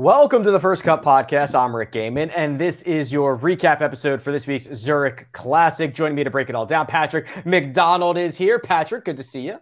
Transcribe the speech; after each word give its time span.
Welcome 0.00 0.44
to 0.44 0.50
the 0.50 0.58
First 0.58 0.82
Cut 0.82 1.02
Podcast. 1.02 1.54
I'm 1.54 1.76
Rick 1.76 1.92
Gehman, 1.92 2.32
and 2.34 2.58
this 2.58 2.80
is 2.84 3.12
your 3.12 3.36
recap 3.36 3.82
episode 3.82 4.22
for 4.22 4.32
this 4.32 4.46
week's 4.46 4.64
Zurich 4.72 5.30
Classic. 5.32 5.92
Joining 5.92 6.14
me 6.14 6.24
to 6.24 6.30
break 6.30 6.48
it 6.48 6.54
all 6.54 6.64
down, 6.64 6.86
Patrick 6.86 7.26
McDonald 7.44 8.16
is 8.16 8.38
here. 8.38 8.58
Patrick, 8.58 9.04
good 9.04 9.18
to 9.18 9.22
see 9.22 9.42
you. 9.42 9.60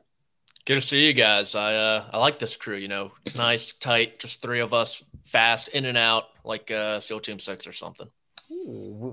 Good 0.64 0.77
to 0.77 0.80
see 0.80 1.08
you 1.08 1.12
guys. 1.12 1.56
I 1.56 1.75
uh, 1.75 2.11
I 2.12 2.19
like 2.19 2.39
this 2.39 2.55
crew. 2.55 2.77
You 2.77 2.86
know, 2.86 3.11
nice, 3.36 3.72
tight, 3.72 4.20
just 4.20 4.41
three 4.41 4.61
of 4.61 4.72
us, 4.72 5.03
fast, 5.25 5.70
in 5.70 5.84
and 5.86 5.98
out, 5.98 6.27
like 6.45 6.70
uh, 6.70 7.00
SEAL 7.00 7.19
Team 7.19 7.41
Six 7.41 7.67
or 7.67 7.73
something. 7.73 8.08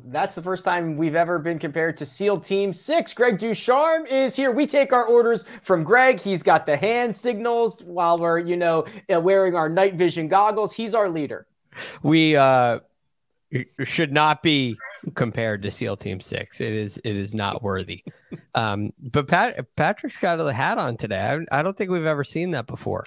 That's 0.06 0.36
the 0.36 0.42
first 0.42 0.64
time 0.64 0.96
we've 0.96 1.16
ever 1.16 1.40
been 1.40 1.60
compared 1.60 1.98
to 1.98 2.06
SEAL 2.06 2.40
Team 2.40 2.72
6. 2.72 3.14
Greg 3.14 3.38
DuCharme 3.38 4.08
is 4.08 4.36
here. 4.36 4.52
We 4.52 4.66
take 4.66 4.94
our 4.94 5.06
orders 5.06 5.44
from 5.62 5.84
Greg. 5.84 6.20
He's 6.20 6.42
got 6.42 6.66
the 6.66 6.78
hand 6.78 7.16
signals 7.16 7.84
while 7.84 8.18
we're, 8.18 8.40
you 8.40 8.56
know, 8.56 8.86
uh, 9.14 9.20
wearing 9.20 9.56
our 9.56 9.68
night 9.68 9.96
vision 9.96 10.28
goggles. 10.30 10.74
He's 10.74 10.94
our 10.94 11.10
leader. 11.10 11.48
We 12.02 12.38
uh, 12.38 12.80
should 13.84 14.14
not 14.14 14.42
be 14.42 14.78
compared 15.16 15.62
to 15.64 15.72
SEAL 15.72 15.98
Team 15.98 16.20
6. 16.22 16.62
It 16.62 16.74
is 16.74 16.98
it 17.04 17.16
is 17.16 17.34
not 17.34 17.62
worthy. 17.62 18.04
Um, 18.54 18.94
but 19.12 19.28
Pat, 19.28 19.76
Patrick's 19.76 20.18
got 20.18 20.40
a 20.40 20.54
hat 20.54 20.78
on 20.78 20.98
today. 20.98 21.20
I, 21.52 21.60
I, 21.60 21.62
don't 21.62 21.78
think 21.78 21.92
we've 21.92 22.06
ever 22.06 22.24
seen 22.24 22.52
that 22.52 22.68
before. 22.68 23.04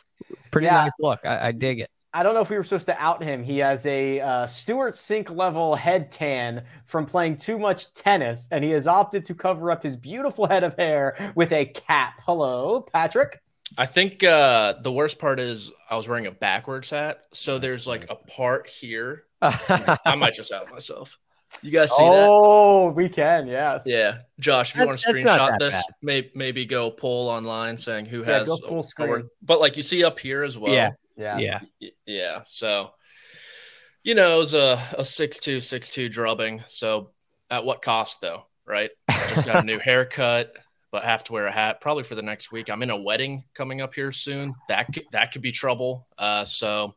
Pretty 0.51 0.67
yeah. 0.67 0.75
nice 0.75 0.93
look. 0.99 1.21
I, 1.25 1.49
I 1.49 1.53
dig 1.53 1.81
it. 1.81 1.91
I 2.15 2.23
don't 2.23 2.33
know 2.33 2.41
if 2.41 2.49
we 2.49 2.57
were 2.57 2.65
supposed 2.65 2.87
to 2.87 3.01
out 3.01 3.23
him. 3.23 3.45
He 3.45 3.59
has 3.59 3.85
a 3.85 4.21
uh, 4.21 4.47
Stewart 4.47 4.95
Cink 4.95 5.35
level 5.35 5.75
head 5.75 6.11
tan 6.11 6.65
from 6.87 7.05
playing 7.05 7.37
too 7.37 7.59
much 7.59 7.93
tennis, 7.93 8.49
and 8.51 8.65
he 8.65 8.71
has 8.71 8.87
opted 8.87 9.25
to 9.25 9.35
cover 9.35 9.71
up 9.71 9.83
his 9.83 9.95
beautiful 9.95 10.47
head 10.47 10.65
of 10.65 10.75
hair 10.77 11.33
with 11.35 11.53
a 11.53 11.67
cap. 11.67 12.15
Hello, 12.25 12.81
Patrick. 12.81 13.43
I 13.77 13.85
think 13.85 14.25
uh, 14.25 14.75
the 14.83 14.91
worst 14.91 15.19
part 15.19 15.39
is 15.39 15.71
I 15.91 15.97
was 15.97 16.09
wearing 16.09 16.27
a 16.27 16.33
backwards 16.33 16.89
hat, 16.89 17.25
so 17.33 17.59
there's 17.59 17.87
like 17.87 18.09
a 18.09 18.15
part 18.15 18.71
here. 18.71 19.25
I 19.43 20.15
might 20.17 20.33
just 20.33 20.51
out 20.51 20.71
myself. 20.71 21.19
You 21.63 21.71
guys 21.71 21.91
see 21.91 22.03
oh, 22.03 22.13
that? 22.13 22.27
Oh, 22.29 22.89
we 22.91 23.09
can. 23.09 23.47
Yes. 23.47 23.83
Yeah, 23.85 24.21
Josh, 24.41 24.71
if 24.71 24.81
you 24.81 24.87
want 24.87 24.99
to 24.99 25.13
screenshot 25.13 25.59
this, 25.59 25.83
may, 26.03 26.31
maybe 26.35 26.65
go 26.65 26.91
poll 26.91 27.29
online 27.29 27.77
saying 27.77 28.07
who 28.07 28.21
yeah, 28.21 28.41
has. 28.41 28.61
full 28.67 28.83
screen. 28.83 29.29
But 29.43 29.61
like 29.61 29.77
you 29.77 29.83
see 29.83 30.05
up 30.05 30.19
here 30.19 30.43
as 30.43 30.57
well. 30.57 30.73
Yeah. 30.73 30.91
Yeah. 31.19 31.39
Yeah. 31.39 31.91
Yeah. 32.07 32.41
So, 32.45 32.93
you 34.03 34.15
know, 34.15 34.37
it 34.37 34.39
was 34.39 34.55
a, 34.55 34.81
a 34.97 35.05
six 35.05 35.39
two 35.39 35.61
six 35.61 35.91
two 35.91 36.09
drubbing. 36.09 36.63
So 36.69 37.11
at 37.51 37.65
what 37.65 37.83
cost 37.83 38.21
though? 38.21 38.45
Right. 38.67 38.91
I 39.09 39.27
just 39.29 39.45
got 39.45 39.63
a 39.63 39.67
new 39.67 39.79
haircut, 39.85 40.53
but 40.93 41.05
have 41.05 41.25
to 41.25 41.33
wear 41.33 41.47
a 41.47 41.53
hat 41.53 41.81
probably 41.81 42.05
for 42.05 42.15
the 42.15 42.23
next 42.23 42.53
week. 42.53 42.71
I'm 42.71 42.83
in 42.83 42.91
a 42.91 42.97
wedding 42.97 43.45
coming 43.55 43.81
up 43.81 43.95
here 43.95 44.13
soon. 44.13 44.55
That 44.69 44.93
could, 44.93 45.05
that 45.13 45.33
could 45.33 45.43
be 45.43 45.53
trouble. 45.53 46.07
Uh, 46.17 46.45
so 46.45 46.95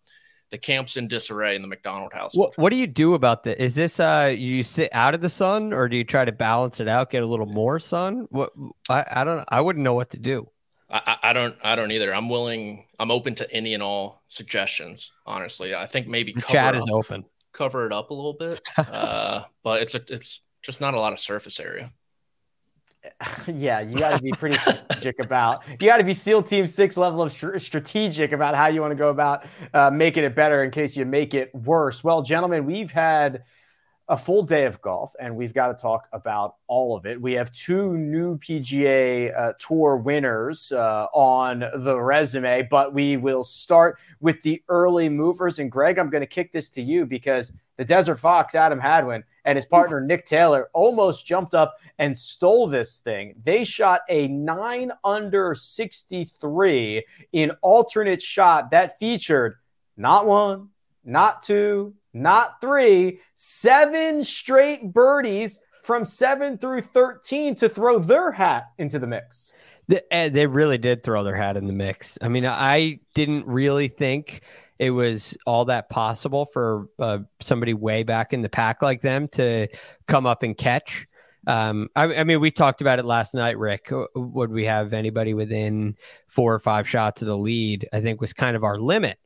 the 0.51 0.57
camp's 0.57 0.97
in 0.97 1.07
disarray 1.07 1.55
in 1.55 1.61
the 1.61 1.67
McDonald 1.67 2.13
house. 2.13 2.35
What, 2.35 2.57
what 2.57 2.71
do 2.71 2.75
you 2.75 2.88
do 2.88 3.13
about 3.13 3.43
this? 3.43 3.55
Is 3.55 3.73
this 3.73 3.99
uh 3.99 4.33
you 4.38 4.63
sit 4.63 4.89
out 4.91 5.15
of 5.15 5.21
the 5.21 5.29
sun 5.29 5.73
or 5.73 5.89
do 5.89 5.95
you 5.97 6.03
try 6.03 6.25
to 6.25 6.31
balance 6.31 6.79
it 6.79 6.88
out, 6.88 7.09
get 7.09 7.23
a 7.23 7.25
little 7.25 7.45
more 7.45 7.79
sun? 7.79 8.27
What 8.29 8.51
I, 8.89 9.05
I 9.09 9.23
don't 9.23 9.45
I 9.47 9.61
wouldn't 9.61 9.83
know 9.83 9.93
what 9.93 10.11
to 10.11 10.17
do. 10.17 10.49
I, 10.91 11.18
I 11.24 11.34
don't 11.34 11.56
I 11.63 11.75
don't 11.75 11.91
either. 11.91 12.13
I'm 12.13 12.29
willing. 12.29 12.85
I'm 13.00 13.12
open 13.12 13.35
to 13.35 13.52
any 13.52 13.74
and 13.74 13.81
all 13.81 14.24
suggestions. 14.28 15.12
Honestly, 15.25 15.74
I 15.74 15.85
think 15.85 16.07
maybe 16.07 16.34
the 16.34 16.41
chat 16.41 16.75
is 16.75 16.88
open. 16.91 17.25
Cover 17.53 17.85
it 17.85 17.94
up 17.94 18.12
a 18.12 18.13
little 18.13 18.34
bit, 18.34 18.62
uh, 18.78 19.44
but 19.63 19.81
it's 19.81 19.96
a, 19.96 20.01
it's 20.09 20.41
just 20.62 20.81
not 20.81 20.94
a 20.94 21.00
lot 21.00 21.13
of 21.13 21.19
surface 21.19 21.59
area. 21.59 21.91
Yeah, 23.47 23.80
you 23.80 23.97
got 23.97 24.16
to 24.16 24.22
be 24.22 24.31
pretty 24.31 24.57
strategic 24.57 25.19
about. 25.19 25.68
You 25.68 25.88
got 25.88 25.97
to 25.97 26.03
be 26.03 26.13
SEAL 26.13 26.44
Team 26.44 26.68
Six 26.68 26.97
level 26.97 27.24
of 27.24 27.31
str- 27.31 27.57
strategic 27.57 28.31
about 28.31 28.53
how 28.53 28.68
you 28.68 28.80
want 28.80 28.91
to 28.91 28.96
go 28.96 29.09
about 29.09 29.46
uh, 29.74 29.90
making 29.90 30.24
it 30.24 30.35
better 30.35 30.63
in 30.63 30.69
case 30.69 30.96
you 30.96 31.06
make 31.06 31.34
it 31.34 31.53
worse. 31.56 32.03
Well, 32.03 32.22
gentlemen, 32.22 32.66
we've 32.66 32.91
had 32.91 33.44
a 34.11 34.17
full 34.17 34.44
day 34.44 34.66
of 34.66 34.81
golf, 34.81 35.16
and 35.22 35.33
we've 35.33 35.53
got 35.53 35.67
to 35.67 35.73
talk 35.73 36.09
about 36.11 36.55
all 36.67 36.97
of 36.97 37.05
it. 37.05 37.19
We 37.19 37.31
have 37.31 37.49
two 37.53 37.95
new 37.97 38.38
PGA 38.39 39.33
uh, 39.33 39.53
Tour 39.57 39.95
winners 39.95 40.73
uh, 40.73 41.07
on 41.13 41.63
the 41.77 41.97
resume, 41.97 42.67
but 42.69 42.94
we 42.94 43.16
will 43.16 43.45
start 43.45 44.00
with 44.19 44.41
the 44.41 44.61
early 44.67 45.07
movers. 45.07 45.59
And 45.59 45.71
Greg, 45.71 45.97
I'm 45.97 46.09
going 46.09 46.21
to 46.21 46.27
kick 46.27 46.51
this 46.51 46.67
to 46.71 46.81
you 46.81 47.05
because 47.05 47.53
the 47.77 47.85
Desert 47.85 48.17
Fox, 48.17 48.53
Adam 48.53 48.79
Hadwin, 48.79 49.23
and 49.45 49.55
his 49.55 49.66
partner 49.66 50.01
Nick 50.01 50.25
Taylor 50.25 50.69
almost 50.73 51.25
jumped 51.25 51.53
up 51.53 51.77
and 51.97 52.16
stole 52.16 52.67
this 52.67 52.97
thing. 52.97 53.35
They 53.41 53.63
shot 53.63 54.01
a 54.09 54.27
nine 54.27 54.91
under 55.05 55.55
63 55.55 57.05
in 57.31 57.51
alternate 57.61 58.21
shot 58.21 58.71
that 58.71 59.00
featured 59.00 59.55
not 59.95 60.27
one, 60.27 60.67
not 61.05 61.41
two, 61.41 61.94
not 62.13 62.61
three, 62.61 63.19
seven 63.35 64.23
straight 64.23 64.94
birdies 64.94 65.59
from 65.81 66.05
seven 66.05 66.57
through 66.57 66.81
13 66.81 67.55
to 67.55 67.69
throw 67.69 67.99
their 67.99 68.31
hat 68.31 68.66
into 68.77 68.99
the 68.99 69.07
mix. 69.07 69.53
They, 69.88 70.29
they 70.29 70.47
really 70.47 70.77
did 70.77 71.03
throw 71.03 71.23
their 71.23 71.35
hat 71.35 71.57
in 71.57 71.67
the 71.67 71.73
mix. 71.73 72.17
I 72.21 72.29
mean, 72.29 72.45
I 72.45 73.00
didn't 73.13 73.45
really 73.45 73.88
think 73.88 74.41
it 74.79 74.91
was 74.91 75.38
all 75.45 75.66
that 75.66 75.89
possible 75.89 76.45
for 76.45 76.88
uh, 76.97 77.19
somebody 77.39 77.73
way 77.73 78.03
back 78.03 78.33
in 78.33 78.41
the 78.41 78.50
pack 78.50 78.81
like 78.81 79.01
them 79.01 79.27
to 79.29 79.67
come 80.07 80.25
up 80.25 80.44
and 80.44 80.57
catch. 80.57 81.07
Um, 81.47 81.89
I, 81.95 82.16
I, 82.16 82.23
mean, 82.23 82.39
we 82.39 82.51
talked 82.51 82.81
about 82.81 83.00
it 83.00 83.05
last 83.05 83.33
night, 83.33 83.57
Rick. 83.57 83.89
Would 84.16 84.51
we 84.51 84.66
have 84.66 84.94
anybody 84.94 85.33
within 85.33 85.97
four 86.27 86.53
or 86.53 86.59
five 86.59 86.88
shots 86.88 87.21
of 87.21 87.27
the 87.27 87.38
lead? 87.38 87.88
I 87.91 88.01
think 88.01 88.21
was 88.21 88.33
kind 88.33 88.56
of 88.56 88.63
our 88.63 88.77
limit. 88.77 89.18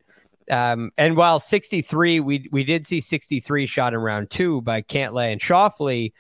Um, 0.50 0.92
and 0.98 1.18
while 1.18 1.40
63, 1.40 2.20
we 2.20 2.50
we 2.52 2.64
did 2.64 2.86
see 2.86 3.02
63 3.02 3.66
shot 3.66 3.94
in 3.94 4.00
round 4.00 4.30
two 4.30 4.62
by 4.62 4.82
Cantlay 4.82 5.32
and 5.32 5.42
Schauffele. 5.42 6.14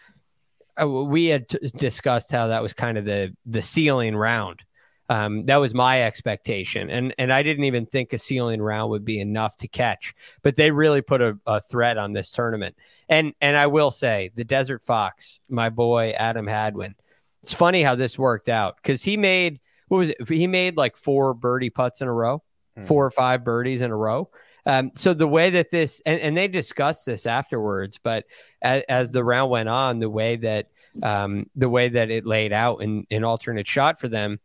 Uh, 0.81 0.88
we 0.88 1.27
had 1.27 1.48
t- 1.48 1.60
discussed 1.75 2.31
how 2.31 2.48
that 2.48 2.62
was 2.62 2.74
kind 2.74 2.98
of 2.98 3.06
the 3.06 3.36
the 3.45 3.62
ceiling 3.62 4.16
round. 4.16 4.63
Um, 5.07 5.44
that 5.44 5.57
was 5.57 5.75
my 5.75 6.04
expectation, 6.04 6.89
and 6.89 7.13
and 7.19 7.31
I 7.31 7.44
didn't 7.44 7.66
even 7.66 7.86
think 7.86 8.13
a 8.13 8.18
ceiling 8.18 8.62
round 8.62 8.89
would 8.89 9.06
be 9.06 9.19
enough 9.19 9.56
to 9.57 9.68
catch. 9.68 10.16
But 10.42 10.56
they 10.56 10.71
really 10.71 11.01
put 11.01 11.21
a, 11.21 11.38
a 11.45 11.62
threat 11.62 11.98
on 11.98 12.13
this 12.13 12.31
tournament. 12.31 12.75
And 13.07 13.33
and 13.42 13.56
I 13.56 13.68
will 13.68 13.92
say, 13.92 14.31
the 14.36 14.44
Desert 14.44 14.83
Fox, 14.83 15.39
my 15.50 15.69
boy 15.69 16.12
Adam 16.12 16.48
Hadwin. 16.48 16.95
It's 17.44 17.54
funny 17.54 17.83
how 17.83 17.94
this 17.94 18.18
worked 18.18 18.50
out 18.50 18.78
because 18.78 19.04
he 19.04 19.18
made 19.18 19.60
what 19.88 20.00
was 20.00 20.10
it? 20.10 20.28
He 20.28 20.48
made 20.48 20.78
like 20.78 20.98
four 20.98 21.36
birdie 21.36 21.69
putts 21.69 22.01
in 22.01 22.07
a 22.07 22.13
row 22.13 22.42
mm. 22.77 22.86
four 22.86 23.06
or 23.06 23.12
five 23.12 23.44
birdies 23.44 23.81
in 23.81 23.92
a 23.92 23.95
row. 23.95 24.30
Um, 24.66 24.92
so 24.95 25.13
the 25.13 25.27
way 25.27 25.51
that 25.51 25.69
this 25.69 26.01
and, 26.06 26.19
and 26.19 26.36
they 26.36 26.48
discussed 26.48 27.06
this 27.06 27.25
afterwards, 27.27 28.00
but 28.01 28.25
as, 28.62 28.83
as 28.89 29.12
the 29.12 29.24
round 29.24 29.51
went 29.51 29.69
on, 29.69 30.00
the 30.00 30.10
way 30.10 30.38
that 30.38 30.69
um, 31.04 31.50
the 31.56 31.69
way 31.69 31.89
that 31.89 32.10
it 32.10 32.25
laid 32.25 32.54
out 32.54 32.81
in 32.81 33.06
an 33.12 33.24
alternate 33.24 33.68
shot 33.68 34.00
for 34.00 34.07
them, 34.07 34.39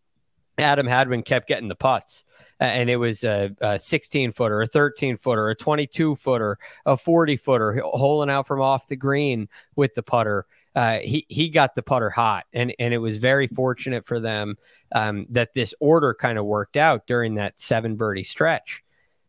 Adam 0.59 0.87
Hadwin 0.87 1.23
kept 1.23 1.49
getting 1.49 1.69
the 1.69 1.75
putts. 1.75 2.25
And 2.59 2.91
it 2.91 2.97
was 2.97 3.25
a, 3.25 3.51
a 3.63 3.79
16 3.79 4.33
footer, 4.33 4.61
a 4.61 4.67
13 4.67 5.17
footer, 5.17 5.49
a 5.49 5.55
22 5.55 6.17
footer, 6.17 6.59
a 6.85 6.95
40 6.95 7.39
footer, 7.39 7.81
holing 7.83 8.29
out 8.29 8.47
from 8.47 8.61
off 8.61 8.87
the 8.87 8.97
green 8.97 9.49
with 9.77 9.95
the 9.95 10.03
putter. 10.03 10.47
Uh, 10.75 10.99
he 10.99 11.27
he 11.29 11.49
got 11.49 11.75
the 11.75 11.83
putter 11.83 12.11
hot, 12.11 12.45
and 12.53 12.73
and 12.79 12.95
it 12.95 12.99
was 12.99 13.19
very 13.19 13.49
fortunate 13.49 14.07
for 14.07 14.21
them 14.21 14.57
um, 14.95 15.27
that 15.31 15.55
this 15.55 15.75
order 15.81 16.15
kind 16.15 16.39
of 16.39 16.45
worked 16.45 16.77
out 16.77 17.07
during 17.07 17.35
that 17.35 17.61
seven 17.61 17.97
birdie 17.97 18.23
stretch. 18.23 18.83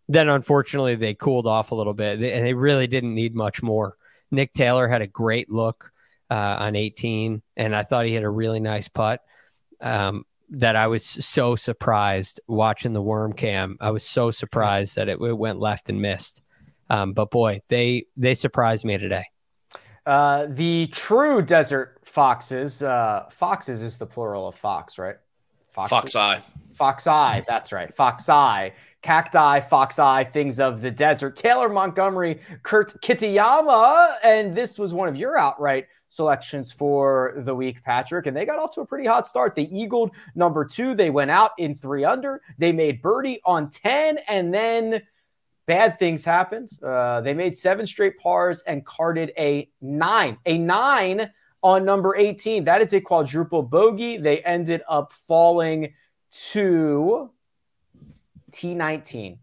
Then 0.07 0.29
unfortunately 0.29 0.95
they 0.95 1.13
cooled 1.13 1.47
off 1.47 1.71
a 1.71 1.75
little 1.75 1.93
bit, 1.93 2.21
and 2.21 2.45
they 2.45 2.53
really 2.53 2.87
didn't 2.87 3.15
need 3.15 3.33
much 3.33 3.63
more. 3.63 3.97
Nick 4.29 4.53
Taylor 4.53 4.87
had 4.87 5.01
a 5.01 5.07
great 5.07 5.49
look 5.49 5.91
uh, 6.29 6.57
on 6.59 6.75
18, 6.75 7.41
and 7.57 7.75
I 7.75 7.83
thought 7.83 8.05
he 8.05 8.13
had 8.13 8.23
a 8.23 8.29
really 8.29 8.59
nice 8.59 8.87
putt. 8.87 9.21
Um, 9.81 10.25
that 10.51 10.75
I 10.75 10.87
was 10.87 11.03
so 11.05 11.55
surprised 11.55 12.41
watching 12.45 12.93
the 12.93 13.01
worm 13.01 13.33
cam. 13.33 13.77
I 13.79 13.91
was 13.91 14.03
so 14.03 14.31
surprised 14.31 14.97
that 14.97 15.07
it, 15.07 15.19
it 15.21 15.37
went 15.37 15.59
left 15.59 15.89
and 15.89 16.01
missed. 16.01 16.41
Um, 16.89 17.13
but 17.13 17.31
boy, 17.31 17.61
they 17.69 18.05
they 18.17 18.35
surprised 18.35 18.83
me 18.83 18.97
today. 18.97 19.30
Uh, 20.11 20.45
the 20.49 20.87
true 20.87 21.41
desert 21.41 21.97
foxes. 22.03 22.83
Uh, 22.83 23.23
foxes 23.31 23.81
is 23.81 23.97
the 23.97 24.05
plural 24.05 24.45
of 24.45 24.53
fox, 24.53 24.99
right? 24.99 25.15
Foxes? 25.69 25.89
Fox 25.89 26.15
eye. 26.17 26.41
Fox 26.73 27.07
eye. 27.07 27.45
That's 27.47 27.71
right. 27.71 27.93
Fox 27.93 28.27
eye. 28.27 28.73
Cacti, 29.01 29.61
fox 29.61 29.99
eye, 29.99 30.25
things 30.25 30.59
of 30.59 30.81
the 30.81 30.91
desert. 30.91 31.37
Taylor 31.37 31.69
Montgomery, 31.69 32.41
Kurt 32.61 32.89
Kitayama, 33.01 34.15
and 34.21 34.53
this 34.53 34.77
was 34.77 34.93
one 34.93 35.07
of 35.07 35.15
your 35.15 35.37
outright 35.37 35.87
selections 36.09 36.73
for 36.73 37.33
the 37.37 37.55
week, 37.55 37.81
Patrick. 37.81 38.27
And 38.27 38.35
they 38.35 38.45
got 38.45 38.59
off 38.59 38.71
to 38.75 38.81
a 38.81 38.85
pretty 38.85 39.07
hot 39.07 39.29
start. 39.29 39.55
They 39.55 39.69
eagled 39.69 40.11
number 40.35 40.65
two. 40.65 40.93
They 40.93 41.09
went 41.09 41.31
out 41.31 41.51
in 41.57 41.73
three 41.73 42.03
under. 42.03 42.41
They 42.57 42.73
made 42.73 43.01
birdie 43.01 43.39
on 43.45 43.69
10, 43.69 44.17
and 44.27 44.53
then 44.53 45.03
bad 45.71 45.97
things 45.97 46.25
happened. 46.25 46.69
Uh, 46.83 47.21
they 47.21 47.33
made 47.33 47.55
seven 47.55 47.85
straight 47.85 48.17
pars 48.17 48.61
and 48.67 48.85
carded 48.85 49.31
a 49.37 49.69
nine, 49.79 50.37
a 50.45 50.57
nine 50.57 51.31
on 51.63 51.85
number 51.85 52.13
18. 52.13 52.65
That 52.65 52.81
is 52.81 52.91
a 52.91 52.99
quadruple 52.99 53.63
bogey. 53.63 54.17
They 54.17 54.39
ended 54.39 54.81
up 54.89 55.13
falling 55.13 55.93
to 56.51 57.31
T19. 58.51 59.37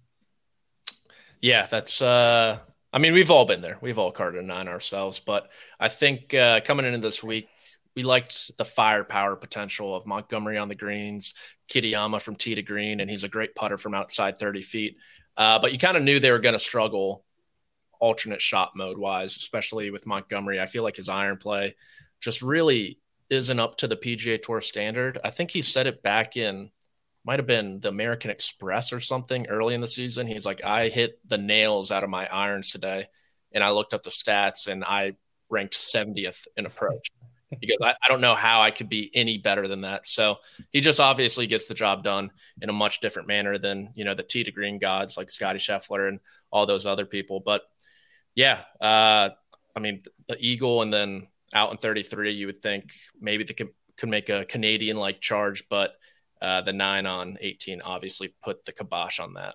Yeah, 1.40 1.66
that's 1.66 2.02
uh 2.02 2.58
I 2.92 2.98
mean, 2.98 3.14
we've 3.14 3.30
all 3.30 3.46
been 3.46 3.62
there. 3.62 3.78
We've 3.80 3.98
all 3.98 4.12
carded 4.12 4.42
a 4.42 4.46
nine 4.46 4.68
ourselves, 4.68 5.20
but 5.20 5.50
I 5.80 5.88
think 5.88 6.34
uh, 6.34 6.60
coming 6.60 6.86
into 6.86 6.98
this 6.98 7.22
week, 7.22 7.48
we 7.94 8.02
liked 8.02 8.56
the 8.56 8.64
firepower 8.64 9.36
potential 9.36 9.94
of 9.94 10.06
Montgomery 10.06 10.56
on 10.56 10.68
the 10.68 10.74
greens, 10.74 11.34
Kitayama 11.70 12.22
from 12.22 12.36
tee 12.36 12.54
to 12.54 12.62
green, 12.62 13.00
and 13.00 13.10
he's 13.10 13.24
a 13.24 13.28
great 13.28 13.54
putter 13.54 13.76
from 13.76 13.94
outside 13.94 14.38
30 14.38 14.62
feet. 14.62 14.96
Uh, 15.38 15.60
but 15.60 15.72
you 15.72 15.78
kind 15.78 15.96
of 15.96 16.02
knew 16.02 16.18
they 16.18 16.32
were 16.32 16.40
going 16.40 16.54
to 16.54 16.58
struggle 16.58 17.24
alternate 18.00 18.42
shot 18.42 18.72
mode 18.74 18.98
wise, 18.98 19.36
especially 19.36 19.90
with 19.90 20.06
Montgomery. 20.06 20.60
I 20.60 20.66
feel 20.66 20.82
like 20.82 20.96
his 20.96 21.08
iron 21.08 21.36
play 21.36 21.76
just 22.20 22.42
really 22.42 22.98
isn't 23.30 23.60
up 23.60 23.76
to 23.78 23.88
the 23.88 23.96
PGA 23.96 24.42
Tour 24.42 24.60
standard. 24.60 25.18
I 25.22 25.30
think 25.30 25.52
he 25.52 25.62
said 25.62 25.86
it 25.86 26.02
back 26.02 26.36
in 26.36 26.70
might 27.24 27.38
have 27.38 27.46
been 27.46 27.78
the 27.80 27.88
American 27.88 28.30
Express 28.30 28.92
or 28.92 29.00
something 29.00 29.46
early 29.48 29.74
in 29.74 29.80
the 29.80 29.86
season. 29.86 30.26
He's 30.26 30.46
like, 30.46 30.64
I 30.64 30.88
hit 30.88 31.18
the 31.28 31.38
nails 31.38 31.90
out 31.90 32.02
of 32.02 32.10
my 32.10 32.26
irons 32.26 32.70
today. 32.70 33.08
And 33.52 33.62
I 33.62 33.70
looked 33.70 33.94
up 33.94 34.02
the 34.02 34.10
stats 34.10 34.66
and 34.66 34.84
I 34.84 35.14
ranked 35.50 35.74
70th 35.74 36.46
in 36.56 36.66
approach 36.66 37.10
because 37.60 37.78
I, 37.82 37.90
I, 37.90 38.08
don't 38.08 38.20
know 38.20 38.34
how 38.34 38.60
I 38.60 38.70
could 38.70 38.88
be 38.88 39.10
any 39.14 39.38
better 39.38 39.68
than 39.68 39.82
that. 39.82 40.06
So 40.06 40.36
he 40.70 40.80
just 40.80 41.00
obviously 41.00 41.46
gets 41.46 41.66
the 41.66 41.74
job 41.74 42.04
done 42.04 42.30
in 42.60 42.68
a 42.68 42.72
much 42.72 43.00
different 43.00 43.28
manner 43.28 43.58
than, 43.58 43.92
you 43.94 44.04
know, 44.04 44.14
the 44.14 44.22
tee 44.22 44.44
to 44.44 44.52
green 44.52 44.78
gods 44.78 45.16
like 45.16 45.30
Scotty 45.30 45.58
Scheffler 45.58 46.08
and 46.08 46.20
all 46.50 46.66
those 46.66 46.86
other 46.86 47.06
people. 47.06 47.40
But 47.40 47.62
yeah, 48.34 48.60
uh, 48.80 49.30
I 49.74 49.80
mean, 49.80 50.02
the 50.28 50.36
Eagle 50.38 50.82
and 50.82 50.92
then 50.92 51.28
out 51.54 51.70
in 51.70 51.78
33, 51.78 52.32
you 52.32 52.46
would 52.46 52.62
think 52.62 52.92
maybe 53.20 53.44
they 53.44 53.54
could, 53.54 53.70
could 53.96 54.08
make 54.08 54.28
a 54.28 54.44
Canadian 54.44 54.96
like 54.96 55.20
charge, 55.20 55.64
but 55.70 55.92
uh, 56.42 56.60
the 56.62 56.72
nine 56.72 57.06
on 57.06 57.36
18 57.40 57.82
obviously 57.82 58.34
put 58.42 58.64
the 58.64 58.72
kibosh 58.72 59.18
on 59.18 59.34
that. 59.34 59.54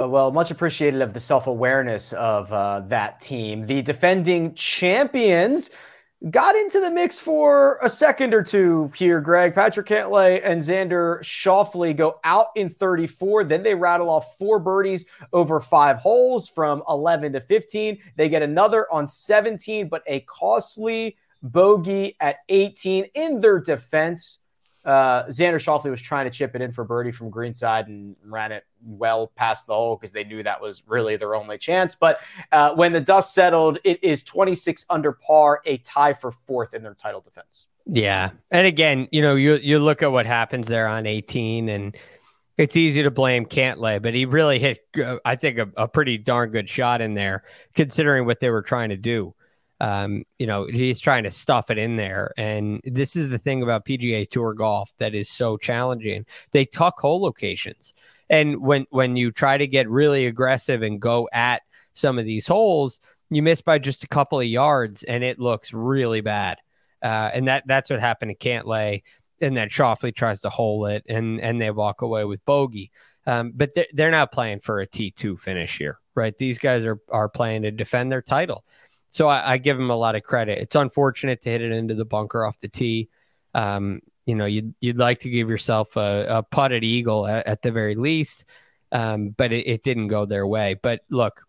Uh, 0.00 0.08
well, 0.08 0.30
much 0.30 0.50
appreciated 0.50 1.00
of 1.00 1.14
the 1.14 1.20
self 1.20 1.46
awareness 1.46 2.12
of 2.12 2.52
uh, 2.52 2.80
that 2.80 3.20
team. 3.20 3.64
The 3.64 3.82
defending 3.82 4.54
champions 4.54 5.70
got 6.30 6.56
into 6.56 6.80
the 6.80 6.90
mix 6.90 7.20
for 7.20 7.78
a 7.82 7.90
second 7.90 8.32
or 8.32 8.42
two 8.42 8.90
here, 8.96 9.20
Greg. 9.20 9.54
Patrick 9.54 9.86
Cantlay 9.86 10.40
and 10.42 10.60
Xander 10.60 11.20
Schauffele 11.20 11.96
go 11.96 12.18
out 12.24 12.48
in 12.56 12.68
34. 12.68 13.44
Then 13.44 13.62
they 13.62 13.74
rattle 13.74 14.10
off 14.10 14.36
four 14.38 14.58
birdies 14.58 15.04
over 15.32 15.60
five 15.60 15.98
holes 15.98 16.48
from 16.48 16.82
11 16.88 17.34
to 17.34 17.40
15. 17.40 17.98
They 18.16 18.28
get 18.28 18.42
another 18.42 18.90
on 18.92 19.06
17, 19.06 19.88
but 19.88 20.02
a 20.06 20.20
costly 20.20 21.16
bogey 21.42 22.16
at 22.20 22.38
18 22.48 23.04
in 23.14 23.40
their 23.40 23.60
defense. 23.60 24.38
Uh, 24.86 25.24
Xander 25.24 25.56
Schauffele 25.56 25.90
was 25.90 26.00
trying 26.00 26.26
to 26.26 26.30
chip 26.30 26.54
it 26.54 26.62
in 26.62 26.70
for 26.70 26.84
birdie 26.84 27.10
from 27.10 27.28
greenside 27.28 27.88
and 27.88 28.14
ran 28.24 28.52
it 28.52 28.64
well 28.84 29.26
past 29.34 29.66
the 29.66 29.74
hole 29.74 29.96
because 29.96 30.12
they 30.12 30.22
knew 30.22 30.44
that 30.44 30.60
was 30.60 30.84
really 30.86 31.16
their 31.16 31.34
only 31.34 31.58
chance. 31.58 31.96
But 31.96 32.20
uh, 32.52 32.72
when 32.74 32.92
the 32.92 33.00
dust 33.00 33.34
settled, 33.34 33.78
it 33.82 34.02
is 34.02 34.22
26 34.22 34.86
under 34.88 35.12
par, 35.12 35.60
a 35.66 35.78
tie 35.78 36.12
for 36.12 36.30
fourth 36.30 36.72
in 36.72 36.84
their 36.84 36.94
title 36.94 37.20
defense. 37.20 37.66
Yeah, 37.84 38.30
and 38.50 38.66
again, 38.66 39.06
you 39.12 39.22
know, 39.22 39.36
you 39.36 39.54
you 39.56 39.78
look 39.78 40.02
at 40.02 40.10
what 40.10 40.26
happens 40.26 40.66
there 40.66 40.88
on 40.88 41.06
18, 41.06 41.68
and 41.68 41.96
it's 42.58 42.76
easy 42.76 43.04
to 43.04 43.12
blame 43.12 43.46
Cantlay, 43.46 44.02
but 44.02 44.12
he 44.12 44.24
really 44.24 44.58
hit, 44.58 44.80
uh, 45.04 45.18
I 45.24 45.36
think, 45.36 45.58
a, 45.58 45.68
a 45.76 45.86
pretty 45.86 46.18
darn 46.18 46.50
good 46.50 46.68
shot 46.68 47.00
in 47.00 47.14
there, 47.14 47.44
considering 47.74 48.26
what 48.26 48.40
they 48.40 48.50
were 48.50 48.62
trying 48.62 48.88
to 48.88 48.96
do 48.96 49.35
um, 49.80 50.24
you 50.38 50.46
know, 50.46 50.66
he's 50.66 51.00
trying 51.00 51.24
to 51.24 51.30
stuff 51.30 51.70
it 51.70 51.78
in 51.78 51.96
there. 51.96 52.32
And 52.36 52.80
this 52.84 53.16
is 53.16 53.28
the 53.28 53.38
thing 53.38 53.62
about 53.62 53.84
PGA 53.84 54.28
Tour 54.28 54.54
golf 54.54 54.92
that 54.98 55.14
is 55.14 55.28
so 55.28 55.56
challenging. 55.56 56.24
They 56.52 56.64
tuck 56.64 56.98
hole 56.98 57.20
locations. 57.20 57.92
And 58.30 58.60
when 58.60 58.86
when 58.90 59.16
you 59.16 59.30
try 59.30 59.56
to 59.58 59.66
get 59.66 59.88
really 59.88 60.26
aggressive 60.26 60.82
and 60.82 61.00
go 61.00 61.28
at 61.32 61.62
some 61.94 62.18
of 62.18 62.24
these 62.24 62.46
holes, 62.46 63.00
you 63.30 63.42
miss 63.42 63.60
by 63.60 63.78
just 63.78 64.04
a 64.04 64.08
couple 64.08 64.40
of 64.40 64.46
yards 64.46 65.02
and 65.02 65.22
it 65.22 65.38
looks 65.38 65.72
really 65.72 66.20
bad. 66.20 66.58
Uh, 67.02 67.30
and 67.34 67.46
that 67.48 67.64
that's 67.66 67.90
what 67.90 68.00
happened 68.00 68.30
to 68.30 68.48
Cantlay. 68.48 69.02
And 69.40 69.56
then 69.56 69.68
Schauffele 69.68 70.14
tries 70.14 70.40
to 70.40 70.50
hole 70.50 70.86
it 70.86 71.04
and 71.08 71.40
and 71.40 71.60
they 71.60 71.70
walk 71.70 72.02
away 72.02 72.24
with 72.24 72.44
bogey. 72.46 72.90
Um, 73.26 73.52
but 73.54 73.74
they're, 73.74 73.86
they're 73.92 74.10
not 74.10 74.32
playing 74.32 74.60
for 74.60 74.80
a 74.80 74.86
T2 74.86 75.40
finish 75.40 75.78
here, 75.78 75.98
right? 76.14 76.36
These 76.38 76.58
guys 76.58 76.84
are, 76.84 77.00
are 77.10 77.28
playing 77.28 77.62
to 77.62 77.72
defend 77.72 78.12
their 78.12 78.22
title. 78.22 78.64
So 79.10 79.28
I, 79.28 79.52
I, 79.52 79.58
give 79.58 79.78
him 79.78 79.90
a 79.90 79.96
lot 79.96 80.14
of 80.14 80.22
credit. 80.22 80.58
It's 80.58 80.74
unfortunate 80.74 81.42
to 81.42 81.50
hit 81.50 81.62
it 81.62 81.72
into 81.72 81.94
the 81.94 82.04
bunker 82.04 82.44
off 82.44 82.58
the 82.60 82.68
tee. 82.68 83.08
Um, 83.54 84.00
you 84.26 84.34
know, 84.34 84.44
you'd, 84.44 84.74
you'd 84.80 84.98
like 84.98 85.20
to 85.20 85.30
give 85.30 85.48
yourself 85.48 85.96
a, 85.96 86.26
a 86.28 86.42
putted 86.42 86.84
eagle 86.84 87.26
at, 87.26 87.46
at, 87.46 87.62
the 87.62 87.72
very 87.72 87.94
least, 87.94 88.44
um, 88.92 89.30
but 89.30 89.52
it, 89.52 89.66
it, 89.66 89.82
didn't 89.84 90.08
go 90.08 90.26
their 90.26 90.46
way. 90.46 90.74
But 90.74 91.02
look, 91.08 91.42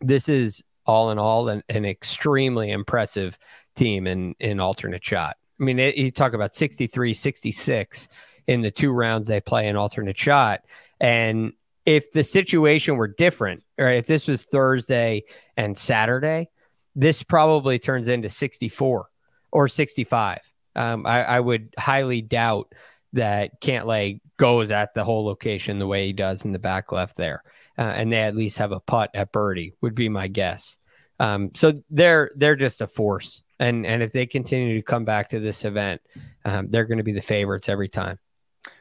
this 0.00 0.28
is 0.28 0.64
all 0.86 1.10
in 1.10 1.18
all 1.18 1.48
an, 1.48 1.62
an 1.68 1.84
extremely 1.84 2.70
impressive 2.70 3.38
team 3.76 4.06
in, 4.06 4.34
in 4.40 4.58
alternate 4.58 5.04
shot. 5.04 5.36
I 5.60 5.64
mean, 5.64 5.78
it, 5.78 5.96
you 5.96 6.10
talk 6.10 6.32
about 6.32 6.54
63, 6.54 7.14
66 7.14 8.08
in 8.46 8.62
the 8.62 8.70
two 8.70 8.90
rounds 8.90 9.28
they 9.28 9.40
play 9.40 9.68
in 9.68 9.76
alternate 9.76 10.18
shot. 10.18 10.62
And 11.00 11.52
if 11.86 12.12
the 12.12 12.24
situation 12.24 12.96
were 12.96 13.08
different, 13.08 13.62
or 13.78 13.88
if 13.88 14.06
this 14.06 14.26
was 14.26 14.42
Thursday 14.42 15.24
and 15.56 15.76
Saturday, 15.76 16.48
this 16.94 17.22
probably 17.22 17.78
turns 17.78 18.08
into 18.08 18.28
64 18.28 19.08
or 19.50 19.68
65. 19.68 20.40
Um, 20.74 21.06
I, 21.06 21.22
I, 21.22 21.40
would 21.40 21.74
highly 21.78 22.22
doubt 22.22 22.72
that 23.12 23.60
Cantlay 23.60 24.20
goes 24.38 24.70
at 24.70 24.94
the 24.94 25.04
hole 25.04 25.26
location 25.26 25.78
the 25.78 25.86
way 25.86 26.06
he 26.06 26.12
does 26.14 26.44
in 26.44 26.52
the 26.52 26.58
back 26.58 26.92
left 26.92 27.16
there, 27.16 27.42
uh, 27.76 27.82
and 27.82 28.10
they 28.10 28.20
at 28.20 28.36
least 28.36 28.58
have 28.58 28.72
a 28.72 28.80
putt 28.80 29.10
at 29.12 29.32
birdie 29.32 29.74
would 29.82 29.94
be 29.94 30.08
my 30.08 30.28
guess. 30.28 30.78
Um, 31.20 31.50
so 31.54 31.74
they're 31.90 32.30
they're 32.36 32.56
just 32.56 32.80
a 32.80 32.86
force, 32.86 33.42
and 33.58 33.84
and 33.84 34.02
if 34.02 34.12
they 34.12 34.24
continue 34.24 34.76
to 34.76 34.82
come 34.82 35.04
back 35.04 35.28
to 35.30 35.40
this 35.40 35.66
event, 35.66 36.00
um, 36.46 36.68
they're 36.70 36.86
going 36.86 36.98
to 36.98 37.04
be 37.04 37.12
the 37.12 37.20
favorites 37.20 37.68
every 37.68 37.88
time. 37.88 38.18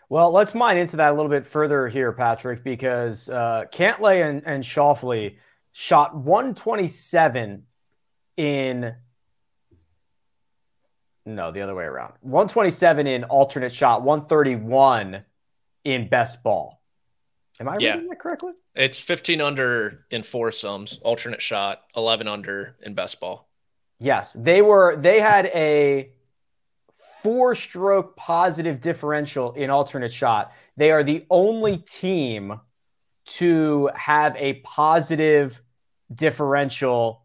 Well, 0.08 0.32
let's 0.32 0.54
mine 0.54 0.78
into 0.78 0.98
that 0.98 1.12
a 1.12 1.16
little 1.16 1.30
bit 1.30 1.46
further 1.46 1.88
here, 1.88 2.12
Patrick, 2.12 2.64
because 2.64 3.30
uh, 3.30 3.66
Cantlay 3.72 4.30
and, 4.30 4.44
and 4.46 4.64
Schauffele 4.64 5.38
shot 5.72 6.16
127 6.16 7.64
in 8.42 8.96
no, 11.24 11.52
the 11.52 11.62
other 11.62 11.76
way 11.76 11.84
around. 11.84 12.14
127 12.22 13.06
in 13.06 13.24
alternate 13.26 13.72
shot, 13.72 14.02
131 14.02 15.24
in 15.84 16.10
best 16.10 16.42
ball. 16.42 16.82
Am 17.60 17.70
I 17.70 17.78
yeah. 17.78 17.94
reading 17.94 18.10
that 18.10 18.20
correctly? 18.20 18.54
It's 18.74 19.00
15 19.00 19.40
under 19.40 20.06
in 20.10 20.24
foursomes, 20.24 21.00
alternate 21.04 21.42
shot, 21.42 21.84
11 21.96 22.28
under 22.28 22.76
in 22.82 22.96
best 22.96 23.20
ball. 23.20 23.48
Yes, 24.00 24.34
they 24.34 24.64
were. 24.64 24.96
They 24.96 25.20
had 25.20 25.46
a 25.48 26.12
four 27.22 27.54
stroke 27.54 28.16
positive 28.16 28.82
differential 28.82 29.54
in 29.54 29.70
alternate 29.70 30.12
shot. 30.12 30.54
They 30.76 30.92
are 30.92 31.04
the 31.04 31.28
only 31.30 31.78
team 31.78 32.60
to 33.26 33.92
have 33.94 34.36
a 34.38 34.54
positive 34.62 35.62
differential 36.12 37.21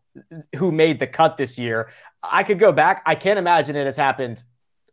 who 0.56 0.72
made 0.72 0.98
the 0.98 1.06
cut 1.06 1.36
this 1.36 1.58
year. 1.58 1.90
I 2.22 2.42
could 2.42 2.58
go 2.58 2.72
back. 2.72 3.02
I 3.06 3.14
can't 3.14 3.38
imagine 3.38 3.76
it 3.76 3.86
has 3.86 3.96
happened 3.96 4.42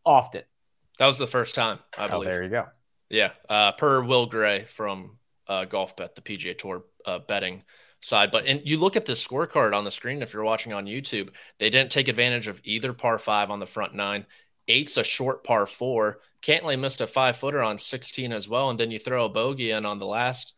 often. 0.06 0.44
That 1.00 1.08
was 1.08 1.18
the 1.18 1.28
first 1.28 1.56
time, 1.56 1.80
I 1.98 2.08
believe. 2.08 2.28
Oh, 2.28 2.32
there 2.32 2.44
you 2.44 2.50
go. 2.50 2.68
Yeah. 3.10 3.32
Uh, 3.50 3.72
per 3.74 4.04
Will 4.04 4.26
Gray 4.26 4.64
from 4.64 5.18
uh, 5.48 5.66
Golf 5.66 5.96
Bet, 5.96 6.16
the 6.16 6.22
PGA 6.22 6.58
Tour 6.58 6.84
uh, 7.06 7.20
betting 7.20 7.64
side. 8.02 8.32
But 8.32 8.46
and 8.46 8.62
you 8.66 8.78
look 8.78 8.96
at 8.96 9.06
the 9.06 9.14
scorecard 9.14 9.76
on 9.76 9.84
the 9.84 9.92
screen 9.92 10.22
if 10.22 10.34
you're 10.34 10.44
watching 10.44 10.74
on 10.74 10.86
YouTube, 10.86 11.30
they 11.58 11.70
didn't 11.70 11.92
take 11.92 12.08
advantage 12.08 12.48
of 12.48 12.62
either 12.64 12.94
par 12.94 13.18
five 13.18 13.50
on 13.50 13.60
the 13.60 13.66
front 13.66 13.94
nine. 13.94 14.26
Eight's 14.68 14.98
a 14.98 15.04
short 15.04 15.44
par 15.44 15.66
four. 15.66 16.20
Cantlay 16.42 16.80
missed 16.80 17.02
a 17.02 17.08
five 17.08 17.38
footer 17.38 17.62
on 17.62 17.78
16 17.78 18.32
as 18.32 18.50
well. 18.50 18.70
And 18.70 18.80
then 18.80 18.92
you 18.92 19.00
throw 19.00 19.26
a 19.26 19.30
bogey 19.30 19.72
in 19.72 19.86
on 19.86 19.98
the 19.98 20.06
last. 20.06 20.54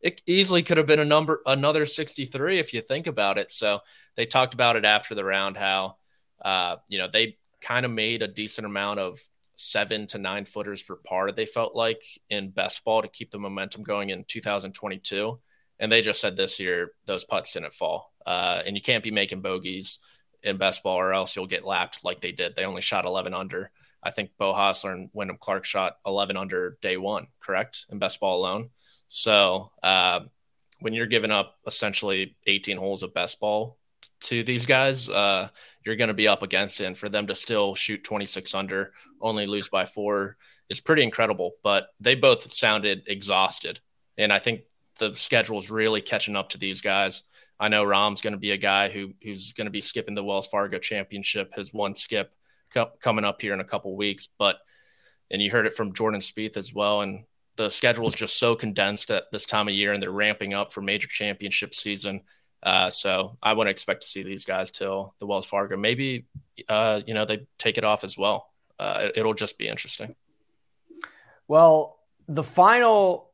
It 0.00 0.22
easily 0.26 0.62
could 0.62 0.78
have 0.78 0.86
been 0.86 1.00
a 1.00 1.04
number 1.04 1.42
another 1.44 1.84
63 1.84 2.58
if 2.58 2.72
you 2.72 2.80
think 2.80 3.06
about 3.06 3.38
it. 3.38 3.52
So 3.52 3.80
they 4.16 4.26
talked 4.26 4.54
about 4.54 4.76
it 4.76 4.84
after 4.84 5.14
the 5.14 5.24
round 5.24 5.56
how 5.56 5.96
uh, 6.42 6.76
you 6.88 6.98
know, 6.98 7.08
they 7.08 7.36
kind 7.60 7.84
of 7.84 7.92
made 7.92 8.22
a 8.22 8.28
decent 8.28 8.66
amount 8.66 9.00
of 9.00 9.20
seven 9.56 10.06
to 10.06 10.18
nine 10.18 10.44
footers 10.44 10.80
for 10.80 10.96
par, 10.96 11.32
they 11.32 11.46
felt 11.46 11.76
like 11.76 12.02
in 12.30 12.50
best 12.50 12.82
ball 12.84 13.02
to 13.02 13.08
keep 13.08 13.30
the 13.30 13.38
momentum 13.38 13.82
going 13.82 14.10
in 14.10 14.24
2022. 14.24 15.38
And 15.78 15.92
they 15.92 16.00
just 16.02 16.20
said 16.20 16.36
this 16.36 16.58
year 16.58 16.92
those 17.06 17.24
putts 17.24 17.52
didn't 17.52 17.74
fall. 17.74 18.12
Uh, 18.24 18.62
and 18.64 18.76
you 18.76 18.82
can't 18.82 19.04
be 19.04 19.10
making 19.10 19.42
bogeys 19.42 19.98
in 20.42 20.56
best 20.56 20.82
ball 20.82 20.98
or 20.98 21.12
else 21.12 21.36
you'll 21.36 21.46
get 21.46 21.64
lapped 21.64 22.04
like 22.04 22.20
they 22.20 22.32
did. 22.32 22.56
They 22.56 22.64
only 22.64 22.80
shot 22.80 23.04
11 23.04 23.34
under. 23.34 23.70
I 24.02 24.10
think 24.10 24.30
Beau 24.38 24.54
Hossler 24.54 24.92
and 24.92 25.10
Wyndham 25.12 25.36
Clark 25.38 25.66
shot 25.66 25.96
11 26.06 26.38
under 26.38 26.78
day 26.80 26.96
one, 26.96 27.26
correct? 27.40 27.84
In 27.90 27.98
best 27.98 28.18
ball 28.18 28.40
alone. 28.40 28.70
So 29.12 29.72
uh, 29.82 30.20
when 30.78 30.92
you're 30.92 31.06
giving 31.06 31.32
up 31.32 31.56
essentially 31.66 32.36
18 32.46 32.76
holes 32.76 33.02
of 33.02 33.12
best 33.12 33.40
ball 33.40 33.76
to 34.20 34.44
these 34.44 34.66
guys, 34.66 35.08
uh, 35.08 35.48
you're 35.84 35.96
going 35.96 36.08
to 36.08 36.14
be 36.14 36.28
up 36.28 36.44
against 36.44 36.80
it. 36.80 36.84
And 36.84 36.96
for 36.96 37.08
them 37.08 37.26
to 37.26 37.34
still 37.34 37.74
shoot 37.74 38.04
26 38.04 38.54
under, 38.54 38.92
only 39.20 39.46
lose 39.46 39.68
by 39.68 39.84
four 39.84 40.36
is 40.68 40.78
pretty 40.78 41.02
incredible. 41.02 41.54
But 41.64 41.88
they 41.98 42.14
both 42.14 42.52
sounded 42.52 43.02
exhausted. 43.08 43.80
And 44.16 44.32
I 44.32 44.38
think 44.38 44.60
the 45.00 45.12
schedule 45.12 45.58
is 45.58 45.72
really 45.72 46.02
catching 46.02 46.36
up 46.36 46.50
to 46.50 46.58
these 46.58 46.80
guys. 46.80 47.24
I 47.58 47.66
know 47.66 47.82
Rahm's 47.82 48.20
going 48.20 48.34
to 48.34 48.38
be 48.38 48.52
a 48.52 48.56
guy 48.56 48.90
who 48.90 49.12
who's 49.24 49.52
going 49.52 49.66
to 49.66 49.72
be 49.72 49.80
skipping 49.80 50.14
the 50.14 50.22
Wells 50.22 50.46
Fargo 50.46 50.78
Championship, 50.78 51.52
his 51.52 51.74
one 51.74 51.96
skip 51.96 52.32
co- 52.72 52.92
coming 53.00 53.24
up 53.24 53.42
here 53.42 53.54
in 53.54 53.60
a 53.60 53.64
couple 53.64 53.96
weeks. 53.96 54.28
But 54.38 54.58
and 55.32 55.42
you 55.42 55.50
heard 55.50 55.66
it 55.66 55.74
from 55.74 55.94
Jordan 55.94 56.20
Spieth 56.20 56.56
as 56.56 56.72
well. 56.72 57.00
And 57.00 57.24
the 57.56 57.68
schedule 57.68 58.08
is 58.08 58.14
just 58.14 58.38
so 58.38 58.54
condensed 58.54 59.10
at 59.10 59.24
this 59.32 59.46
time 59.46 59.68
of 59.68 59.74
year, 59.74 59.92
and 59.92 60.02
they're 60.02 60.10
ramping 60.10 60.54
up 60.54 60.72
for 60.72 60.80
major 60.80 61.08
championship 61.08 61.74
season. 61.74 62.22
Uh, 62.62 62.90
so 62.90 63.36
I 63.42 63.52
wouldn't 63.54 63.70
expect 63.70 64.02
to 64.02 64.08
see 64.08 64.22
these 64.22 64.44
guys 64.44 64.70
till 64.70 65.14
the 65.18 65.26
Wells 65.26 65.46
Fargo. 65.46 65.76
Maybe 65.76 66.26
uh, 66.68 67.00
you 67.06 67.14
know 67.14 67.24
they 67.24 67.46
take 67.58 67.78
it 67.78 67.84
off 67.84 68.04
as 68.04 68.16
well. 68.18 68.50
Uh, 68.78 69.02
it, 69.04 69.12
it'll 69.16 69.34
just 69.34 69.58
be 69.58 69.68
interesting. 69.68 70.14
Well, 71.48 71.98
the 72.28 72.44
final 72.44 73.30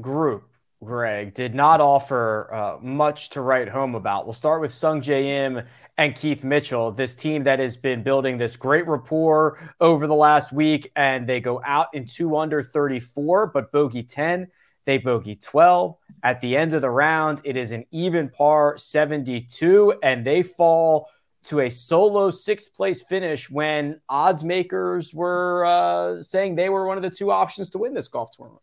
group, 0.00 0.47
Greg, 0.84 1.34
did 1.34 1.54
not 1.54 1.80
offer 1.80 2.52
uh, 2.52 2.78
much 2.80 3.30
to 3.30 3.40
write 3.40 3.68
home 3.68 3.94
about. 3.94 4.26
We'll 4.26 4.32
start 4.32 4.60
with 4.60 4.70
Sungjae 4.70 5.24
Im 5.24 5.62
and 5.96 6.14
Keith 6.14 6.44
Mitchell, 6.44 6.92
this 6.92 7.16
team 7.16 7.42
that 7.44 7.58
has 7.58 7.76
been 7.76 8.04
building 8.04 8.38
this 8.38 8.54
great 8.54 8.86
rapport 8.86 9.58
over 9.80 10.06
the 10.06 10.14
last 10.14 10.52
week, 10.52 10.92
and 10.94 11.28
they 11.28 11.40
go 11.40 11.60
out 11.64 11.88
in 11.94 12.06
two 12.06 12.36
under 12.36 12.62
34, 12.62 13.48
but 13.48 13.72
bogey 13.72 14.04
10 14.04 14.48
they 14.88 14.96
bogey 14.96 15.34
12. 15.34 15.96
At 16.22 16.40
the 16.40 16.56
end 16.56 16.72
of 16.72 16.80
the 16.80 16.88
round, 16.88 17.42
it 17.44 17.58
is 17.58 17.72
an 17.72 17.84
even 17.90 18.30
par 18.30 18.78
72, 18.78 19.94
and 20.02 20.26
they 20.26 20.42
fall 20.42 21.10
to 21.44 21.60
a 21.60 21.68
solo 21.68 22.30
sixth 22.30 22.74
place 22.74 23.02
finish 23.02 23.50
when 23.50 24.00
odds 24.08 24.44
makers 24.44 25.12
were 25.12 25.66
uh, 25.66 26.22
saying 26.22 26.54
they 26.54 26.70
were 26.70 26.86
one 26.86 26.96
of 26.96 27.02
the 27.02 27.10
two 27.10 27.30
options 27.30 27.68
to 27.70 27.78
win 27.78 27.92
this 27.92 28.08
golf 28.08 28.30
tournament. 28.30 28.62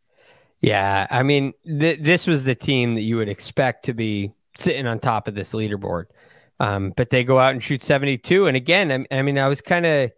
Yeah, 0.60 1.08
I 1.10 1.24
mean, 1.24 1.54
th- 1.66 2.00
this 2.00 2.28
was 2.28 2.44
the 2.44 2.56
team 2.56 2.96
that 2.96 3.02
you 3.02 3.18
would 3.18 3.30
expect 3.30 3.86
to 3.86 3.94
be 3.94 4.32
sitting 4.56 4.88
on 4.88 5.00
top 5.00 5.28
of 5.28 5.36
this 5.36 5.54
leaderboard. 5.54 6.06
Um, 6.60 6.94
but 6.96 7.10
they 7.10 7.24
go 7.24 7.38
out 7.38 7.54
and 7.54 7.64
shoot 7.64 7.82
72. 7.82 8.48
And 8.48 8.56
again, 8.56 9.06
I, 9.12 9.20
I 9.20 9.22
mean, 9.22 9.38
I 9.38 9.48
was 9.48 9.62
kind 9.62 9.86
of 9.86 10.12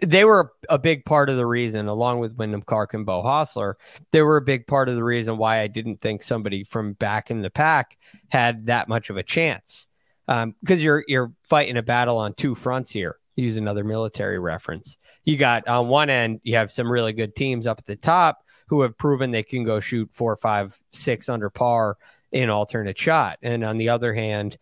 they 0.00 0.24
were 0.24 0.52
a 0.68 0.78
big 0.78 1.04
part 1.04 1.30
of 1.30 1.36
the 1.36 1.46
reason, 1.46 1.86
along 1.86 2.18
with 2.18 2.34
Wyndham 2.36 2.62
Clark 2.62 2.94
and 2.94 3.06
Beau 3.06 3.22
Hossler, 3.22 3.74
they 4.10 4.22
were 4.22 4.36
a 4.36 4.42
big 4.42 4.66
part 4.66 4.88
of 4.88 4.96
the 4.96 5.04
reason 5.04 5.36
why 5.36 5.60
I 5.60 5.68
didn't 5.68 6.00
think 6.00 6.22
somebody 6.22 6.64
from 6.64 6.94
back 6.94 7.30
in 7.30 7.42
the 7.42 7.50
pack 7.50 7.96
had 8.28 8.66
that 8.66 8.88
much 8.88 9.10
of 9.10 9.16
a 9.16 9.22
chance. 9.22 9.86
Because 10.26 10.44
um, 10.44 10.54
you're 10.66 11.04
you're 11.06 11.32
fighting 11.44 11.76
a 11.76 11.82
battle 11.82 12.18
on 12.18 12.34
two 12.34 12.54
fronts 12.54 12.90
here. 12.90 13.16
Use 13.36 13.56
another 13.56 13.84
military 13.84 14.38
reference. 14.38 14.96
You 15.24 15.36
got 15.36 15.68
on 15.68 15.88
one 15.88 16.10
end, 16.10 16.40
you 16.42 16.56
have 16.56 16.72
some 16.72 16.90
really 16.90 17.12
good 17.12 17.36
teams 17.36 17.66
up 17.66 17.78
at 17.78 17.86
the 17.86 17.96
top 17.96 18.41
who 18.72 18.80
have 18.80 18.96
proven 18.96 19.30
they 19.30 19.42
can 19.42 19.64
go 19.64 19.80
shoot 19.80 20.08
four, 20.12 20.34
five, 20.36 20.80
six 20.92 21.28
under 21.28 21.50
par 21.50 21.98
in 22.30 22.48
alternate 22.48 22.98
shot, 22.98 23.38
and 23.42 23.62
on 23.62 23.76
the 23.76 23.90
other 23.90 24.14
hand, 24.14 24.56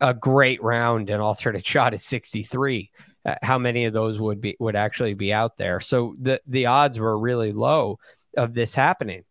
a 0.00 0.14
great 0.14 0.62
round 0.62 1.10
in 1.10 1.20
alternate 1.20 1.66
shot 1.74 1.92
is 1.92 2.02
63 2.02 2.90
uh, 3.26 3.34
how 3.42 3.58
many 3.58 3.84
of 3.84 3.92
those 3.92 4.20
would 4.20 4.40
be 4.40 4.56
would 4.60 4.76
actually 4.76 5.14
be 5.14 5.32
out 5.32 5.58
there. 5.58 5.80
So 5.80 6.14
the 6.20 6.40
the 6.46 6.66
odds 6.66 6.98
were 6.98 7.18
really 7.18 7.52
low 7.52 7.98
of 8.36 8.54
this 8.54 8.74
happening. 8.74 9.24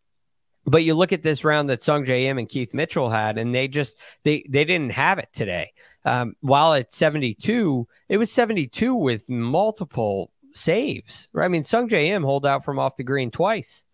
But 0.66 0.84
you 0.84 0.96
look 0.96 1.14
at 1.14 1.24
this 1.24 1.44
round 1.44 1.70
that 1.70 1.80
Sungjae 1.80 2.24
Im 2.24 2.38
and 2.38 2.50
Keith 2.50 2.74
Mitchell 2.74 3.10
had, 3.10 3.38
and 3.38 3.56
they 3.56 3.68
just 3.68 3.96
they 4.24 4.46
they 4.50 4.66
didn't 4.66 4.92
have 4.92 5.18
it 5.18 5.30
today. 5.34 5.72
Um, 6.04 6.36
while 6.42 6.74
at 6.74 6.92
72, 6.92 7.88
it 8.10 8.18
was 8.18 8.32
72 8.32 8.94
with 8.94 9.28
multiple 9.28 10.30
saves. 10.54 11.28
Right? 11.32 11.46
I 11.46 11.48
mean, 11.48 11.64
Sungjae 11.64 12.08
Im 12.08 12.24
hold 12.24 12.46
out 12.46 12.66
from 12.66 12.78
off 12.78 12.98
the 12.98 13.04
green 13.04 13.32
twice. 13.32 13.86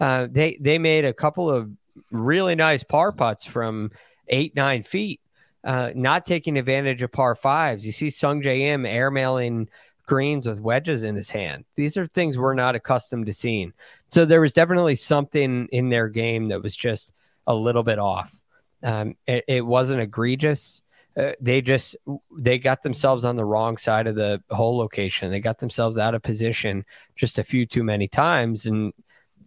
Uh, 0.00 0.26
they 0.30 0.58
they 0.60 0.78
made 0.78 1.04
a 1.04 1.12
couple 1.12 1.50
of 1.50 1.70
really 2.10 2.54
nice 2.54 2.82
par 2.82 3.12
putts 3.12 3.46
from 3.46 3.90
eight 4.28 4.56
nine 4.56 4.82
feet 4.82 5.20
uh, 5.64 5.90
not 5.94 6.26
taking 6.26 6.58
advantage 6.58 7.02
of 7.02 7.12
par 7.12 7.34
fives. 7.34 7.84
You 7.84 7.92
see 7.92 8.08
Sungjae 8.08 8.60
Im 8.60 8.84
airmailing 8.84 9.68
greens 10.06 10.46
with 10.46 10.60
wedges 10.60 11.04
in 11.04 11.14
his 11.14 11.30
hand. 11.30 11.64
These 11.76 11.96
are 11.96 12.06
things 12.06 12.38
we're 12.38 12.54
not 12.54 12.74
accustomed 12.74 13.26
to 13.26 13.32
seeing. 13.32 13.72
So 14.08 14.24
there 14.24 14.40
was 14.40 14.52
definitely 14.52 14.96
something 14.96 15.68
in 15.70 15.88
their 15.88 16.08
game 16.08 16.48
that 16.48 16.62
was 16.62 16.74
just 16.74 17.12
a 17.46 17.54
little 17.54 17.82
bit 17.82 17.98
off. 17.98 18.34
Um, 18.82 19.16
it, 19.26 19.44
it, 19.46 19.66
wasn't 19.66 20.00
egregious. 20.00 20.82
Uh, 21.16 21.32
they 21.40 21.60
just 21.60 21.96
they 22.36 22.58
got 22.58 22.82
themselves 22.82 23.24
on 23.26 23.36
the 23.36 23.44
wrong 23.44 23.76
side 23.76 24.06
of 24.06 24.14
the 24.14 24.42
hole 24.50 24.78
location. 24.78 25.30
They 25.30 25.40
got 25.40 25.58
themselves 25.58 25.98
out 25.98 26.14
of 26.14 26.22
position 26.22 26.86
just 27.14 27.38
a 27.38 27.44
few 27.44 27.66
too 27.66 27.84
many 27.84 28.08
times, 28.08 28.64
and 28.64 28.94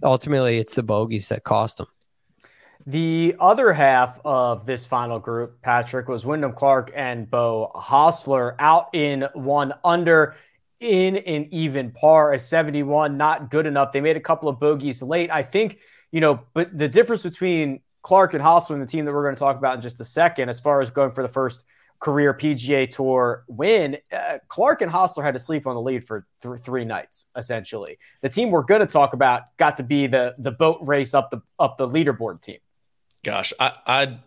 ultimately, 0.03 0.57
it's 0.57 0.75
the 0.75 0.83
bogeys 0.83 1.29
that 1.29 1.43
cost 1.43 1.77
them. 1.77 1.87
The 2.85 3.35
other 3.39 3.71
half 3.71 4.19
of 4.25 4.65
this 4.65 4.85
final 4.85 5.19
group, 5.19 5.61
Patrick, 5.61 6.09
was 6.09 6.25
Wyndham 6.25 6.51
Clark 6.51 6.91
and 6.93 7.29
Beau 7.29 7.71
Hossler 7.73 8.55
out 8.59 8.89
in 8.93 9.27
one 9.33 9.73
under 9.85 10.35
in 10.81 11.15
an 11.15 11.47
even 11.51 11.91
par, 11.91 12.33
a 12.33 12.39
71, 12.39 13.15
not 13.15 13.49
good 13.49 13.65
enough. 13.65 13.93
They 13.93 14.01
made 14.01 14.17
a 14.17 14.21
couple 14.21 14.49
of 14.49 14.59
bogeys 14.59 15.01
late. 15.01 15.31
I 15.31 15.43
think, 15.43 15.79
you 16.11 16.19
know, 16.19 16.41
but 16.53 16.77
the 16.77 16.89
difference 16.89 17.23
between 17.23 17.79
Clark 18.01 18.33
and 18.33 18.43
Hossler 18.43 18.71
and 18.71 18.81
the 18.81 18.87
team 18.87 19.05
that 19.05 19.13
we're 19.13 19.23
going 19.23 19.35
to 19.35 19.39
talk 19.39 19.57
about 19.57 19.75
in 19.75 19.81
just 19.81 20.01
a 20.01 20.05
second, 20.05 20.49
as 20.49 20.59
far 20.59 20.81
as 20.81 20.91
going 20.91 21.11
for 21.11 21.21
the 21.21 21.29
first 21.29 21.63
career 22.03 22.33
PGA 22.33 22.91
Tour 22.91 23.45
win, 23.47 23.97
uh, 24.11 24.37
Clark 24.49 24.81
and 24.81 24.91
Hossler 24.91 25.23
had 25.23 25.33
to 25.35 25.39
sleep 25.39 25.65
on 25.65 25.73
the 25.73 25.81
lead 25.81 26.05
for 26.05 26.27
th- 26.41 26.59
three 26.59 26.83
nights. 26.83 27.27
Essentially, 27.37 27.97
the 28.21 28.27
team 28.27 28.51
we're 28.51 28.63
going 28.63 28.81
to 28.81 28.87
talk 28.87 29.13
about 29.13 29.43
got 29.55 29.77
to 29.77 29.83
be 29.83 30.05
the 30.05 30.35
the 30.37 30.51
boat 30.51 30.79
race 30.81 31.13
up 31.13 31.31
the 31.31 31.41
up 31.57 31.77
the 31.77 31.87
leaderboard 31.87 32.41
team. 32.41 32.57
Gosh, 33.23 33.53
I, 33.57 33.73
I 33.87 34.19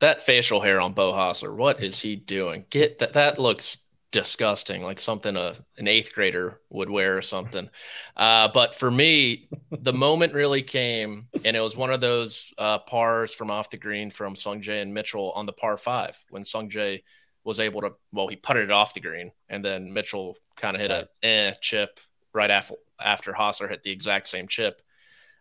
that 0.00 0.20
facial 0.20 0.60
hair 0.60 0.78
on 0.78 0.92
Beau 0.92 1.12
Hossler, 1.12 1.56
what 1.56 1.82
is 1.82 2.00
he 2.00 2.16
doing? 2.16 2.66
Get 2.68 2.98
that 2.98 3.14
that 3.14 3.38
looks 3.38 3.78
disgusting, 4.16 4.82
like 4.82 4.98
something 4.98 5.36
a 5.36 5.54
an 5.76 5.86
eighth 5.86 6.14
grader 6.14 6.58
would 6.70 6.88
wear 6.88 7.18
or 7.18 7.22
something. 7.22 7.68
Uh, 8.16 8.48
but 8.48 8.74
for 8.74 8.90
me, 8.90 9.46
the 9.70 9.92
moment 9.92 10.32
really 10.32 10.62
came, 10.62 11.28
and 11.44 11.54
it 11.54 11.60
was 11.60 11.76
one 11.76 11.90
of 11.90 12.00
those 12.00 12.50
uh, 12.56 12.78
pars 12.78 13.34
from 13.34 13.50
off 13.50 13.68
the 13.68 13.76
green 13.76 14.10
from 14.10 14.34
Sungjae 14.34 14.80
and 14.80 14.94
Mitchell 14.94 15.32
on 15.32 15.44
the 15.44 15.52
par 15.52 15.76
five 15.76 16.16
when 16.30 16.44
Sungjae 16.44 17.02
was 17.44 17.60
able 17.60 17.82
to 17.82 17.92
well, 18.10 18.26
he 18.26 18.36
putted 18.36 18.64
it 18.64 18.70
off 18.70 18.94
the 18.94 19.00
green, 19.00 19.32
and 19.50 19.62
then 19.62 19.92
Mitchell 19.92 20.38
kind 20.56 20.74
of 20.74 20.80
hit 20.80 20.90
a 20.90 21.08
eh 21.22 21.52
chip 21.60 22.00
right 22.32 22.50
after 22.50 22.76
after 22.98 23.34
Hossler 23.34 23.68
hit 23.68 23.82
the 23.82 23.92
exact 23.92 24.28
same 24.28 24.48
chip. 24.48 24.80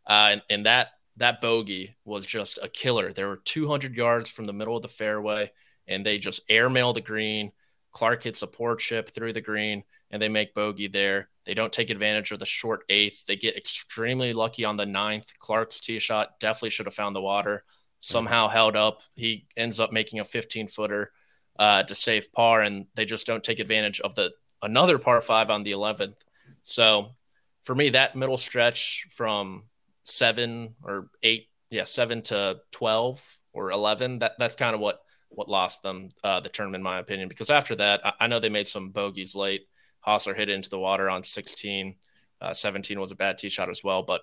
Uh, 0.06 0.32
and, 0.32 0.42
and 0.50 0.66
that 0.66 0.90
that 1.16 1.40
bogey 1.40 1.96
was 2.04 2.26
just 2.26 2.60
a 2.62 2.68
killer. 2.68 3.14
There 3.14 3.30
were 3.30 3.38
200 3.46 3.96
yards 3.96 4.30
from 4.30 4.48
the 4.48 4.54
middle 4.54 4.76
of 4.76 4.82
the 4.82 4.90
fairway, 4.90 5.54
and 5.88 6.06
they 6.06 6.18
just 6.18 6.42
airmail 6.50 6.92
the 6.92 7.00
green. 7.00 7.54
Clark 7.96 8.24
hits 8.24 8.42
a 8.42 8.48
poor 8.48 8.76
chip 8.76 9.12
through 9.12 9.32
the 9.32 9.40
green 9.40 9.82
and 10.12 10.22
they 10.22 10.28
make 10.28 10.54
bogey 10.54 10.90
there. 10.90 11.30
They 11.46 11.54
don't 11.54 11.72
take 11.72 11.90
advantage 11.90 12.30
of 12.32 12.40
the 12.40 12.46
short 12.46 12.84
eighth. 12.90 13.26
They 13.26 13.38
get 13.38 13.56
extremely 13.56 14.34
lucky 14.34 14.66
on 14.66 14.76
the 14.76 14.86
ninth. 14.86 15.32
Clark's 15.40 15.80
tee 15.80 16.00
shot 16.00 16.38
definitely 16.42 16.72
should 16.72 16.88
have 16.88 16.94
found 16.94 17.16
the 17.16 17.22
water. 17.22 17.64
Somehow 18.02 18.50
held 18.50 18.76
up. 18.76 19.02
He 19.16 19.48
ends 19.56 19.80
up 19.80 19.94
making 19.94 20.20
a 20.20 20.26
15 20.26 20.68
footer 20.68 21.14
uh, 21.58 21.84
to 21.84 21.96
save 21.96 22.34
par, 22.34 22.62
and 22.62 22.88
they 22.96 23.06
just 23.06 23.26
don't 23.26 23.44
take 23.44 23.60
advantage 23.60 24.02
of 24.02 24.14
the 24.14 24.34
another 24.62 25.00
par 25.00 25.22
five 25.22 25.50
on 25.50 25.64
the 25.64 25.72
11th. 25.72 26.18
So 26.64 27.16
for 27.64 27.74
me, 27.74 27.92
that 27.92 28.14
middle 28.18 28.38
stretch 28.38 29.08
from 29.10 29.64
seven 30.04 30.76
or 30.84 31.08
eight, 31.24 31.48
yeah, 31.70 31.86
seven 31.86 32.22
to 32.24 32.58
12 32.72 33.26
or 33.54 33.72
11, 33.72 34.20
that 34.20 34.34
that's 34.38 34.56
kind 34.56 34.76
of 34.76 34.82
what 34.82 35.00
what 35.36 35.50
lost 35.50 35.84
them 35.84 36.12
uh, 36.24 36.40
the 36.40 36.50
tournament, 36.50 36.82
in 36.82 36.84
my 36.84 37.00
opinion. 37.00 37.28
Because 37.28 37.50
after 37.50 37.76
that, 37.76 38.06
I, 38.06 38.14
I 38.22 38.28
know 38.28 38.40
they 38.40 38.50
made 38.50 38.68
some 38.68 38.90
bogeys 38.90 39.36
late. 39.36 39.68
Hossler 40.06 40.36
hit 40.36 40.50
into 40.50 40.70
the 40.70 40.80
water 40.80 41.10
on 41.10 41.24
16. 41.24 41.96
Uh, 42.42 42.54
17 42.54 43.00
was 43.00 43.12
a 43.12 43.16
bad 43.16 43.38
tee 43.38 43.50
shot 43.50 43.70
as 43.70 43.84
well. 43.84 44.04
But 44.04 44.22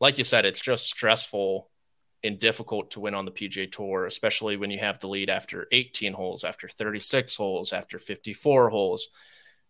like 0.00 0.18
you 0.18 0.24
said, 0.24 0.44
it's 0.44 0.60
just 0.60 0.86
stressful 0.86 1.70
and 2.22 2.38
difficult 2.38 2.92
to 2.92 3.00
win 3.00 3.14
on 3.14 3.26
the 3.26 3.30
PGA 3.30 3.70
Tour, 3.70 4.06
especially 4.06 4.56
when 4.56 4.70
you 4.70 4.78
have 4.78 4.98
the 4.98 5.08
lead 5.08 5.28
after 5.28 5.66
18 5.72 6.12
holes, 6.14 6.42
after 6.42 6.68
36 6.68 7.34
holes, 7.34 7.72
after 7.72 7.98
54 7.98 8.70
holes. 8.70 9.08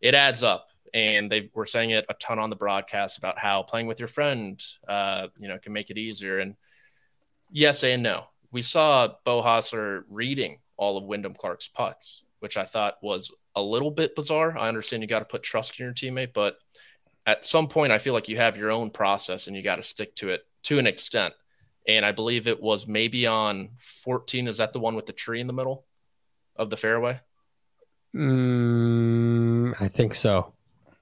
It 0.01 0.15
adds 0.15 0.43
up. 0.43 0.71
And 0.93 1.31
they 1.31 1.51
were 1.53 1.67
saying 1.67 1.91
it 1.91 2.07
a 2.09 2.15
ton 2.15 2.39
on 2.39 2.51
the 2.51 2.57
broadcast 2.57 3.19
about 3.19 3.39
how 3.39 3.65
playing 3.65 3.89
with 3.89 3.99
your 3.99 4.07
friend, 4.07 4.63
uh, 4.87 5.27
you 5.39 5.49
know, 5.49 5.59
can 5.59 5.73
make 5.73 5.91
it 5.91 5.99
easier. 5.99 6.39
And 6.39 6.55
yes 7.51 7.83
and 7.83 8.03
no 8.03 8.27
we 8.55 8.63
saw 8.63 9.09
Hossler 9.27 10.05
reading 10.09 10.59
all 10.77 10.97
of 10.97 11.03
Wyndham 11.03 11.35
Clark's 11.35 11.67
putts, 11.67 12.23
which 12.39 12.57
I 12.57 12.63
thought 12.63 12.99
was 13.03 13.35
a 13.57 13.61
little 13.61 13.91
bit 13.91 14.15
bizarre. 14.15 14.57
I 14.57 14.69
understand 14.69 15.03
you 15.03 15.09
got 15.09 15.19
to 15.19 15.25
put 15.25 15.43
trust 15.43 15.79
in 15.79 15.85
your 15.85 15.93
teammate, 15.93 16.33
but 16.33 16.59
at 17.27 17.45
some 17.45 17.67
point, 17.67 17.91
I 17.91 17.99
feel 17.99 18.15
like 18.15 18.29
you 18.29 18.37
have 18.37 18.57
your 18.57 18.71
own 18.71 18.91
process 18.91 19.49
and 19.49 19.57
you 19.57 19.63
got 19.63 19.77
to 19.77 19.83
stick 19.83 20.15
to 20.17 20.29
it 20.29 20.43
to 20.65 20.79
an 20.79 20.87
extent. 20.87 21.35
And 21.89 22.07
I 22.07 22.13
believe 22.13 22.47
it 22.47 22.63
was 22.63 22.87
maybe 22.87 23.27
on 23.27 23.71
14. 23.81 24.47
Is 24.47 24.59
that 24.59 24.73
the 24.73 24.79
one 24.79 24.95
with 24.95 25.07
the 25.07 25.13
tree 25.13 25.41
in 25.41 25.49
the 25.49 25.53
middle 25.53 25.85
of 26.55 26.71
the 26.71 26.77
fairway? 26.77 27.21
Mm, 28.15 29.75
I 29.81 29.89
think 29.89 30.15
so. 30.15 30.55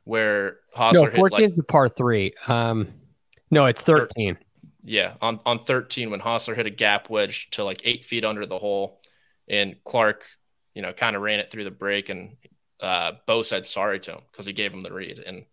Where 0.05 0.61
Hossler 0.75 1.13
no, 1.13 1.17
14 1.17 1.51
is 1.51 1.59
like, 1.59 1.65
a 1.65 1.67
par 1.67 1.89
three. 1.91 2.33
Um, 2.49 2.89
no, 3.51 3.67
it's 3.67 3.83
13. 3.83 4.37
13. 4.37 4.39
Yeah, 4.85 5.15
on, 5.21 5.41
on 5.47 5.61
13 5.61 6.11
when 6.11 6.21
Hossler 6.21 6.57
hit 6.57 6.67
a 6.67 6.71
gap 6.71 7.09
wedge 7.09 7.51
to 7.51 7.65
like 7.65 7.83
eight 7.85 8.05
feet 8.05 8.25
under 8.25 8.47
the 8.47 8.59
hole, 8.59 9.01
and 9.49 9.77
Clark, 9.85 10.27
you 10.75 10.83
know, 10.83 10.93
kind 10.93 11.15
of 11.15 11.23
ran 11.23 11.41
it 11.41 11.51
through 11.51 11.65
the 11.65 11.71
break, 11.71 12.09
and 12.09 12.37
uh, 12.81 13.13
Beau 13.27 13.43
said 13.43 13.65
sorry 13.65 14.01
to 14.01 14.13
him 14.13 14.21
because 14.31 14.47
he 14.47 14.53
gave 14.53 14.73
him 14.73 14.81
the 14.81 14.93
read. 14.93 15.21
And 15.21 15.45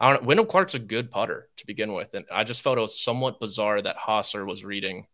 I 0.00 0.10
don't 0.10 0.22
know, 0.22 0.26
Wyndham 0.26 0.46
Clark's 0.46 0.74
a 0.74 0.78
good 0.78 1.10
putter 1.10 1.48
to 1.58 1.66
begin 1.66 1.92
with, 1.92 2.14
and 2.14 2.24
I 2.32 2.44
just 2.44 2.62
felt 2.62 2.78
it 2.78 2.82
was 2.82 2.98
somewhat 2.98 3.40
bizarre 3.40 3.82
that 3.82 3.98
Hossler 3.98 4.46
was 4.46 4.64
reading 4.64 5.06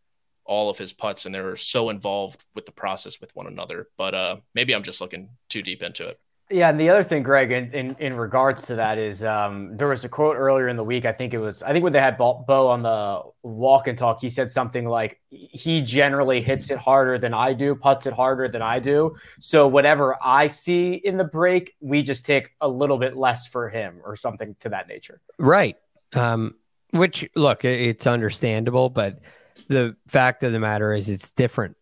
all 0.45 0.71
of 0.71 0.79
his 0.79 0.93
putts, 0.93 1.27
and 1.27 1.35
they 1.35 1.41
were 1.41 1.57
so 1.57 1.91
involved 1.91 2.45
with 2.55 2.65
the 2.65 2.73
process 2.73 3.21
with 3.21 3.35
one 3.37 3.47
another. 3.47 3.89
But 3.99 4.15
uh, 4.15 4.37
maybe 4.55 4.75
I'm 4.75 4.83
just 4.83 5.01
looking 5.01 5.31
too 5.49 5.63
deep 5.63 5.83
into 5.83 6.07
it. 6.09 6.21
Yeah, 6.51 6.71
and 6.71 6.81
the 6.81 6.89
other 6.89 7.05
thing, 7.05 7.23
Greg, 7.23 7.51
in, 7.51 7.71
in, 7.73 7.97
in 7.99 8.17
regards 8.17 8.63
to 8.69 8.77
that 8.77 8.97
is 8.97 9.23
um, 9.23 9.77
there 9.77 9.89
was 9.89 10.05
a 10.05 10.09
quote 10.09 10.35
earlier 10.35 10.69
in 10.69 10.77
the 10.77 10.85
week. 10.85 11.05
I 11.05 11.13
think 11.13 11.35
it 11.35 11.39
was, 11.39 11.63
I 11.63 11.73
think 11.73 11.83
when 11.83 11.93
they 11.93 12.01
had 12.01 12.17
Beau 12.17 12.69
on 12.69 12.83
the 12.83 13.21
walk 13.43 13.87
and 13.87 13.99
talk, 13.99 14.23
he 14.23 14.31
said 14.31 14.51
something 14.51 14.89
like, 14.89 15.21
he 15.29 15.83
generally 15.83 16.41
hits 16.41 16.71
it 16.71 16.79
harder 16.79 17.19
than 17.19 17.35
I 17.35 17.53
do, 17.53 17.75
puts 17.75 18.07
it 18.07 18.15
harder 18.15 18.49
than 18.49 18.63
I 18.63 18.79
do. 18.79 19.15
So 19.41 19.69
whatever 19.69 20.17
I 20.23 20.47
see 20.47 20.95
in 20.95 21.19
the 21.19 21.25
break, 21.25 21.77
we 21.81 22.01
just 22.03 22.25
take 22.25 22.49
a 22.63 22.69
little 22.69 22.97
bit 22.97 23.15
less 23.15 23.47
for 23.47 23.69
him 23.69 24.01
or 24.03 24.17
something 24.17 24.57
to 24.61 24.71
that 24.71 24.89
nature. 24.89 25.21
Right. 25.39 25.77
Um, 26.15 26.55
which, 26.93 27.29
look, 27.37 27.67
it's 27.67 28.07
understandable, 28.07 28.89
but 28.89 29.19
the 29.67 29.97
fact 30.07 30.43
of 30.45 30.53
the 30.53 30.61
matter 30.61 30.95
is 30.95 31.11
it's 31.11 31.31
different. 31.31 31.77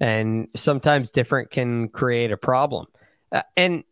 And 0.00 0.48
sometimes 0.56 1.10
different 1.10 1.50
can 1.50 1.90
create 1.90 2.32
a 2.32 2.38
problem. 2.38 2.86
Uh, 3.30 3.42
and 3.58 3.84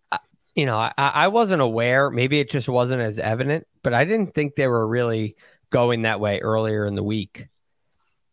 you 0.54 0.66
know, 0.66 0.76
I, 0.76 0.92
I 0.96 1.28
wasn't 1.28 1.62
aware. 1.62 2.10
Maybe 2.10 2.38
it 2.40 2.50
just 2.50 2.68
wasn't 2.68 3.02
as 3.02 3.18
evident, 3.18 3.66
but 3.82 3.94
I 3.94 4.04
didn't 4.04 4.34
think 4.34 4.54
they 4.54 4.68
were 4.68 4.86
really 4.86 5.36
going 5.70 6.02
that 6.02 6.20
way 6.20 6.40
earlier 6.40 6.86
in 6.86 6.94
the 6.94 7.02
week. 7.02 7.48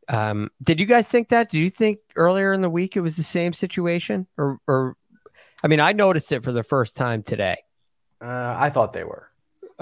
Um, 0.08 0.52
did 0.62 0.80
you 0.80 0.86
guys 0.86 1.08
think 1.08 1.30
that? 1.30 1.50
Do 1.50 1.60
you 1.60 1.70
think 1.70 2.00
earlier 2.16 2.54
in 2.54 2.62
the 2.62 2.70
week 2.70 2.96
it 2.98 3.02
was 3.02 3.16
the 3.16 3.24
same 3.24 3.54
situation, 3.54 4.28
or, 4.38 4.60
or 4.68 4.98
I 5.64 5.68
mean, 5.68 5.80
I 5.80 5.94
noticed 5.94 6.32
it 6.32 6.44
for 6.44 6.52
the 6.52 6.64
first 6.64 6.98
time 6.98 7.24
today. 7.24 7.58
Uh, 8.22 8.56
I 8.58 8.70
thought 8.70 8.94
they 8.94 9.04
were. 9.04 9.30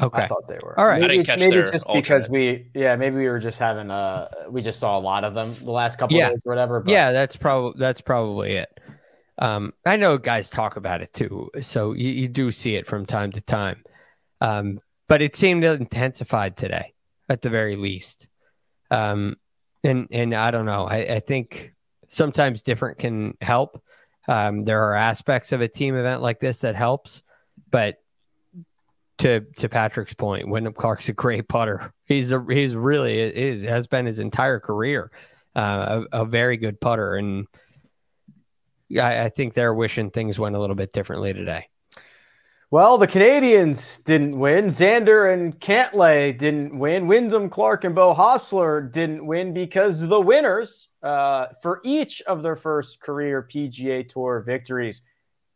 Okay, 0.01 0.21
I 0.21 0.27
thought 0.27 0.47
they 0.47 0.59
were. 0.63 0.79
All 0.79 0.85
right, 0.85 1.01
maybe, 1.01 1.25
maybe 1.27 1.57
it's 1.57 1.71
just 1.71 1.85
alternate. 1.85 2.03
because 2.03 2.29
we, 2.29 2.69
yeah, 2.73 2.95
maybe 2.95 3.17
we 3.17 3.27
were 3.27 3.39
just 3.39 3.59
having 3.59 3.89
a, 3.89 4.29
we 4.49 4.61
just 4.61 4.79
saw 4.79 4.97
a 4.97 5.01
lot 5.01 5.25
of 5.25 5.33
them 5.33 5.53
the 5.55 5.71
last 5.71 5.97
couple 5.97 6.15
yeah. 6.15 6.29
days 6.29 6.43
or 6.45 6.51
whatever. 6.51 6.79
But. 6.79 6.91
Yeah, 6.91 7.11
that's 7.11 7.35
probably 7.35 7.73
that's 7.77 7.99
probably 7.99 8.53
it. 8.53 8.78
Um, 9.39 9.73
I 9.85 9.95
know 9.95 10.17
guys 10.17 10.49
talk 10.49 10.75
about 10.75 11.01
it 11.01 11.13
too, 11.13 11.49
so 11.61 11.93
you, 11.93 12.09
you 12.09 12.27
do 12.27 12.51
see 12.51 12.75
it 12.75 12.85
from 12.85 13.05
time 13.05 13.31
to 13.31 13.41
time. 13.41 13.83
Um, 14.41 14.79
but 15.07 15.21
it 15.21 15.35
seemed 15.35 15.63
intensified 15.63 16.57
today, 16.57 16.93
at 17.29 17.41
the 17.41 17.49
very 17.49 17.75
least. 17.75 18.27
Um, 18.91 19.37
and 19.83 20.07
and 20.11 20.35
I 20.35 20.51
don't 20.51 20.65
know. 20.65 20.85
I, 20.85 20.97
I 20.97 21.19
think 21.19 21.73
sometimes 22.09 22.63
different 22.63 22.99
can 22.99 23.37
help. 23.41 23.81
Um, 24.27 24.65
there 24.65 24.83
are 24.83 24.93
aspects 24.93 25.51
of 25.51 25.61
a 25.61 25.67
team 25.67 25.95
event 25.95 26.21
like 26.21 26.39
this 26.39 26.61
that 26.61 26.75
helps, 26.75 27.23
but 27.71 27.97
to 29.19 29.41
to 29.57 29.69
Patrick's 29.69 30.13
point, 30.13 30.49
Wyndham 30.49 30.73
Clark's 30.73 31.09
a 31.09 31.13
great 31.13 31.47
putter. 31.47 31.93
He's 32.05 32.31
a 32.31 32.45
he's 32.49 32.75
really 32.75 33.19
is 33.19 33.61
has 33.61 33.87
been 33.87 34.05
his 34.05 34.19
entire 34.19 34.59
career 34.59 35.11
uh, 35.55 36.03
a, 36.11 36.21
a 36.21 36.25
very 36.25 36.57
good 36.57 36.79
putter, 36.79 37.15
and 37.15 37.47
I, 38.97 39.25
I 39.25 39.29
think 39.29 39.53
they're 39.53 39.73
wishing 39.73 40.09
things 40.09 40.39
went 40.39 40.55
a 40.55 40.59
little 40.59 40.75
bit 40.75 40.93
differently 40.93 41.33
today. 41.33 41.67
Well, 42.71 42.99
the 42.99 43.07
Canadians 43.07 43.97
didn't 43.97 44.37
win. 44.37 44.65
Xander 44.65 45.33
and 45.33 45.59
Cantlay 45.59 46.37
didn't 46.37 46.77
win. 46.77 47.07
Wyndham 47.07 47.49
Clark 47.49 47.83
and 47.83 47.95
Beau 47.95 48.13
Hossler 48.13 48.91
didn't 48.91 49.25
win 49.25 49.55
because 49.55 50.07
the 50.07 50.21
winners 50.21 50.89
uh, 51.01 51.47
for 51.63 51.81
each 51.83 52.21
of 52.23 52.43
their 52.43 52.55
first 52.55 52.99
career 52.99 53.41
PGA 53.51 54.07
Tour 54.07 54.43
victories, 54.45 55.01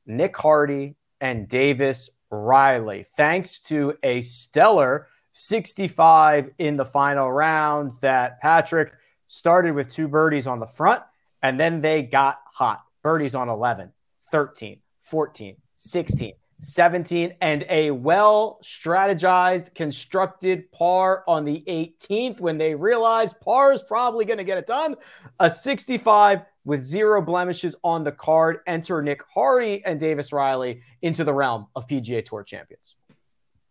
Nick 0.07 0.35
Hardy 0.35 0.95
and 1.21 1.47
Davis 1.47 2.09
Riley, 2.31 3.05
thanks 3.15 3.59
to 3.59 3.95
a 4.01 4.21
stellar 4.21 5.07
65 5.33 6.49
in 6.57 6.77
the 6.77 6.85
final 6.85 7.31
rounds 7.31 7.99
that 7.99 8.41
Patrick 8.41 8.91
started 9.27 9.75
with 9.75 9.87
two 9.87 10.07
birdies 10.07 10.47
on 10.47 10.59
the 10.59 10.65
front, 10.65 11.03
and 11.43 11.59
then 11.59 11.81
they 11.81 12.01
got 12.01 12.39
hot 12.51 12.81
birdies 13.03 13.35
on 13.35 13.49
11, 13.49 13.91
13, 14.31 14.79
14, 15.01 15.55
16, 15.75 16.33
17, 16.59 17.33
and 17.41 17.65
a 17.69 17.91
well 17.91 18.59
strategized, 18.63 19.75
constructed 19.75 20.71
par 20.71 21.23
on 21.27 21.45
the 21.45 21.61
18th 21.67 22.39
when 22.39 22.57
they 22.57 22.73
realized 22.73 23.39
par 23.41 23.73
is 23.73 23.83
probably 23.83 24.25
going 24.25 24.37
to 24.37 24.43
get 24.43 24.57
it 24.57 24.65
done. 24.65 24.95
A 25.39 25.49
65 25.49 26.41
with 26.65 26.81
zero 26.81 27.21
blemishes 27.21 27.75
on 27.83 28.03
the 28.03 28.11
card. 28.11 28.59
Enter 28.65 29.01
Nick 29.01 29.21
Hardy 29.33 29.83
and 29.85 29.99
Davis 29.99 30.31
Riley 30.31 30.81
into 31.01 31.23
the 31.23 31.33
realm 31.33 31.67
of 31.75 31.87
PGA 31.87 32.23
Tour 32.23 32.43
champions. 32.43 32.95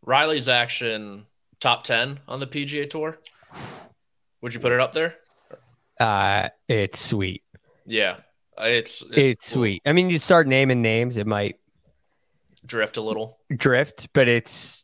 Riley's 0.05 0.49
action 0.49 1.27
top 1.61 1.85
10 1.85 2.21
on 2.29 2.40
the 2.40 2.47
PGA 2.47 2.90
Tour. 2.90 3.18
Would 4.42 4.53
you 4.53 4.61
put 4.61 4.73
it 4.73 4.81
up 4.81 4.92
there? 4.92 5.16
Uh, 5.99 6.49
it's 6.68 6.99
sweet. 6.99 7.45
Yeah. 7.87 8.16
It's 8.59 9.03
it's, 9.03 9.11
it's 9.17 9.53
cool. 9.53 9.62
sweet. 9.62 9.83
I 9.87 9.93
mean, 9.93 10.11
you 10.11 10.19
start 10.19 10.47
naming 10.47 10.83
names, 10.83 11.17
it 11.17 11.27
might 11.27 11.57
drift 12.65 12.97
a 12.97 13.01
little, 13.01 13.38
drift, 13.55 14.09
but 14.12 14.29
it's 14.29 14.83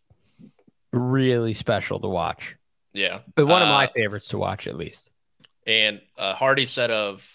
really 0.93 1.55
special 1.55 2.01
to 2.01 2.09
watch. 2.09 2.57
Yeah, 2.93 3.21
but 3.35 3.47
one 3.47 3.63
uh, 3.63 3.67
of 3.67 3.71
my 3.71 3.87
uh, 3.87 3.91
favorites 3.95 4.29
to 4.29 4.39
watch, 4.39 4.67
at 4.67 4.77
least. 4.77 5.11
And 5.67 6.01
uh, 6.17 6.35
Hardy 6.35 6.67
said 6.67 6.91
of 6.91 7.29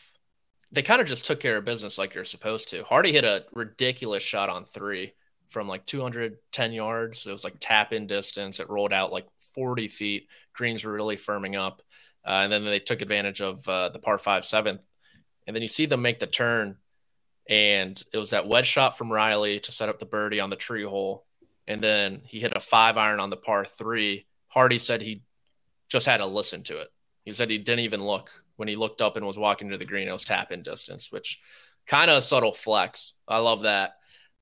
they 0.74 0.82
kind 0.82 1.00
of 1.00 1.08
just 1.08 1.26
took 1.26 1.40
care 1.40 1.58
of 1.58 1.66
business 1.66 1.98
like 1.98 2.16
you're 2.16 2.26
supposed 2.26 2.70
to. 2.70 2.84
Hardy 2.84 3.12
hit 3.12 3.24
a 3.24 3.46
ridiculous 3.54 4.24
shot 4.24 4.50
on 4.50 4.66
three 4.66 5.14
from 5.50 5.68
like 5.68 5.86
210 5.86 6.74
yards. 6.74 7.28
It 7.28 7.32
was 7.32 7.44
like 7.44 7.56
tap 7.60 7.94
in 7.94 8.08
distance. 8.08 8.60
It 8.60 8.70
rolled 8.70 8.92
out 8.92 9.14
like 9.14 9.28
40 9.54 9.88
feet. 9.88 10.28
Greens 10.52 10.84
were 10.84 10.92
really 10.92 11.16
firming 11.16 11.56
up. 11.56 11.84
Uh, 12.26 12.42
and 12.44 12.52
then 12.52 12.66
they 12.66 12.80
took 12.80 13.04
advantage 13.04 13.40
of 13.40 13.68
uh, 13.70 13.90
the 13.90 14.00
par 14.00 14.18
five 14.18 14.46
seventh 14.46 14.84
and 15.48 15.56
then 15.56 15.62
you 15.62 15.68
see 15.68 15.86
them 15.86 16.02
make 16.02 16.20
the 16.20 16.28
turn, 16.28 16.78
and 17.50 18.02
it 18.14 18.18
was 18.18 18.32
that 18.32 18.48
wedge 18.48 18.68
shot 18.68 18.98
from 18.98 19.12
Riley 19.12 19.60
to 19.62 19.72
set 19.72 19.90
up 19.90 20.00
the 20.00 20.06
birdie 20.06 20.40
on 20.40 20.50
the 20.50 20.56
tree 20.56 20.84
hole, 20.84 21.26
and 21.68 21.82
then 21.82 22.22
he 22.26 22.40
hit 22.40 22.54
a 22.56 22.60
five 22.60 22.98
iron 22.98 23.20
on 23.20 23.30
the 23.30 23.38
par 23.38 23.66
three. 23.66 24.26
Hardy 24.48 24.80
said 24.80 25.02
he 25.02 25.24
just 25.90 26.06
had 26.06 26.18
to 26.18 26.26
listen 26.26 26.64
to 26.64 26.78
it. 26.78 26.90
He 27.26 27.34
said 27.34 27.50
he 27.50 27.58
didn't 27.58 27.86
even 27.86 28.04
look 28.04 28.32
when 28.56 28.68
he 28.68 28.76
looked 28.76 29.02
up 29.02 29.18
and 29.18 29.26
was 29.26 29.38
walking 29.38 29.70
to 29.70 29.78
the 29.78 29.86
green. 29.86 30.08
It 30.08 30.12
was 30.12 30.26
tap 30.26 30.52
in 30.52 30.62
distance, 30.62 31.12
which 31.12 31.40
kind 31.88 32.10
of 32.10 32.18
a 32.18 32.22
subtle 32.22 32.54
flex. 32.54 33.14
I 33.28 33.38
love 33.40 33.64
that. 33.64 33.96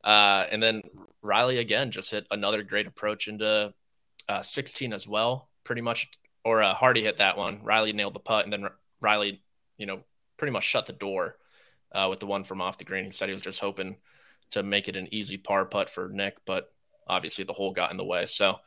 Uh, 0.04 0.46
and 0.52 0.62
then 0.62 0.82
Riley 1.22 1.58
again 1.58 1.92
just 1.92 2.12
hit 2.12 2.26
another 2.32 2.64
great 2.64 2.88
approach 2.88 3.28
into 3.28 3.74
uh, 4.28 4.42
16 4.42 4.94
as 4.94 5.08
well. 5.08 5.50
Pretty 5.64 5.82
much, 5.82 6.10
or 6.44 6.64
uh, 6.64 6.74
Hardy 6.74 7.04
hit 7.04 7.18
that 7.18 7.38
one. 7.38 7.62
Riley 7.64 7.94
nailed 7.94 8.16
the 8.16 8.20
putt, 8.20 8.46
and 8.46 8.54
then 8.54 8.68
Riley, 9.00 9.44
you 9.78 9.86
know, 9.86 10.02
pretty 10.42 10.52
much 10.52 10.64
shut 10.64 10.88
the 10.88 10.94
door 10.94 11.38
uh, 11.92 12.08
with 12.10 12.20
the 12.20 12.26
one 12.26 12.44
from 12.44 12.62
off 12.62 12.80
the 12.80 12.84
green. 12.84 13.06
He 13.06 13.12
said 13.12 13.30
he 13.30 13.34
was 13.34 13.44
just 13.44 13.60
hoping 13.60 13.98
to 14.50 14.64
make 14.64 14.90
it 14.90 14.96
an 14.96 15.08
easy 15.14 15.38
par 15.38 15.66
putt 15.66 15.88
for 15.88 16.10
Nick, 16.10 16.38
but 16.48 16.74
obviously 17.06 17.44
the 17.44 17.54
hole 17.54 17.74
got 17.74 17.92
in 17.92 17.98
the 17.98 18.04
way. 18.04 18.26
So 18.26 18.58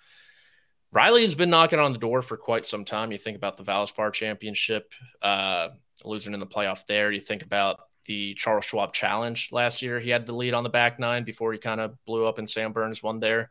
Riley 0.92 1.24
has 1.24 1.34
been 1.34 1.50
knocking 1.50 1.80
on 1.80 1.92
the 1.92 1.98
door 1.98 2.22
for 2.22 2.36
quite 2.36 2.64
some 2.64 2.84
time. 2.84 3.10
You 3.10 3.18
think 3.18 3.36
about 3.36 3.56
the 3.56 3.64
Valspar 3.64 4.12
Championship, 4.12 4.92
uh, 5.20 5.70
losing 6.04 6.32
in 6.32 6.38
the 6.38 6.46
playoff 6.46 6.86
there. 6.86 7.10
You 7.10 7.18
think 7.18 7.42
about 7.42 7.80
the 8.04 8.34
Charles 8.34 8.66
Schwab 8.66 8.92
Challenge 8.92 9.48
last 9.50 9.82
year. 9.82 9.98
He 9.98 10.10
had 10.10 10.26
the 10.26 10.34
lead 10.36 10.54
on 10.54 10.62
the 10.62 10.70
back 10.70 11.00
nine 11.00 11.24
before 11.24 11.52
he 11.52 11.58
kind 11.58 11.80
of 11.80 11.96
blew 12.04 12.24
up 12.24 12.38
and 12.38 12.48
Sam 12.48 12.70
Burns 12.70 13.02
won 13.02 13.18
there. 13.18 13.50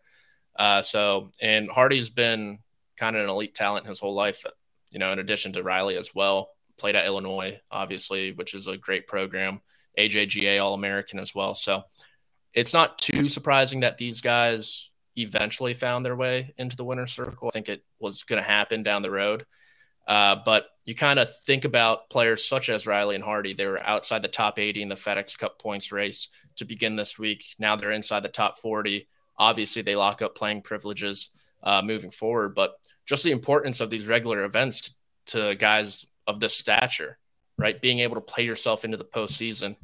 Uh, 0.55 0.81
so, 0.81 1.29
and 1.41 1.69
Hardy's 1.69 2.09
been 2.09 2.59
kind 2.95 3.17
of 3.17 3.23
an 3.23 3.29
elite 3.29 3.53
talent 3.53 3.85
his 3.85 3.99
whole 3.99 4.13
life, 4.13 4.45
you 4.91 4.99
know, 4.99 5.11
in 5.11 5.19
addition 5.19 5.51
to 5.51 5.61
Riley 5.61 5.97
as 5.97 6.15
well. 6.15 6.52
Played 6.77 6.95
at 6.95 7.05
Illinois, 7.05 7.59
obviously, 7.71 8.31
which 8.31 8.53
is 8.53 8.67
a 8.67 8.77
great 8.77 9.07
program. 9.07 9.61
AJGA 9.97 10.61
All 10.61 10.73
American 10.73 11.19
as 11.19 11.35
well. 11.35 11.53
So 11.53 11.83
it's 12.53 12.73
not 12.73 12.97
too 12.97 13.27
surprising 13.29 13.81
that 13.81 13.97
these 13.97 14.21
guys 14.21 14.89
eventually 15.15 15.73
found 15.73 16.05
their 16.05 16.15
way 16.15 16.53
into 16.57 16.75
the 16.75 16.83
winner's 16.83 17.11
circle. 17.11 17.47
I 17.47 17.51
think 17.51 17.69
it 17.69 17.83
was 17.99 18.23
going 18.23 18.41
to 18.41 18.47
happen 18.47 18.83
down 18.83 19.01
the 19.01 19.11
road. 19.11 19.45
Uh, 20.07 20.37
but 20.43 20.65
you 20.85 20.95
kind 20.95 21.19
of 21.19 21.29
think 21.43 21.63
about 21.63 22.09
players 22.09 22.47
such 22.47 22.69
as 22.69 22.85
Riley 22.85 23.15
and 23.15 23.23
Hardy. 23.23 23.53
They 23.53 23.65
were 23.65 23.81
outside 23.81 24.21
the 24.21 24.27
top 24.27 24.59
80 24.59 24.81
in 24.81 24.89
the 24.89 24.95
FedEx 24.95 25.37
Cup 25.37 25.59
points 25.59 25.91
race 25.91 26.27
to 26.57 26.65
begin 26.65 26.95
this 26.95 27.17
week. 27.17 27.45
Now 27.57 27.75
they're 27.75 27.91
inside 27.91 28.23
the 28.23 28.29
top 28.29 28.59
40. 28.59 29.07
Obviously, 29.37 29.81
they 29.81 29.95
lock 29.95 30.21
up 30.21 30.35
playing 30.35 30.61
privileges 30.61 31.29
uh, 31.63 31.81
moving 31.81 32.11
forward, 32.11 32.53
but 32.53 32.75
just 33.05 33.23
the 33.23 33.31
importance 33.31 33.79
of 33.79 33.89
these 33.89 34.05
regular 34.05 34.43
events 34.43 34.81
to, 34.81 34.91
to, 35.25 35.55
guys 35.55 36.05
of 36.27 36.39
this 36.39 36.55
stature, 36.55 37.17
right? 37.57 37.81
Being 37.81 37.99
able 37.99 38.15
to 38.15 38.21
play 38.21 38.45
yourself 38.45 38.85
into 38.85 38.97
the 38.97 39.05
postseason 39.05 39.75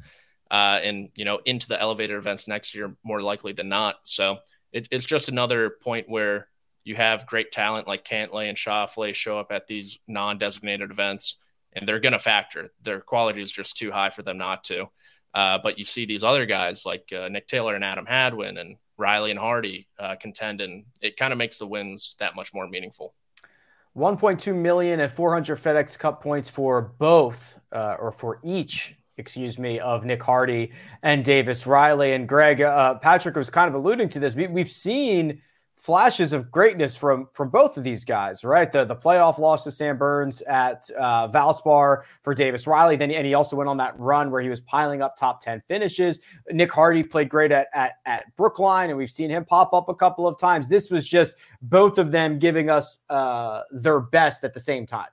uh, 0.50 0.80
and, 0.82 1.10
you 1.14 1.24
know, 1.24 1.40
into 1.44 1.68
the 1.68 1.80
elevated 1.80 2.16
events 2.16 2.48
next 2.48 2.74
year, 2.74 2.94
more 3.04 3.22
likely 3.22 3.52
than 3.52 3.68
not. 3.68 3.96
So 4.04 4.38
it, 4.72 4.88
it's 4.90 5.06
just 5.06 5.28
another 5.28 5.70
point 5.70 6.08
where 6.08 6.48
you 6.84 6.96
have 6.96 7.26
great 7.26 7.52
talent 7.52 7.86
like 7.86 8.04
Cantlay 8.04 8.48
and 8.48 8.56
Schauffele 8.56 9.14
show 9.14 9.38
up 9.38 9.52
at 9.52 9.66
these 9.66 9.98
non-designated 10.08 10.90
events, 10.90 11.36
and 11.72 11.86
they're 11.86 12.00
going 12.00 12.12
to 12.12 12.18
factor. 12.18 12.70
Their 12.82 13.00
quality 13.00 13.42
is 13.42 13.52
just 13.52 13.76
too 13.76 13.90
high 13.90 14.10
for 14.10 14.22
them 14.22 14.38
not 14.38 14.64
to. 14.64 14.86
Uh, 15.32 15.58
but 15.62 15.78
you 15.78 15.84
see 15.84 16.06
these 16.06 16.24
other 16.24 16.46
guys 16.46 16.84
like 16.84 17.12
uh, 17.12 17.28
Nick 17.28 17.46
Taylor 17.46 17.74
and 17.74 17.84
Adam 17.84 18.06
Hadwin 18.06 18.58
and 18.58 18.76
Riley 18.96 19.30
and 19.30 19.38
Hardy 19.38 19.86
uh, 19.98 20.16
contend, 20.16 20.60
and 20.60 20.86
it 21.00 21.16
kind 21.16 21.32
of 21.32 21.38
makes 21.38 21.58
the 21.58 21.66
wins 21.66 22.16
that 22.18 22.34
much 22.34 22.52
more 22.52 22.66
meaningful. 22.66 23.14
1.2 23.96 24.54
million 24.54 25.00
and 25.00 25.10
400 25.10 25.58
FedEx 25.58 25.98
Cup 25.98 26.22
points 26.22 26.48
for 26.48 26.92
both, 26.98 27.58
uh, 27.72 27.96
or 27.98 28.12
for 28.12 28.38
each 28.42 28.96
excuse 29.20 29.58
me, 29.58 29.78
of 29.78 30.04
Nick 30.04 30.22
Hardy 30.22 30.72
and 31.02 31.24
Davis 31.24 31.66
Riley. 31.66 32.14
And 32.14 32.26
Greg, 32.26 32.60
uh, 32.60 32.94
Patrick 32.94 33.36
was 33.36 33.50
kind 33.50 33.68
of 33.68 33.74
alluding 33.74 34.08
to 34.10 34.18
this. 34.18 34.34
We, 34.34 34.48
we've 34.48 34.70
seen 34.70 35.40
flashes 35.80 36.32
of 36.32 36.50
greatness 36.50 36.94
from 36.94 37.28
from 37.32 37.48
both 37.48 37.76
of 37.78 37.84
these 37.84 38.04
guys, 38.04 38.44
right? 38.44 38.70
The 38.70 38.84
the 38.84 38.96
playoff 38.96 39.38
loss 39.38 39.64
to 39.64 39.70
Sam 39.70 39.96
Burns 39.96 40.42
at 40.42 40.88
uh, 40.98 41.28
Valspar 41.28 42.02
for 42.22 42.34
Davis 42.34 42.66
Riley. 42.66 42.96
Then 42.96 43.10
and 43.10 43.26
he 43.26 43.34
also 43.34 43.56
went 43.56 43.68
on 43.68 43.78
that 43.78 43.98
run 43.98 44.30
where 44.30 44.42
he 44.42 44.48
was 44.48 44.60
piling 44.60 45.00
up 45.02 45.16
top 45.16 45.40
ten 45.40 45.62
finishes. 45.66 46.20
Nick 46.50 46.70
Hardy 46.72 47.02
played 47.02 47.28
great 47.28 47.50
at 47.50 47.68
at 47.72 47.92
at 48.04 48.24
Brookline, 48.36 48.90
and 48.90 48.98
we've 48.98 49.10
seen 49.10 49.30
him 49.30 49.44
pop 49.44 49.72
up 49.72 49.88
a 49.88 49.94
couple 49.94 50.26
of 50.26 50.38
times. 50.38 50.68
This 50.68 50.90
was 50.90 51.08
just 51.08 51.36
both 51.62 51.98
of 51.98 52.12
them 52.12 52.38
giving 52.38 52.68
us 52.68 52.98
uh, 53.08 53.62
their 53.70 54.00
best 54.00 54.44
at 54.44 54.54
the 54.54 54.60
same 54.60 54.86
time. 54.86 55.08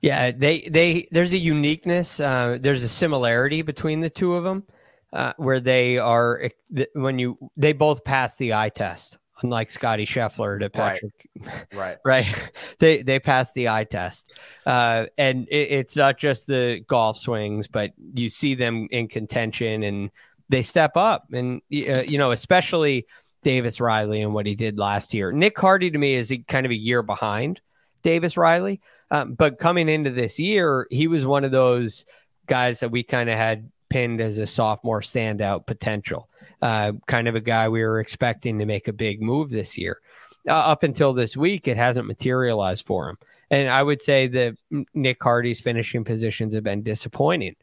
Yeah, 0.00 0.30
they 0.30 0.62
they 0.70 1.08
there's 1.12 1.32
a 1.32 1.38
uniqueness. 1.38 2.20
Uh, 2.20 2.58
there's 2.60 2.82
a 2.82 2.88
similarity 2.88 3.62
between 3.62 4.00
the 4.00 4.10
two 4.10 4.34
of 4.34 4.44
them, 4.44 4.64
uh, 5.12 5.34
where 5.36 5.60
they 5.60 5.98
are 5.98 6.50
when 6.94 7.18
you 7.18 7.38
they 7.56 7.72
both 7.72 8.02
pass 8.02 8.36
the 8.36 8.54
eye 8.54 8.70
test, 8.70 9.18
unlike 9.42 9.70
Scotty 9.70 10.06
Scheffler 10.06 10.58
to 10.60 10.70
Patrick. 10.70 11.28
Right, 11.40 11.66
right. 11.74 11.98
right. 12.04 12.50
They 12.78 13.02
they 13.02 13.18
pass 13.18 13.52
the 13.52 13.68
eye 13.68 13.84
test, 13.84 14.32
uh, 14.66 15.06
and 15.18 15.46
it, 15.48 15.70
it's 15.70 15.96
not 15.96 16.18
just 16.18 16.46
the 16.46 16.82
golf 16.86 17.18
swings, 17.18 17.68
but 17.68 17.92
you 18.14 18.28
see 18.28 18.54
them 18.54 18.88
in 18.90 19.08
contention 19.08 19.82
and 19.82 20.10
they 20.48 20.62
step 20.62 20.96
up, 20.96 21.26
and 21.32 21.62
uh, 21.72 22.02
you 22.06 22.18
know 22.18 22.32
especially 22.32 23.06
Davis 23.42 23.80
Riley 23.80 24.22
and 24.22 24.34
what 24.34 24.46
he 24.46 24.54
did 24.54 24.78
last 24.78 25.14
year. 25.14 25.32
Nick 25.32 25.58
Hardy 25.58 25.90
to 25.90 25.98
me 25.98 26.14
is 26.14 26.32
kind 26.48 26.66
of 26.66 26.72
a 26.72 26.76
year 26.76 27.02
behind 27.02 27.60
Davis 28.02 28.36
Riley. 28.36 28.80
Um, 29.10 29.34
but 29.34 29.58
coming 29.58 29.88
into 29.88 30.10
this 30.10 30.38
year, 30.38 30.86
he 30.90 31.08
was 31.08 31.26
one 31.26 31.44
of 31.44 31.50
those 31.50 32.04
guys 32.46 32.80
that 32.80 32.90
we 32.90 33.02
kind 33.02 33.28
of 33.28 33.36
had 33.36 33.70
pinned 33.88 34.20
as 34.20 34.38
a 34.38 34.46
sophomore 34.46 35.00
standout 35.00 35.66
potential, 35.66 36.29
uh, 36.62 36.92
kind 37.06 37.28
of 37.28 37.34
a 37.34 37.40
guy 37.40 37.68
we 37.68 37.82
were 37.82 38.00
expecting 38.00 38.58
to 38.58 38.66
make 38.66 38.88
a 38.88 38.92
big 38.92 39.22
move 39.22 39.50
this 39.50 39.76
year. 39.78 40.00
Uh, 40.48 40.52
up 40.52 40.82
until 40.82 41.12
this 41.12 41.36
week, 41.36 41.68
it 41.68 41.76
hasn't 41.76 42.06
materialized 42.06 42.86
for 42.86 43.10
him. 43.10 43.18
And 43.50 43.68
I 43.68 43.82
would 43.82 44.00
say 44.00 44.26
that 44.28 44.56
Nick 44.94 45.22
Hardy's 45.22 45.60
finishing 45.60 46.04
positions 46.04 46.54
have 46.54 46.64
been 46.64 46.82
disappointing 46.82 47.56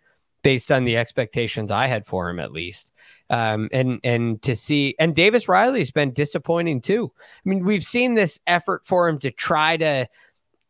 based 0.44 0.72
on 0.72 0.86
the 0.86 0.98
expectations 0.98 1.72
I 1.72 1.88
had 1.88 2.06
for 2.06 2.30
him, 2.30 2.40
at 2.40 2.52
least. 2.52 2.92
Um, 3.30 3.70
and 3.74 4.00
and 4.04 4.42
to 4.44 4.56
see 4.56 4.96
and 5.00 5.16
Davis 5.16 5.48
Riley's 5.48 5.92
been 5.92 6.14
disappointing 6.14 6.82
too. 6.82 7.12
I 7.18 7.50
mean, 7.50 7.66
we've 7.66 7.84
seen 7.84 8.14
this 8.14 8.40
effort 8.48 8.86
for 8.86 9.10
him 9.10 9.20
to 9.20 9.32
try 9.32 9.78
to 9.78 10.08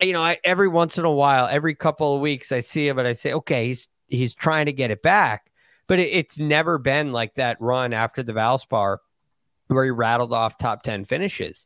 you 0.02 0.14
know, 0.14 0.22
I, 0.22 0.38
every 0.44 0.68
once 0.68 0.98
in 0.98 1.06
a 1.06 1.12
while, 1.12 1.48
every 1.48 1.76
couple 1.76 2.16
of 2.16 2.22
weeks, 2.22 2.52
I 2.52 2.60
see 2.60 2.88
him 2.88 3.00
and 3.00 3.08
I 3.08 3.14
say, 3.14 3.34
okay, 3.34 3.68
he's 3.68 3.88
he's 4.08 4.36
trying 4.36 4.68
to 4.68 4.74
get 4.74 4.92
it 4.92 5.02
back, 5.02 5.52
but 5.88 6.00
it, 6.00 6.12
it's 6.14 6.40
never 6.40 6.78
been 6.78 7.12
like 7.12 7.36
that 7.36 7.58
run 7.60 7.94
after 7.94 8.24
the 8.24 8.34
Valspar 8.34 8.98
where 9.68 9.84
he 9.84 9.92
rattled 9.92 10.34
off 10.34 10.58
top 10.58 10.84
ten 10.84 11.06
finishes. 11.06 11.66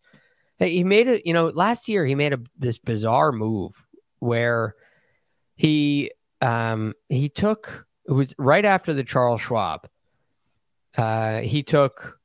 He 0.58 0.84
made 0.84 1.08
a, 1.08 1.26
you 1.26 1.34
know, 1.34 1.48
last 1.48 1.88
year 1.88 2.06
he 2.06 2.16
made 2.16 2.34
a 2.34 2.40
this 2.58 2.78
bizarre 2.78 3.32
move 3.32 3.84
where 4.20 4.76
he 5.56 6.12
um 6.42 6.94
he 7.10 7.30
took 7.30 7.88
it 8.06 8.12
was 8.12 8.36
right 8.38 8.66
after 8.66 8.94
the 8.94 9.04
Charles 9.04 9.42
Schwab. 9.42 9.88
Uh, 10.98 11.40
he 11.40 11.64
took 11.64 12.20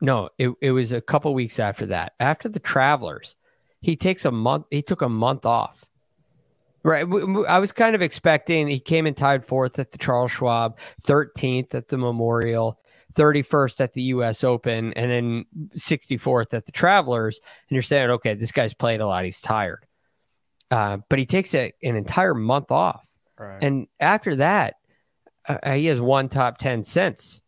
no, 0.00 0.30
it, 0.38 0.54
it 0.60 0.70
was 0.70 0.92
a 0.92 1.00
couple 1.00 1.34
weeks 1.34 1.58
after 1.58 1.86
that. 1.86 2.12
After 2.20 2.48
the 2.48 2.60
Travelers, 2.60 3.34
he 3.80 3.96
takes 3.96 4.24
a 4.24 4.30
month. 4.30 4.66
He 4.70 4.82
took 4.82 5.02
a 5.02 5.08
month 5.08 5.44
off. 5.44 5.84
Right. 6.82 7.06
I 7.48 7.58
was 7.58 7.72
kind 7.72 7.94
of 7.94 8.02
expecting 8.02 8.68
he 8.68 8.80
came 8.80 9.06
in 9.06 9.14
tied 9.14 9.44
fourth 9.44 9.78
at 9.78 9.92
the 9.92 9.98
Charles 9.98 10.30
Schwab, 10.30 10.78
13th 11.04 11.74
at 11.74 11.88
the 11.88 11.98
Memorial, 11.98 12.78
31st 13.14 13.80
at 13.80 13.92
the 13.94 14.02
US 14.02 14.44
Open, 14.44 14.92
and 14.94 15.10
then 15.10 15.44
64th 15.76 16.54
at 16.54 16.66
the 16.66 16.72
Travelers. 16.72 17.40
And 17.68 17.74
you're 17.74 17.82
saying, 17.82 18.10
okay, 18.10 18.34
this 18.34 18.52
guy's 18.52 18.74
played 18.74 19.00
a 19.00 19.06
lot. 19.06 19.24
He's 19.24 19.40
tired. 19.40 19.84
Uh, 20.70 20.98
but 21.08 21.18
he 21.18 21.26
takes 21.26 21.54
a, 21.54 21.72
an 21.82 21.96
entire 21.96 22.34
month 22.34 22.70
off. 22.70 23.04
Right. 23.38 23.62
And 23.62 23.86
after 23.98 24.36
that, 24.36 24.74
uh, 25.48 25.58
uh 25.62 25.74
he 25.74 25.86
has 25.86 26.00
one 26.00 26.28
top 26.28 26.58
10 26.58 26.84
since 26.84 27.40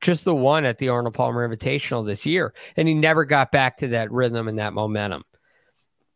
just 0.00 0.24
the 0.24 0.34
one 0.34 0.64
at 0.64 0.78
the 0.78 0.90
Arnold 0.90 1.14
Palmer 1.14 1.48
Invitational 1.48 2.06
this 2.06 2.26
year. 2.26 2.54
And 2.76 2.86
he 2.88 2.94
never 2.94 3.24
got 3.24 3.52
back 3.52 3.78
to 3.78 3.88
that 3.88 4.10
rhythm 4.10 4.48
and 4.48 4.58
that 4.58 4.74
momentum 4.74 5.24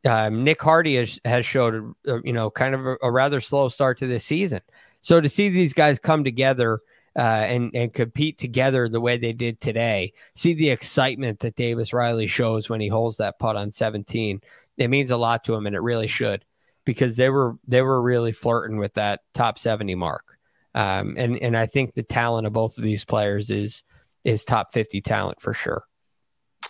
um, 0.06 0.44
Nick 0.44 0.60
Hardy 0.62 0.96
has, 0.96 1.18
has 1.24 1.44
showed, 1.44 1.94
uh, 2.06 2.20
you 2.22 2.32
know, 2.32 2.50
kind 2.50 2.74
of 2.74 2.86
a, 2.86 2.96
a, 3.02 3.10
rather 3.10 3.40
slow 3.40 3.68
start 3.68 3.98
to 3.98 4.06
this 4.06 4.24
season. 4.24 4.60
So 5.00 5.20
to 5.20 5.28
see 5.28 5.48
these 5.48 5.72
guys 5.72 5.98
come 5.98 6.24
together 6.24 6.80
uh, 7.16 7.20
and 7.48 7.70
and 7.74 7.92
compete 7.92 8.38
together 8.38 8.88
the 8.88 9.00
way 9.00 9.16
they 9.16 9.32
did 9.32 9.60
today, 9.60 10.12
see 10.34 10.54
the 10.54 10.70
excitement 10.70 11.40
that 11.40 11.56
Davis 11.56 11.92
Riley 11.92 12.28
shows 12.28 12.68
when 12.68 12.80
he 12.80 12.88
holds 12.88 13.16
that 13.16 13.38
putt 13.38 13.56
on 13.56 13.72
17, 13.72 14.40
it 14.76 14.88
means 14.88 15.10
a 15.10 15.16
lot 15.16 15.44
to 15.44 15.54
him, 15.54 15.66
and 15.66 15.74
it 15.74 15.82
really 15.82 16.06
should, 16.06 16.44
because 16.84 17.16
they 17.16 17.28
were 17.28 17.56
they 17.66 17.82
were 17.82 18.00
really 18.00 18.32
flirting 18.32 18.76
with 18.76 18.94
that 18.94 19.20
top 19.34 19.58
70 19.58 19.96
mark. 19.96 20.38
Um, 20.74 21.14
and 21.18 21.36
and 21.38 21.56
I 21.56 21.66
think 21.66 21.94
the 21.94 22.04
talent 22.04 22.46
of 22.46 22.52
both 22.52 22.78
of 22.78 22.84
these 22.84 23.04
players 23.04 23.50
is 23.50 23.82
is 24.24 24.44
top 24.44 24.72
50 24.72 25.00
talent 25.00 25.40
for 25.40 25.52
sure. 25.54 25.87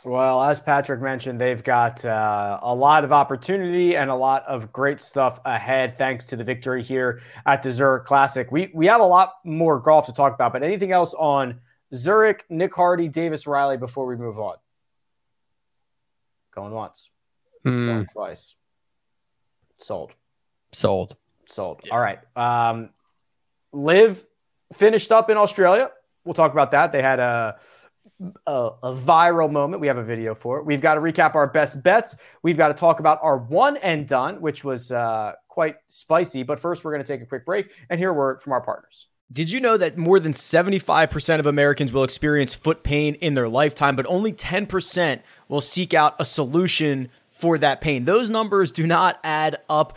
Well, 0.09 0.43
as 0.43 0.59
Patrick 0.59 1.03
mentioned, 1.03 1.39
they've 1.39 1.63
got 1.63 2.03
uh, 2.03 2.59
a 2.63 2.75
lot 2.75 3.05
of 3.05 3.13
opportunity 3.13 3.95
and 3.95 4.11
a 4.11 4.15
lot 4.15 4.43
of 4.47 4.73
great 4.73 5.01
stuff 5.01 5.39
ahead 5.45 5.99
thanks 5.99 6.25
to 6.27 6.37
the 6.37 6.45
victory 6.45 6.83
here 6.83 7.21
at 7.45 7.63
the 7.63 7.71
Zurich 7.71 8.07
Classic. 8.07 8.51
We 8.51 8.71
we 8.73 8.87
have 8.87 9.03
a 9.03 9.07
lot 9.07 9.35
more 9.45 9.79
golf 9.79 10.07
to 10.07 10.15
talk 10.15 10.35
about, 10.35 10.55
but 10.55 10.63
anything 10.63 10.93
else 10.93 11.13
on 11.13 11.61
Zurich, 11.95 12.47
Nick 12.49 12.75
Hardy, 12.75 13.09
Davis 13.09 13.47
Riley 13.47 13.77
before 13.77 14.07
we 14.07 14.17
move 14.17 14.39
on? 14.39 14.57
Going 16.55 16.73
once, 16.73 17.11
mm. 17.67 17.87
going 17.87 18.07
twice. 18.07 18.55
Sold. 19.77 20.13
Sold. 20.73 21.17
Sold. 21.45 21.83
Yeah. 21.85 21.93
All 21.93 22.01
right. 22.01 22.19
Um, 22.35 22.91
LIV 23.73 24.25
finished 24.73 25.13
up 25.13 25.29
in 25.29 25.37
Australia. 25.37 25.91
We'll 26.25 26.33
talk 26.33 26.53
about 26.53 26.71
that. 26.71 26.93
They 26.93 27.03
had 27.03 27.21
a 27.21 27.59
a, 28.47 28.71
a, 28.83 28.93
viral 28.93 29.51
moment. 29.51 29.81
We 29.81 29.87
have 29.87 29.99
a 29.99 30.03
video 30.03 30.35
for 30.35 30.59
it. 30.59 30.67
We've 30.67 30.81
got 30.81 30.95
to 30.95 31.01
recap 31.01 31.35
our 31.35 31.47
best 31.47 31.83
bets. 31.83 32.17
We've 32.43 32.57
got 32.57 32.69
to 32.69 32.75
talk 32.75 33.01
about 33.01 33.19
our 33.23 33.39
one 33.39 33.77
and 33.79 34.07
done, 34.07 34.41
which 34.41 34.65
was 34.65 34.91
uh, 34.91 35.33
quite 35.47 35.77
spicy. 35.89 36.43
But 36.43 36.59
first, 36.59 36.85
we're 36.85 36.93
going 36.93 37.05
to 37.05 37.13
take 37.13 37.23
a 37.23 37.27
quick 37.27 37.47
break 37.47 37.71
and 37.89 37.99
hear 37.99 38.11
a 38.11 38.15
word 38.15 38.43
from 38.43 38.53
our 38.53 38.61
partners. 38.61 39.07
Did 39.31 39.53
you 39.53 39.61
know 39.61 39.77
that 39.77 39.99
more 39.99 40.19
than 40.19 40.33
75% 40.33 41.39
of 41.39 41.45
Americans 41.45 41.93
will 41.93 42.03
experience 42.03 42.55
foot 42.55 42.83
pain 42.83 43.15
in 43.17 43.35
their 43.35 43.49
lifetime, 43.49 43.95
but 43.95 44.07
only 44.07 44.33
10% 44.33 45.21
will 45.49 45.61
seek 45.61 45.93
out 45.93 46.15
a 46.19 46.25
solution 46.25 47.11
for 47.39 47.57
that 47.59 47.81
pain. 47.81 48.05
Those 48.05 48.31
numbers 48.31 48.73
do 48.73 48.87
not 48.87 49.21
add 49.23 49.59
up 49.69 49.97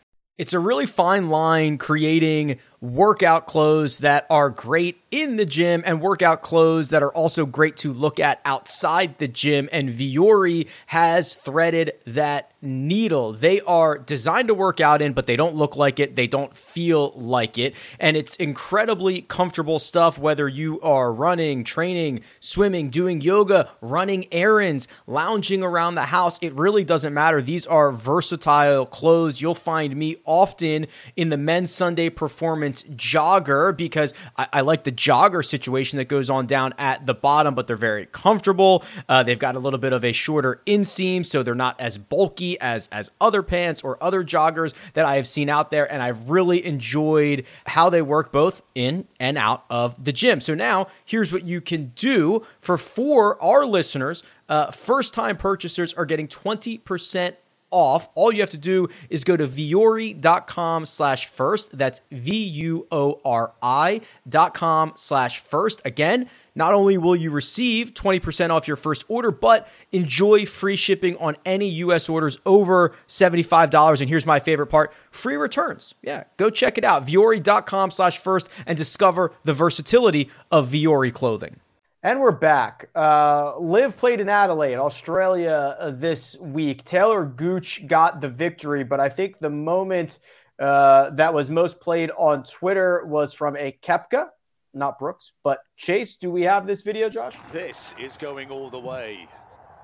It's 0.37 0.53
a 0.53 0.59
really 0.59 0.85
fine 0.85 1.29
line 1.29 1.77
creating 1.77 2.59
workout 2.79 3.45
clothes 3.45 3.99
that 3.99 4.25
are 4.29 4.49
great 4.49 4.99
in 5.11 5.35
the 5.35 5.45
gym 5.45 5.83
and 5.85 6.01
workout 6.01 6.41
clothes 6.41 6.89
that 6.89 7.03
are 7.03 7.13
also 7.13 7.45
great 7.45 7.77
to 7.77 7.93
look 7.93 8.19
at 8.19 8.41
outside 8.43 9.17
the 9.19 9.27
gym. 9.27 9.69
And 9.71 9.89
Vuori 9.89 10.67
has 10.87 11.35
threaded 11.35 11.93
that 12.07 12.50
needle. 12.61 13.33
They 13.33 13.61
are 13.61 13.97
designed 13.97 14.47
to 14.49 14.53
work 14.53 14.79
out 14.79 15.01
in, 15.01 15.13
but 15.13 15.25
they 15.25 15.35
don't 15.35 15.55
look 15.55 15.75
like 15.75 15.99
it. 15.99 16.15
They 16.15 16.27
don't 16.27 16.55
feel 16.55 17.11
like 17.15 17.57
it. 17.57 17.73
And 17.99 18.15
it's 18.15 18.35
incredibly 18.35 19.21
comfortable 19.21 19.79
stuff, 19.79 20.17
whether 20.17 20.47
you 20.47 20.79
are 20.81 21.11
running, 21.11 21.63
training, 21.63 22.21
swimming, 22.39 22.89
doing 22.89 23.21
yoga, 23.21 23.69
running 23.81 24.25
errands, 24.31 24.87
lounging 25.07 25.63
around 25.63 25.95
the 25.95 26.03
house. 26.03 26.37
It 26.41 26.53
really 26.53 26.83
doesn't 26.83 27.13
matter. 27.13 27.41
These 27.41 27.65
are 27.65 27.91
versatile 27.91 28.85
clothes. 28.85 29.41
You'll 29.41 29.55
find 29.55 29.95
me 29.95 30.17
often 30.25 30.87
in 31.15 31.29
the 31.29 31.37
men's 31.37 31.71
Sunday 31.71 32.09
performance 32.09 32.83
jogger 32.83 33.75
because 33.75 34.13
I, 34.37 34.47
I 34.53 34.61
like 34.61 34.83
the 34.83 34.91
jogger 34.91 35.43
situation 35.43 35.97
that 35.97 36.05
goes 36.05 36.29
on 36.29 36.45
down 36.45 36.73
at 36.77 37.05
the 37.05 37.13
bottom, 37.13 37.55
but 37.55 37.67
they're 37.67 37.75
very 37.75 38.05
comfortable. 38.07 38.83
Uh, 39.09 39.23
they've 39.23 39.39
got 39.39 39.55
a 39.55 39.59
little 39.59 39.79
bit 39.79 39.93
of 39.93 40.05
a 40.05 40.11
shorter 40.11 40.61
inseam, 40.65 41.25
so 41.25 41.41
they're 41.43 41.55
not 41.55 41.79
as 41.79 41.97
bulky 41.97 42.50
as 42.59 42.87
as 42.91 43.11
other 43.19 43.43
pants 43.43 43.81
or 43.81 43.97
other 44.01 44.23
joggers 44.23 44.73
that 44.93 45.05
I 45.05 45.15
have 45.15 45.27
seen 45.27 45.49
out 45.49 45.71
there, 45.71 45.91
and 45.91 46.01
I've 46.01 46.29
really 46.29 46.65
enjoyed 46.65 47.45
how 47.65 47.89
they 47.89 48.01
work 48.01 48.31
both 48.31 48.61
in 48.75 49.07
and 49.19 49.37
out 49.37 49.65
of 49.69 50.03
the 50.03 50.11
gym. 50.11 50.41
So 50.41 50.53
now 50.53 50.87
here's 51.05 51.31
what 51.31 51.45
you 51.45 51.61
can 51.61 51.91
do 51.95 52.45
for 52.59 52.77
for 52.77 53.41
our 53.41 53.65
listeners. 53.65 54.23
Uh, 54.49 54.71
first 54.71 55.13
time 55.13 55.37
purchasers 55.37 55.93
are 55.93 56.05
getting 56.05 56.27
20% 56.27 57.35
off. 57.71 58.09
All 58.15 58.31
you 58.33 58.41
have 58.41 58.49
to 58.51 58.57
do 58.57 58.89
is 59.09 59.23
go 59.23 59.35
to 59.37 59.47
vuori.com 59.47 60.85
slash 60.85 61.27
first. 61.27 61.77
That's 61.77 62.01
V-U-O-R-I 62.11 64.01
dot 64.27 64.53
com 64.53 64.91
slash 64.95 65.39
first. 65.39 65.81
Again, 65.85 66.29
not 66.55 66.73
only 66.73 66.97
will 66.97 67.15
you 67.15 67.31
receive 67.31 67.93
20% 67.93 68.49
off 68.49 68.67
your 68.67 68.77
first 68.77 69.05
order, 69.07 69.31
but 69.31 69.67
enjoy 69.91 70.45
free 70.45 70.75
shipping 70.75 71.17
on 71.17 71.37
any 71.45 71.67
US 71.69 72.09
orders 72.09 72.37
over 72.45 72.93
$75. 73.07 74.01
And 74.01 74.09
here's 74.09 74.25
my 74.25 74.39
favorite 74.39 74.67
part 74.67 74.93
free 75.11 75.35
returns. 75.35 75.95
Yeah, 76.01 76.23
go 76.37 76.49
check 76.49 76.77
it 76.77 76.83
out. 76.83 77.05
Vuori.com 77.05 77.91
slash 77.91 78.17
first 78.17 78.49
and 78.65 78.77
discover 78.77 79.33
the 79.43 79.53
versatility 79.53 80.29
of 80.51 80.69
Viori 80.69 81.13
clothing. 81.13 81.59
And 82.03 82.19
we're 82.19 82.31
back. 82.31 82.89
Uh, 82.95 83.59
LIV 83.59 83.95
played 83.95 84.19
in 84.19 84.27
Adelaide, 84.27 84.77
Australia 84.77 85.77
uh, 85.79 85.91
this 85.91 86.35
week. 86.39 86.83
Taylor 86.83 87.23
Gooch 87.25 87.85
got 87.85 88.21
the 88.21 88.27
victory, 88.27 88.83
but 88.83 88.99
I 88.99 89.07
think 89.07 89.37
the 89.37 89.51
moment 89.51 90.17
uh, 90.57 91.11
that 91.11 91.33
was 91.33 91.51
most 91.51 91.79
played 91.79 92.09
on 92.17 92.43
Twitter 92.43 93.05
was 93.05 93.33
from 93.33 93.55
a 93.55 93.77
Koepka, 93.83 94.29
not 94.73 94.99
Brooks, 94.99 95.33
but 95.43 95.59
Chase. 95.77 96.15
Do 96.15 96.31
we 96.31 96.43
have 96.43 96.67
this 96.67 96.81
video, 96.81 97.09
Josh? 97.09 97.35
This 97.51 97.93
is 97.99 98.17
going 98.17 98.49
all 98.49 98.69
the 98.69 98.79
way. 98.79 99.27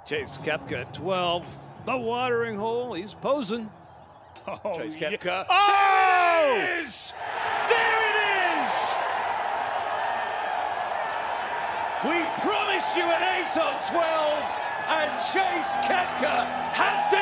Chase 0.06 0.38
Koepka 0.38 0.93
12, 0.93 1.45
the 1.86 1.97
watering 1.97 2.56
hole. 2.56 2.93
He's 2.93 3.13
posing. 3.13 3.69
Oh, 4.47 4.78
Chase 4.78 4.95
Koepka. 4.95 5.26
Yeah. 5.26 5.45
Oh! 5.50 6.54
There 6.56 6.69
it 6.69 6.86
is! 6.86 7.12
There 7.69 7.97
We 12.06 12.23
promised 12.39 12.95
you 12.95 13.04
an 13.04 13.23
ace 13.41 13.58
on 13.58 13.73
12, 13.89 14.43
and 14.88 15.12
Chase 15.17 15.73
Koepka 15.84 16.45
has 16.71 17.10
delivered. 17.10 17.16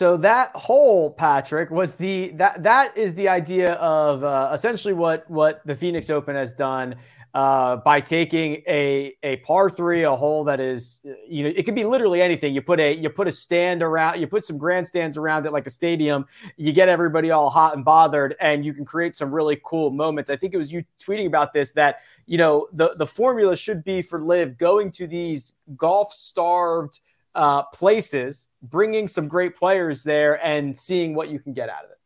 So 0.00 0.16
that 0.16 0.56
hole, 0.56 1.10
Patrick, 1.10 1.70
was 1.70 1.94
the 1.96 2.30
that 2.36 2.62
that 2.62 2.96
is 2.96 3.12
the 3.12 3.28
idea 3.28 3.74
of 3.74 4.24
uh, 4.24 4.50
essentially 4.50 4.94
what 4.94 5.28
what 5.30 5.60
the 5.66 5.74
Phoenix 5.74 6.08
Open 6.08 6.36
has 6.36 6.54
done 6.54 6.94
uh, 7.34 7.76
by 7.76 8.00
taking 8.00 8.62
a 8.66 9.14
a 9.22 9.36
par 9.44 9.68
three, 9.68 10.04
a 10.04 10.16
hole 10.16 10.42
that 10.44 10.58
is, 10.58 11.00
you 11.28 11.44
know, 11.44 11.52
it 11.54 11.66
could 11.66 11.74
be 11.74 11.84
literally 11.84 12.22
anything. 12.22 12.54
You 12.54 12.62
put 12.62 12.80
a 12.80 12.94
you 12.94 13.10
put 13.10 13.28
a 13.28 13.30
stand 13.30 13.82
around, 13.82 14.18
you 14.18 14.26
put 14.26 14.42
some 14.42 14.56
grandstands 14.56 15.18
around 15.18 15.44
it 15.44 15.52
like 15.52 15.66
a 15.66 15.70
stadium. 15.70 16.24
You 16.56 16.72
get 16.72 16.88
everybody 16.88 17.30
all 17.30 17.50
hot 17.50 17.76
and 17.76 17.84
bothered, 17.84 18.36
and 18.40 18.64
you 18.64 18.72
can 18.72 18.86
create 18.86 19.16
some 19.16 19.30
really 19.30 19.60
cool 19.62 19.90
moments. 19.90 20.30
I 20.30 20.36
think 20.36 20.54
it 20.54 20.56
was 20.56 20.72
you 20.72 20.82
tweeting 20.98 21.26
about 21.26 21.52
this 21.52 21.72
that 21.72 22.00
you 22.24 22.38
know 22.38 22.68
the 22.72 22.94
the 22.96 23.06
formula 23.06 23.54
should 23.54 23.84
be 23.84 24.00
for 24.00 24.24
LIV 24.24 24.56
going 24.56 24.92
to 24.92 25.06
these 25.06 25.56
golf 25.76 26.10
starved 26.14 27.00
uh, 27.34 27.62
places, 27.64 28.48
bringing 28.62 29.08
some 29.08 29.28
great 29.28 29.56
players 29.56 30.02
there, 30.02 30.44
and 30.44 30.76
seeing 30.76 31.14
what 31.14 31.28
you 31.28 31.38
can 31.38 31.52
get 31.52 31.68
out 31.68 31.84
of 31.84 31.90
it. 31.90 31.98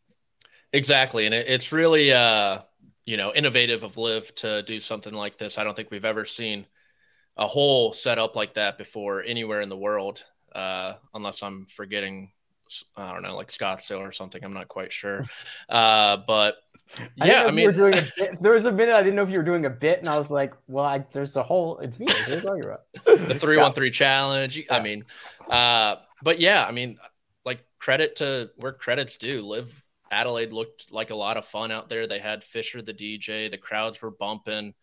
Exactly, 0.72 1.26
and 1.26 1.34
it, 1.34 1.48
it's 1.48 1.72
really. 1.72 2.12
Uh 2.12 2.60
you 3.06 3.16
know, 3.16 3.32
innovative 3.34 3.82
of 3.82 3.96
LIV 3.96 4.34
to 4.36 4.62
do 4.62 4.80
something 4.80 5.12
like 5.12 5.36
this. 5.36 5.58
I 5.58 5.64
don't 5.64 5.76
think 5.76 5.90
we've 5.90 6.04
ever 6.04 6.24
seen 6.24 6.66
a 7.36 7.46
whole 7.46 7.92
setup 7.92 8.36
like 8.36 8.54
that 8.54 8.78
before 8.78 9.22
anywhere 9.22 9.60
in 9.60 9.68
the 9.68 9.76
world, 9.76 10.24
uh, 10.54 10.94
unless 11.12 11.42
I'm 11.42 11.66
forgetting. 11.66 12.32
I 12.96 13.12
don't 13.12 13.22
know, 13.22 13.36
like 13.36 13.48
Scottsdale 13.48 14.00
or 14.00 14.10
something. 14.10 14.42
I'm 14.42 14.54
not 14.54 14.68
quite 14.68 14.90
sure, 14.90 15.26
uh, 15.68 16.18
but 16.26 16.56
yeah, 17.16 17.42
I, 17.42 17.46
I 17.46 17.50
mean, 17.50 17.72
doing 17.72 17.94
a 17.94 18.02
bit. 18.16 18.38
there 18.40 18.52
was 18.52 18.66
a 18.66 18.72
minute 18.72 18.94
I 18.94 19.02
didn't 19.02 19.16
know 19.16 19.22
if 19.22 19.30
you 19.30 19.38
were 19.38 19.44
doing 19.44 19.66
a 19.66 19.70
bit, 19.70 20.00
and 20.00 20.08
I 20.08 20.16
was 20.16 20.30
like, 20.30 20.54
"Well, 20.68 20.84
I, 20.84 21.04
there's 21.12 21.36
a 21.36 21.42
hole 21.42 21.78
in 21.78 21.92
Phoenix. 21.92 22.28
What 22.28 22.36
you 22.36 22.40
talking 22.40 22.64
about?" 22.64 23.28
the 23.28 23.34
three 23.34 23.56
one 23.56 23.72
three 23.72 23.90
challenge. 23.90 24.62
I 24.70 24.80
mean, 24.80 25.04
uh, 25.48 25.96
but 26.22 26.40
yeah, 26.40 26.64
I 26.66 26.72
mean, 26.72 26.98
like 27.44 27.64
credit 27.78 28.16
to 28.16 28.50
where 28.56 28.72
credits 28.72 29.16
due. 29.16 29.40
LIV 29.42 29.84
Adelaide 30.10 30.52
looked 30.52 30.92
like 30.92 31.10
a 31.10 31.14
lot 31.14 31.36
of 31.36 31.44
fun 31.44 31.70
out 31.70 31.88
there. 31.88 32.06
They 32.06 32.18
had 32.18 32.44
Fisher, 32.44 32.82
the 32.82 32.94
DJ, 32.94 33.50
the 33.50 33.58
crowds 33.58 34.00
were 34.00 34.10
bumping. 34.10 34.74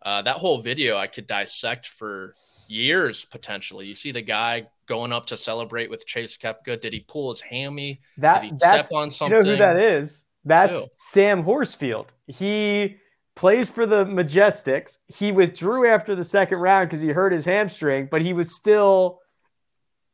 Uh, 0.00 0.22
that 0.22 0.36
whole 0.36 0.62
video 0.62 0.96
I 0.96 1.08
could 1.08 1.26
dissect 1.26 1.86
for 1.86 2.34
years 2.68 3.24
potentially. 3.24 3.86
You 3.86 3.94
see 3.94 4.12
the 4.12 4.22
guy 4.22 4.68
going 4.86 5.12
up 5.12 5.26
to 5.26 5.36
celebrate 5.36 5.90
with 5.90 6.06
Chase 6.06 6.36
Koepka. 6.36 6.80
Did 6.80 6.92
he 6.92 7.00
pull 7.00 7.30
his 7.30 7.40
hammy? 7.40 8.00
That 8.18 8.42
Did 8.42 8.52
he 8.52 8.58
step 8.58 8.88
on 8.94 9.10
something? 9.10 9.38
You 9.38 9.42
know 9.44 9.50
who 9.50 9.56
that 9.56 9.78
is? 9.78 10.26
That's 10.48 10.80
Ew. 10.80 10.86
Sam 10.96 11.42
Horsfield. 11.42 12.06
He 12.26 12.96
plays 13.36 13.70
for 13.70 13.86
the 13.86 14.04
Majestics. 14.04 14.98
He 15.06 15.30
withdrew 15.30 15.86
after 15.86 16.14
the 16.14 16.24
second 16.24 16.58
round 16.58 16.88
because 16.88 17.00
he 17.00 17.08
hurt 17.08 17.32
his 17.32 17.44
hamstring, 17.44 18.08
but 18.10 18.20
he 18.20 18.32
was 18.32 18.54
still 18.54 19.20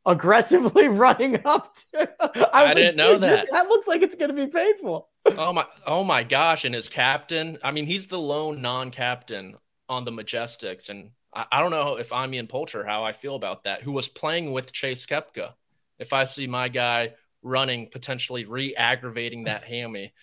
aggressively 0.05 0.87
running 0.89 1.41
up 1.45 1.75
to. 1.93 2.09
I, 2.55 2.65
I 2.65 2.73
didn't 2.73 2.97
know 2.97 3.17
that. 3.17 3.47
That 3.51 3.67
looks 3.67 3.87
like 3.87 4.01
it's 4.01 4.15
going 4.15 4.29
to 4.29 4.45
be 4.45 4.51
painful. 4.51 5.09
Oh 5.25 5.51
my! 5.51 5.65
Oh 5.87 6.03
my 6.03 6.23
gosh! 6.23 6.65
And 6.65 6.75
his 6.75 6.87
captain. 6.87 7.57
I 7.63 7.71
mean, 7.71 7.87
he's 7.87 8.05
the 8.05 8.19
lone 8.19 8.61
non-captain 8.61 9.57
on 9.89 10.05
the 10.05 10.11
Majestics, 10.11 10.89
and 10.89 11.09
I, 11.33 11.45
I 11.51 11.61
don't 11.61 11.71
know 11.71 11.95
if 11.95 12.13
I'm 12.13 12.31
Ian 12.33 12.45
Poulter 12.45 12.85
how 12.85 13.03
I 13.03 13.11
feel 13.11 13.35
about 13.35 13.63
that. 13.63 13.81
Who 13.81 13.91
was 13.91 14.07
playing 14.07 14.51
with 14.51 14.71
Chase 14.71 15.05
Koepka? 15.05 15.53
If 15.97 16.13
I 16.13 16.25
see 16.25 16.45
my 16.45 16.67
guy 16.69 17.13
running, 17.45 17.87
potentially 17.89 18.43
re-aggravating 18.43 19.45
that 19.45 19.63
hammy, 19.71 20.13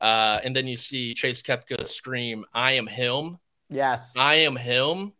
uh, 0.00 0.40
and 0.42 0.56
then 0.56 0.66
you 0.66 0.76
see 0.76 1.14
Chase 1.14 1.42
Koepka 1.42 1.86
scream, 1.86 2.44
"I 2.52 2.72
am 2.72 2.86
him." 2.86 3.38
Yes, 3.68 4.14
I 4.16 4.36
am 4.36 4.56
him. 4.56 5.12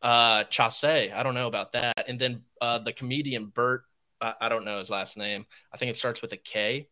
Uh, 0.00 0.44
Chase, 0.44 0.84
I 0.84 1.22
don't 1.22 1.34
know 1.34 1.48
about 1.48 1.72
that. 1.72 2.04
And 2.08 2.18
then 2.18 2.42
uh, 2.60 2.78
the 2.78 2.92
comedian 2.92 3.46
Bert, 3.46 3.82
I, 4.20 4.34
I 4.42 4.48
don't 4.48 4.64
know 4.64 4.78
his 4.78 4.90
last 4.90 5.16
name. 5.16 5.46
I 5.72 5.76
think 5.76 5.90
it 5.90 5.96
starts 5.96 6.22
with 6.22 6.32
a 6.32 6.36
K. 6.36 6.88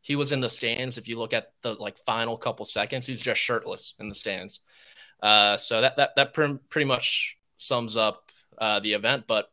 He 0.00 0.16
was 0.16 0.32
in 0.32 0.40
the 0.40 0.50
stands. 0.50 0.98
If 0.98 1.08
you 1.08 1.18
look 1.18 1.32
at 1.32 1.52
the 1.62 1.74
like 1.74 1.98
final 1.98 2.36
couple 2.36 2.66
seconds, 2.66 3.06
he's 3.06 3.22
just 3.22 3.40
shirtless 3.40 3.94
in 4.00 4.08
the 4.08 4.14
stands. 4.14 4.60
Uh, 5.22 5.56
so 5.56 5.80
that 5.80 5.96
that 5.96 6.16
that 6.16 6.34
pr- 6.34 6.58
pretty 6.68 6.86
much 6.86 7.38
sums 7.56 7.96
up 7.96 8.30
uh, 8.58 8.80
the 8.80 8.94
event. 8.94 9.24
But 9.26 9.50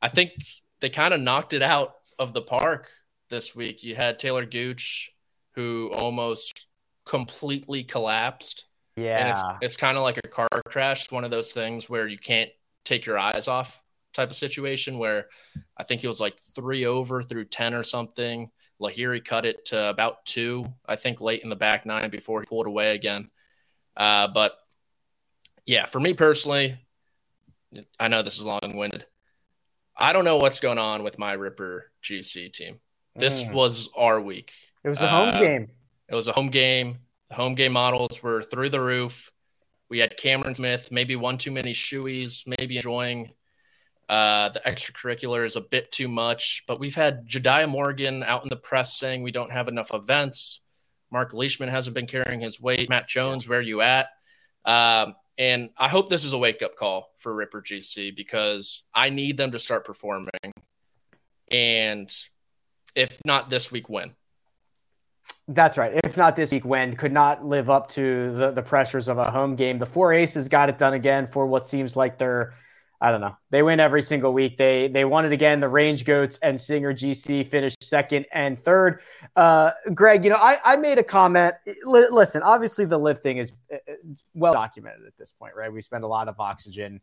I 0.00 0.08
think 0.08 0.32
they 0.80 0.90
kind 0.90 1.14
of 1.14 1.20
knocked 1.20 1.52
it 1.52 1.62
out 1.62 1.94
of 2.18 2.32
the 2.32 2.42
park 2.42 2.90
this 3.30 3.54
week. 3.56 3.82
You 3.82 3.94
had 3.94 4.18
Taylor 4.18 4.44
Gooch, 4.44 5.10
who 5.54 5.90
almost 5.94 6.66
completely 7.06 7.82
collapsed. 7.82 8.66
Yeah, 8.96 9.18
and 9.18 9.28
it's 9.30 9.42
it's 9.62 9.76
kind 9.76 9.96
of 9.96 10.02
like 10.02 10.18
a 10.22 10.28
car 10.28 10.48
crash. 10.66 11.04
It's 11.04 11.12
one 11.12 11.24
of 11.24 11.30
those 11.30 11.52
things 11.52 11.88
where 11.88 12.06
you 12.06 12.18
can't 12.18 12.50
take 12.84 13.06
your 13.06 13.18
eyes 13.18 13.48
off 13.48 13.80
type 14.12 14.30
of 14.30 14.36
situation. 14.36 14.98
Where 14.98 15.28
I 15.76 15.84
think 15.84 16.02
he 16.02 16.06
was 16.06 16.20
like 16.20 16.38
three 16.54 16.84
over 16.84 17.22
through 17.22 17.46
ten 17.46 17.74
or 17.74 17.82
something. 17.82 18.50
Lahiri 18.80 19.24
cut 19.24 19.44
it 19.44 19.66
to 19.66 19.90
about 19.90 20.24
two, 20.24 20.66
I 20.86 20.96
think, 20.96 21.20
late 21.20 21.42
in 21.42 21.50
the 21.50 21.56
back 21.56 21.84
nine 21.84 22.10
before 22.10 22.40
he 22.40 22.46
pulled 22.46 22.66
away 22.66 22.94
again. 22.94 23.30
Uh, 23.96 24.28
but 24.28 24.54
yeah, 25.66 25.86
for 25.86 26.00
me 26.00 26.14
personally, 26.14 26.78
I 27.98 28.08
know 28.08 28.22
this 28.22 28.38
is 28.38 28.44
long 28.44 28.60
winded. 28.74 29.06
I 29.96 30.14
don't 30.14 30.24
know 30.24 30.38
what's 30.38 30.60
going 30.60 30.78
on 30.78 31.02
with 31.02 31.18
my 31.18 31.34
Ripper 31.34 31.92
GC 32.02 32.52
team. 32.52 32.80
This 33.20 33.44
Mm. 33.44 33.52
was 33.52 33.88
our 33.96 34.20
week. 34.20 34.52
it 34.82 34.88
was 34.88 35.00
a 35.02 35.08
home 35.08 35.28
Uh, 35.28 35.40
game. 35.40 35.70
It 36.08 36.14
was 36.14 36.26
a 36.26 36.32
home 36.32 36.48
game. 36.48 37.00
The 37.28 37.34
home 37.36 37.54
game 37.54 37.72
models 37.72 38.22
were 38.22 38.42
through 38.42 38.70
the 38.70 38.80
roof. 38.80 39.30
We 39.88 39.98
had 39.98 40.16
Cameron 40.16 40.54
Smith, 40.54 40.90
maybe 40.90 41.16
one 41.16 41.36
too 41.38 41.50
many 41.50 41.72
shoeies, 41.74 42.46
maybe 42.46 42.76
enjoying 42.76 43.34
uh, 44.08 44.48
the 44.48 45.44
is 45.44 45.54
a 45.56 45.60
bit 45.60 45.92
too 45.92 46.08
much. 46.08 46.64
But 46.66 46.80
we've 46.80 46.96
had 46.96 47.28
Jediah 47.28 47.68
Morgan 47.68 48.24
out 48.24 48.42
in 48.42 48.48
the 48.48 48.56
press 48.56 48.98
saying 48.98 49.22
we 49.22 49.30
don't 49.30 49.52
have 49.52 49.68
enough 49.68 49.92
events. 49.94 50.62
Mark 51.12 51.32
Leishman 51.32 51.68
hasn't 51.68 51.94
been 51.94 52.08
carrying 52.08 52.40
his 52.40 52.60
weight. 52.60 52.88
Matt 52.88 53.06
Jones, 53.08 53.48
where 53.48 53.60
are 53.60 53.62
you 53.62 53.80
at? 53.82 54.08
Um, 54.64 55.14
and 55.38 55.70
I 55.76 55.88
hope 55.88 56.08
this 56.08 56.24
is 56.24 56.32
a 56.32 56.38
wake 56.38 56.60
up 56.60 56.74
call 56.74 57.12
for 57.18 57.32
Ripper 57.32 57.62
GC 57.62 58.10
because 58.16 58.82
I 58.92 59.10
need 59.10 59.36
them 59.36 59.52
to 59.52 59.58
start 59.60 59.84
performing. 59.84 60.28
And 61.50 62.12
if 62.94 63.18
not 63.24 63.50
this 63.50 63.70
week, 63.72 63.88
when? 63.88 64.14
That's 65.48 65.76
right. 65.78 65.92
If 66.04 66.16
not 66.16 66.36
this 66.36 66.52
week, 66.52 66.64
when 66.64 66.94
could 66.96 67.12
not 67.12 67.44
LIV 67.44 67.70
up 67.70 67.88
to 67.90 68.32
the, 68.32 68.50
the 68.52 68.62
pressures 68.62 69.08
of 69.08 69.18
a 69.18 69.30
home 69.30 69.56
game. 69.56 69.78
The 69.78 69.86
four 69.86 70.12
aces 70.12 70.48
got 70.48 70.68
it 70.68 70.78
done 70.78 70.94
again 70.94 71.26
for 71.26 71.46
what 71.46 71.66
seems 71.66 71.96
like 71.96 72.18
they're, 72.18 72.54
I 73.00 73.10
don't 73.10 73.20
know, 73.20 73.36
they 73.50 73.62
win 73.62 73.80
every 73.80 74.02
single 74.02 74.32
week. 74.32 74.58
They 74.58 74.88
they 74.88 75.04
won 75.04 75.24
it 75.24 75.32
again. 75.32 75.58
The 75.60 75.68
Range 75.68 76.04
Goats 76.04 76.38
and 76.42 76.60
Stinger 76.60 76.92
GC 76.92 77.46
finished 77.48 77.82
second 77.82 78.26
and 78.32 78.58
third. 78.58 79.00
Uh, 79.34 79.70
Greg, 79.94 80.22
you 80.24 80.30
know, 80.30 80.36
I, 80.36 80.58
I 80.64 80.76
made 80.76 80.98
a 80.98 81.02
comment. 81.02 81.54
Li- 81.84 82.08
listen, 82.10 82.42
obviously 82.42 82.84
the 82.84 82.98
live 82.98 83.20
thing 83.20 83.38
is 83.38 83.52
uh, 83.72 83.76
well 84.34 84.52
documented 84.52 85.06
at 85.06 85.16
this 85.16 85.32
point, 85.32 85.54
right? 85.56 85.72
We 85.72 85.80
spend 85.80 86.04
a 86.04 86.08
lot 86.08 86.28
of 86.28 86.38
oxygen 86.38 87.00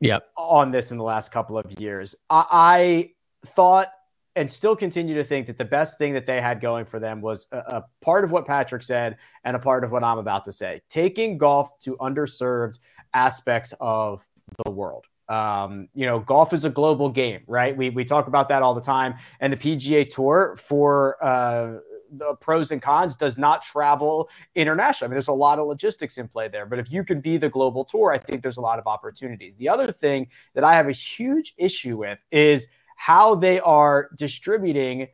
Yep. 0.00 0.28
on 0.36 0.70
this 0.70 0.92
in 0.92 0.98
the 0.98 1.04
last 1.04 1.32
couple 1.32 1.58
of 1.58 1.80
years. 1.80 2.14
I, 2.30 2.46
I 2.50 3.10
thought 3.46 3.88
and 4.34 4.50
still 4.50 4.74
continue 4.74 5.14
to 5.14 5.24
think 5.24 5.46
that 5.46 5.58
the 5.58 5.64
best 5.64 5.98
thing 5.98 6.14
that 6.14 6.26
they 6.26 6.40
had 6.40 6.60
going 6.60 6.84
for 6.84 6.98
them 6.98 7.20
was 7.20 7.48
a, 7.52 7.58
a 7.58 7.84
part 8.00 8.24
of 8.24 8.30
what 8.30 8.46
Patrick 8.46 8.82
said 8.82 9.16
and 9.44 9.56
a 9.56 9.58
part 9.58 9.84
of 9.84 9.92
what 9.92 10.02
I'm 10.02 10.18
about 10.18 10.44
to 10.46 10.52
say. 10.52 10.80
Taking 10.88 11.38
golf 11.38 11.78
to 11.80 11.96
underserved 11.96 12.78
aspects 13.14 13.74
of 13.80 14.26
the 14.64 14.70
world. 14.70 15.06
Um, 15.28 15.88
you 15.94 16.04
know, 16.06 16.18
golf 16.18 16.52
is 16.52 16.64
a 16.64 16.70
global 16.70 17.08
game, 17.08 17.42
right? 17.46 17.76
We, 17.76 17.90
we 17.90 18.04
talk 18.04 18.26
about 18.26 18.48
that 18.48 18.62
all 18.62 18.74
the 18.74 18.80
time. 18.80 19.14
And 19.40 19.52
the 19.52 19.56
PGA 19.56 20.08
Tour 20.08 20.56
for 20.56 21.16
uh, 21.24 21.78
the 22.10 22.34
pros 22.34 22.70
and 22.70 22.82
cons 22.82 23.16
does 23.16 23.38
not 23.38 23.62
travel 23.62 24.28
international. 24.54 25.06
I 25.06 25.08
mean, 25.08 25.14
there's 25.14 25.28
a 25.28 25.32
lot 25.32 25.58
of 25.58 25.66
logistics 25.66 26.18
in 26.18 26.28
play 26.28 26.48
there, 26.48 26.66
but 26.66 26.78
if 26.78 26.92
you 26.92 27.04
can 27.04 27.20
be 27.20 27.36
the 27.36 27.48
global 27.48 27.84
tour, 27.84 28.12
I 28.12 28.18
think 28.18 28.42
there's 28.42 28.58
a 28.58 28.62
lot 28.62 28.78
of 28.78 28.86
opportunities. 28.86 29.56
The 29.56 29.68
other 29.68 29.90
thing 29.90 30.28
that 30.54 30.64
I 30.64 30.74
have 30.74 30.88
a 30.88 30.92
huge 30.92 31.54
issue 31.56 31.96
with 31.96 32.18
is 32.30 32.68
how 32.96 33.34
they 33.34 33.60
are 33.60 34.10
distributing 34.16 35.08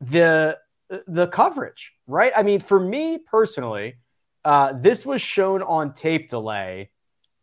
the 0.00 0.58
the 1.06 1.26
coverage, 1.26 1.94
right? 2.06 2.32
I 2.36 2.42
mean, 2.42 2.60
for 2.60 2.78
me 2.78 3.18
personally, 3.18 3.96
uh, 4.44 4.72
this 4.74 5.04
was 5.04 5.20
shown 5.20 5.62
on 5.62 5.92
tape 5.92 6.28
delay 6.28 6.90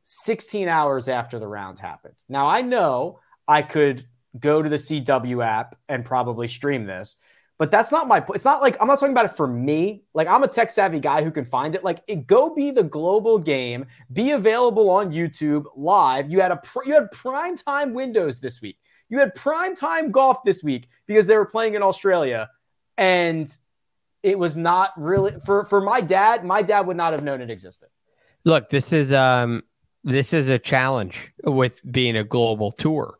16 0.03 0.67
hours 0.67 1.09
after 1.09 1.39
the 1.39 1.47
round 1.47 1.79
happened. 1.79 2.15
Now 2.29 2.47
I 2.47 2.61
know 2.61 3.19
I 3.47 3.61
could 3.61 4.05
go 4.39 4.61
to 4.61 4.69
the 4.69 4.77
CW 4.77 5.43
app 5.43 5.77
and 5.89 6.05
probably 6.05 6.47
stream 6.47 6.85
this, 6.85 7.17
but 7.57 7.71
that's 7.71 7.91
not 7.91 8.07
my 8.07 8.23
it's 8.33 8.45
not 8.45 8.61
like 8.61 8.75
i'm 8.81 8.87
not 8.87 8.99
talking 8.99 9.13
about 9.13 9.25
it 9.25 9.37
for 9.37 9.47
me 9.47 10.03
like 10.13 10.27
i'm 10.27 10.43
a 10.43 10.47
tech 10.47 10.71
savvy 10.71 10.99
guy 10.99 11.23
who 11.23 11.31
can 11.31 11.45
find 11.45 11.75
it 11.75 11.83
like 11.83 12.01
it, 12.07 12.27
go 12.27 12.53
be 12.53 12.71
the 12.71 12.83
global 12.83 13.37
game 13.37 13.85
be 14.11 14.31
available 14.31 14.89
on 14.89 15.11
youtube 15.11 15.65
live 15.75 16.29
you 16.29 16.39
had 16.41 16.51
a 16.51 16.59
you 16.85 16.93
had 16.93 17.09
prime 17.11 17.55
time 17.55 17.93
windows 17.93 18.39
this 18.39 18.61
week 18.61 18.77
you 19.13 19.19
had 19.19 19.33
prime 19.35 19.75
time 19.75 20.11
golf 20.11 20.43
this 20.43 20.63
week 20.63 20.87
because 21.05 21.27
they 21.27 21.37
were 21.37 21.45
playing 21.45 21.75
in 21.75 21.83
australia 21.83 22.49
and 22.97 23.55
it 24.23 24.37
was 24.37 24.57
not 24.57 24.91
really 24.97 25.33
for 25.45 25.65
for 25.65 25.79
my 25.79 26.01
dad 26.01 26.43
my 26.43 26.61
dad 26.61 26.87
would 26.87 26.97
not 26.97 27.13
have 27.13 27.23
known 27.23 27.41
it 27.41 27.49
existed 27.49 27.89
Look, 28.45 28.69
this 28.69 28.91
is 28.91 29.13
um 29.13 29.63
this 30.03 30.33
is 30.33 30.49
a 30.49 30.59
challenge 30.59 31.31
with 31.43 31.79
being 31.89 32.17
a 32.17 32.23
global 32.23 32.71
tour. 32.71 33.17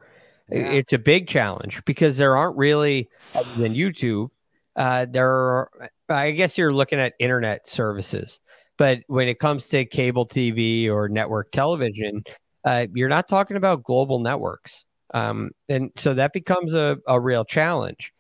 Yeah. 0.50 0.72
It's 0.72 0.94
a 0.94 1.00
big 1.00 1.28
challenge 1.28 1.84
because 1.86 2.18
there 2.18 2.36
aren't 2.36 2.58
really 2.58 3.10
other 3.34 3.54
than 3.56 3.74
YouTube. 3.74 4.30
Uh, 4.76 5.06
there 5.10 5.30
are, 5.30 5.92
I 6.10 6.32
guess 6.32 6.58
you're 6.58 6.74
looking 6.74 7.00
at 7.00 7.14
internet 7.20 7.70
services, 7.70 8.40
but 8.78 9.00
when 9.08 9.30
it 9.30 9.40
comes 9.40 9.68
to 9.68 9.86
cable 9.86 10.28
TV 10.28 10.90
or 10.90 11.08
network 11.08 11.52
television, 11.52 12.24
uh, 12.66 12.88
you're 12.94 13.10
not 13.10 13.30
talking 13.30 13.56
about 13.56 13.84
global 13.84 14.20
networks. 14.20 14.84
Um, 15.14 15.52
and 15.70 15.92
so 15.96 16.14
that 16.16 16.34
becomes 16.34 16.74
a, 16.74 16.98
a 17.08 17.20
real 17.20 17.46
challenge. 17.46 18.14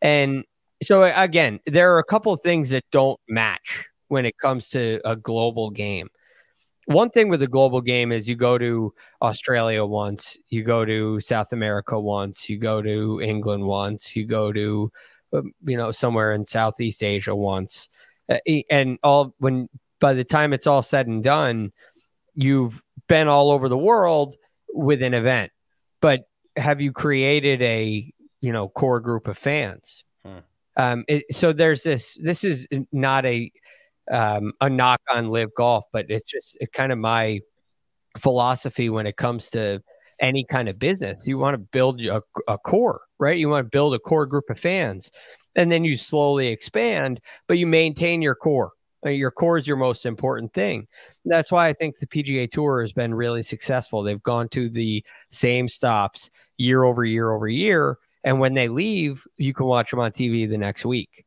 And 0.00 0.44
so 0.82 1.02
again, 1.02 1.60
there 1.66 1.94
are 1.94 1.98
a 1.98 2.04
couple 2.04 2.32
of 2.32 2.40
things 2.40 2.70
that 2.70 2.84
don't 2.90 3.20
match 3.28 3.86
when 4.08 4.24
it 4.24 4.38
comes 4.38 4.70
to 4.70 5.00
a 5.04 5.16
global 5.16 5.70
game 5.70 6.08
one 6.88 7.10
thing 7.10 7.28
with 7.28 7.42
a 7.42 7.46
global 7.46 7.82
game 7.82 8.12
is 8.12 8.26
you 8.26 8.34
go 8.34 8.56
to 8.56 8.94
Australia 9.20 9.84
once, 9.84 10.38
you 10.48 10.62
go 10.62 10.86
to 10.86 11.20
South 11.20 11.52
America 11.52 12.00
once, 12.00 12.48
you 12.48 12.56
go 12.56 12.80
to 12.80 13.20
England 13.22 13.62
once, 13.62 14.16
you 14.16 14.24
go 14.24 14.50
to 14.52 14.90
um, 15.34 15.52
you 15.66 15.76
know 15.76 15.90
somewhere 15.92 16.32
in 16.32 16.46
Southeast 16.46 17.04
Asia 17.04 17.36
once, 17.36 17.90
uh, 18.30 18.38
and 18.70 18.98
all 19.02 19.34
when 19.38 19.68
by 20.00 20.14
the 20.14 20.24
time 20.24 20.54
it's 20.54 20.66
all 20.66 20.80
said 20.80 21.06
and 21.06 21.22
done, 21.22 21.72
you've 22.34 22.82
been 23.06 23.28
all 23.28 23.50
over 23.50 23.68
the 23.68 23.76
world 23.76 24.36
with 24.72 25.02
an 25.02 25.12
event. 25.12 25.52
But 26.00 26.26
have 26.58 26.80
you 26.80 26.92
created 26.92 27.62
a 27.62 28.12
you 28.40 28.52
know 28.52 28.68
core 28.68 29.00
group 29.00 29.28
of 29.28 29.38
fans? 29.38 30.04
Hmm. 30.24 30.38
Um, 30.76 31.04
it, 31.08 31.24
so 31.32 31.52
there's 31.52 31.82
this. 31.82 32.16
This 32.22 32.44
is 32.44 32.66
not 32.92 33.24
a 33.26 33.50
um, 34.10 34.52
a 34.60 34.70
knock 34.70 35.00
on 35.10 35.30
LIV 35.30 35.54
golf, 35.56 35.84
but 35.92 36.06
it's 36.08 36.30
just 36.30 36.56
it 36.60 36.72
kind 36.72 36.92
of 36.92 36.98
my 36.98 37.40
philosophy 38.18 38.88
when 38.88 39.06
it 39.06 39.16
comes 39.16 39.50
to 39.50 39.82
any 40.20 40.44
kind 40.44 40.68
of 40.68 40.78
business. 40.78 41.26
You 41.26 41.38
want 41.38 41.54
to 41.54 41.58
build 41.58 42.00
a, 42.00 42.22
a 42.48 42.58
core, 42.58 43.02
right? 43.18 43.38
You 43.38 43.48
want 43.48 43.66
to 43.66 43.70
build 43.70 43.94
a 43.94 43.98
core 43.98 44.26
group 44.26 44.50
of 44.50 44.58
fans, 44.58 45.10
and 45.54 45.70
then 45.70 45.84
you 45.84 45.96
slowly 45.96 46.48
expand, 46.48 47.20
but 47.46 47.58
you 47.58 47.66
maintain 47.66 48.22
your 48.22 48.34
core. 48.34 48.72
Uh, 49.06 49.10
Your 49.10 49.30
core 49.30 49.58
is 49.58 49.66
your 49.66 49.76
most 49.76 50.04
important 50.04 50.52
thing. 50.52 50.88
That's 51.24 51.52
why 51.52 51.68
I 51.68 51.72
think 51.72 51.98
the 51.98 52.06
PGA 52.06 52.50
Tour 52.50 52.80
has 52.80 52.92
been 52.92 53.14
really 53.14 53.44
successful. 53.44 54.02
They've 54.02 54.22
gone 54.22 54.48
to 54.48 54.68
the 54.68 55.04
same 55.30 55.68
stops 55.68 56.30
year 56.58 56.84
over 56.84 57.04
year 57.04 57.32
over 57.32 57.48
year, 57.48 57.98
and 58.24 58.38
when 58.40 58.54
they 58.54 58.68
leave, 58.68 59.26
you 59.38 59.54
can 59.54 59.66
watch 59.66 59.90
them 59.90 60.00
on 60.00 60.12
TV 60.12 60.48
the 60.48 60.58
next 60.58 60.84
week. 60.84 61.24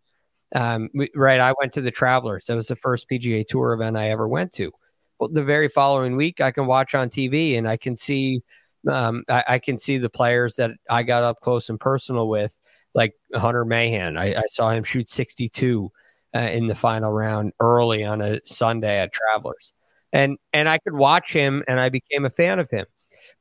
Um, 0.54 0.90
right. 1.16 1.40
I 1.40 1.54
went 1.60 1.74
to 1.74 1.82
the 1.82 1.92
Travelers. 1.92 2.46
That 2.46 2.56
was 2.56 2.68
the 2.68 2.76
first 2.76 3.10
PGA 3.10 3.48
Tour 3.48 3.74
event 3.74 3.98
I 3.98 4.10
ever 4.10 4.28
went 4.28 4.52
to. 4.54 4.72
Well, 5.20 5.30
the 5.30 5.44
very 5.44 5.70
following 5.70 6.16
week, 6.16 6.42
I 6.42 6.52
can 6.52 6.66
watch 6.68 6.94
on 6.94 7.10
TV 7.10 7.58
and 7.58 7.68
I 7.68 7.78
can 7.78 7.96
see, 7.96 8.42
um, 8.90 9.24
I, 9.30 9.44
I 9.48 9.60
can 9.60 9.80
see 9.80 9.98
the 9.98 10.10
players 10.10 10.56
that 10.58 10.72
I 10.90 11.04
got 11.04 11.24
up 11.24 11.40
close 11.40 11.70
and 11.70 11.80
personal 11.80 12.28
with, 12.28 12.56
like 12.94 13.14
Hunter 13.34 13.64
Mahan. 13.64 14.18
I, 14.18 14.36
I 14.36 14.44
saw 14.48 14.72
him 14.72 14.84
shoot 14.84 15.10
62 15.10 15.92
uh, 16.36 16.40
in 16.40 16.68
the 16.68 16.76
final 16.76 17.12
round 17.14 17.54
early 17.60 18.04
on 18.04 18.22
a 18.22 18.42
Sunday 18.46 19.00
at 19.00 19.14
Travelers. 19.14 19.74
and 20.14 20.38
and 20.54 20.68
I 20.68 20.78
could 20.80 20.94
watch 20.94 21.32
him, 21.34 21.64
and 21.68 21.80
I 21.80 21.90
became 21.90 22.26
a 22.26 22.30
fan 22.30 22.60
of 22.60 22.70
him. 22.70 22.86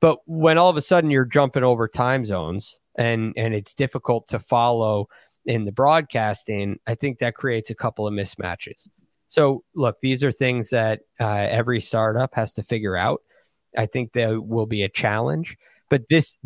But 0.01 0.19
when 0.27 0.59
all 0.59 0.71
of 0.71 0.77
a 0.77 0.83
sudden 0.83 1.11
you're 1.11 1.25
jumping 1.25 1.63
over 1.65 1.89
time 1.89 2.25
zones, 2.25 2.79
and 2.97 3.33
and 3.37 3.55
it's 3.55 3.75
difficult 3.75 4.29
to 4.29 4.39
follow 4.39 5.09
in 5.47 5.65
the 5.65 5.73
broadcasting, 5.73 6.79
I 6.87 6.95
think 6.95 7.19
that 7.19 7.35
creates 7.35 7.71
a 7.71 7.75
couple 7.75 8.07
of 8.07 8.13
mismatches. 8.13 8.89
So 9.29 9.65
look, 9.75 10.01
these 10.01 10.25
are 10.25 10.33
things 10.33 10.71
that 10.71 11.03
uh, 11.21 11.47
every 11.49 11.81
startup 11.81 12.35
has 12.35 12.53
to 12.55 12.63
figure 12.63 12.97
out. 12.97 13.23
I 13.77 13.87
think 13.87 14.13
there 14.13 14.41
will 14.41 14.67
be 14.67 14.83
a 14.83 14.89
challenge, 14.89 15.57
but 15.89 16.03
this 16.11 16.37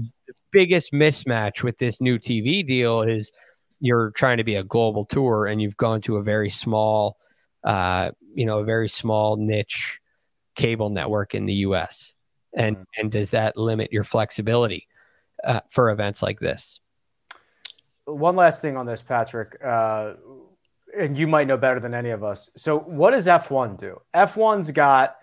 biggest 0.50 0.92
mismatch 0.92 1.62
with 1.62 1.78
this 1.78 2.00
new 2.00 2.18
TV 2.18 2.66
deal 2.66 3.02
is 3.02 3.32
you're 3.80 4.12
trying 4.12 4.38
to 4.38 4.44
be 4.44 4.55
a 4.57 4.62
global 4.62 5.05
tour 5.05 5.46
and 5.46 5.61
you've 5.61 5.76
gone 5.76 6.00
to 6.02 6.16
a 6.16 6.22
very 6.22 6.50
small, 6.50 7.18
uh, 7.64 8.11
you 8.34 8.46
know, 8.46 8.61
a 8.61 8.64
very 8.64 8.88
small 8.88 9.36
niche 9.36 10.00
cable 10.55 10.90
network 10.90 11.34
in 11.34 11.46
the 11.46 11.55
U.S. 11.55 12.14
And 12.57 12.76
mm. 12.76 12.84
and 12.98 13.11
does 13.11 13.30
that 13.30 13.57
limit 13.57 13.92
your 13.92 14.05
flexibility 14.05 14.88
uh, 15.42 15.61
for 15.70 15.90
events 15.90 16.22
like 16.22 16.40
this? 16.40 16.80
One 18.07 18.36
last 18.36 18.61
thing 18.61 18.76
on 18.76 18.86
this, 18.86 19.02
Patrick, 19.02 19.57
uh, 19.64 20.14
and 20.98 21.16
you 21.16 21.26
might 21.26 21.46
know 21.46 21.57
better 21.57 21.80
than 21.80 21.94
any 21.94 22.11
of 22.11 22.22
us. 22.22 22.50
So, 22.55 22.78
what 22.78 23.12
does 23.12 23.26
F1 23.26 23.78
do? 23.78 24.00
F1's 24.14 24.70
got 24.70 25.16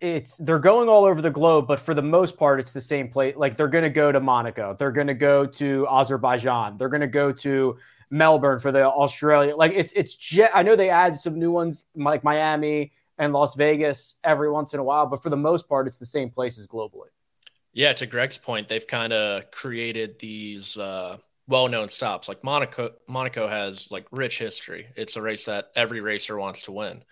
it's 0.00 0.36
they're 0.36 0.58
going 0.58 0.88
all 0.88 1.04
over 1.04 1.22
the 1.22 1.30
globe, 1.30 1.66
but 1.66 1.80
for 1.80 1.94
the 1.94 2.02
most 2.02 2.36
part, 2.36 2.60
it's 2.60 2.72
the 2.72 2.80
same 2.80 3.08
place. 3.08 3.34
Like 3.36 3.56
they're 3.56 3.68
going 3.68 3.84
to 3.84 3.90
go 3.90 4.12
to 4.12 4.20
Monaco, 4.20 4.74
they're 4.78 4.92
going 4.92 5.06
to 5.06 5.14
go 5.14 5.46
to 5.46 5.86
Azerbaijan, 5.88 6.76
they're 6.76 6.90
going 6.90 7.00
to 7.00 7.06
go 7.06 7.32
to 7.32 7.78
Melbourne 8.10 8.58
for 8.58 8.72
the 8.72 8.84
Australia. 8.84 9.56
Like 9.56 9.72
it's 9.74 9.92
it's. 9.94 10.16
I 10.52 10.62
know 10.62 10.76
they 10.76 10.90
add 10.90 11.18
some 11.18 11.38
new 11.38 11.50
ones 11.50 11.86
like 11.94 12.22
Miami 12.22 12.92
and 13.20 13.34
Las 13.34 13.54
Vegas 13.54 14.18
every 14.24 14.50
once 14.50 14.72
in 14.72 14.80
a 14.80 14.82
while, 14.82 15.06
but 15.06 15.22
for 15.22 15.28
the 15.28 15.36
most 15.36 15.68
part, 15.68 15.86
it's 15.86 15.98
the 15.98 16.06
same 16.06 16.30
places 16.30 16.66
globally. 16.66 17.10
Yeah, 17.72 17.92
to 17.92 18.06
Greg's 18.06 18.38
point, 18.38 18.66
they've 18.66 18.86
kind 18.86 19.12
of 19.12 19.50
created 19.50 20.18
these 20.18 20.76
uh, 20.78 21.18
well-known 21.46 21.90
stops. 21.90 22.28
Like 22.28 22.42
Monaco, 22.42 22.90
Monaco 23.06 23.46
has 23.46 23.92
like 23.92 24.06
rich 24.10 24.38
history. 24.38 24.86
It's 24.96 25.16
a 25.16 25.22
race 25.22 25.44
that 25.44 25.66
every 25.76 26.00
racer 26.00 26.38
wants 26.38 26.62
to 26.62 26.72
win. 26.72 27.04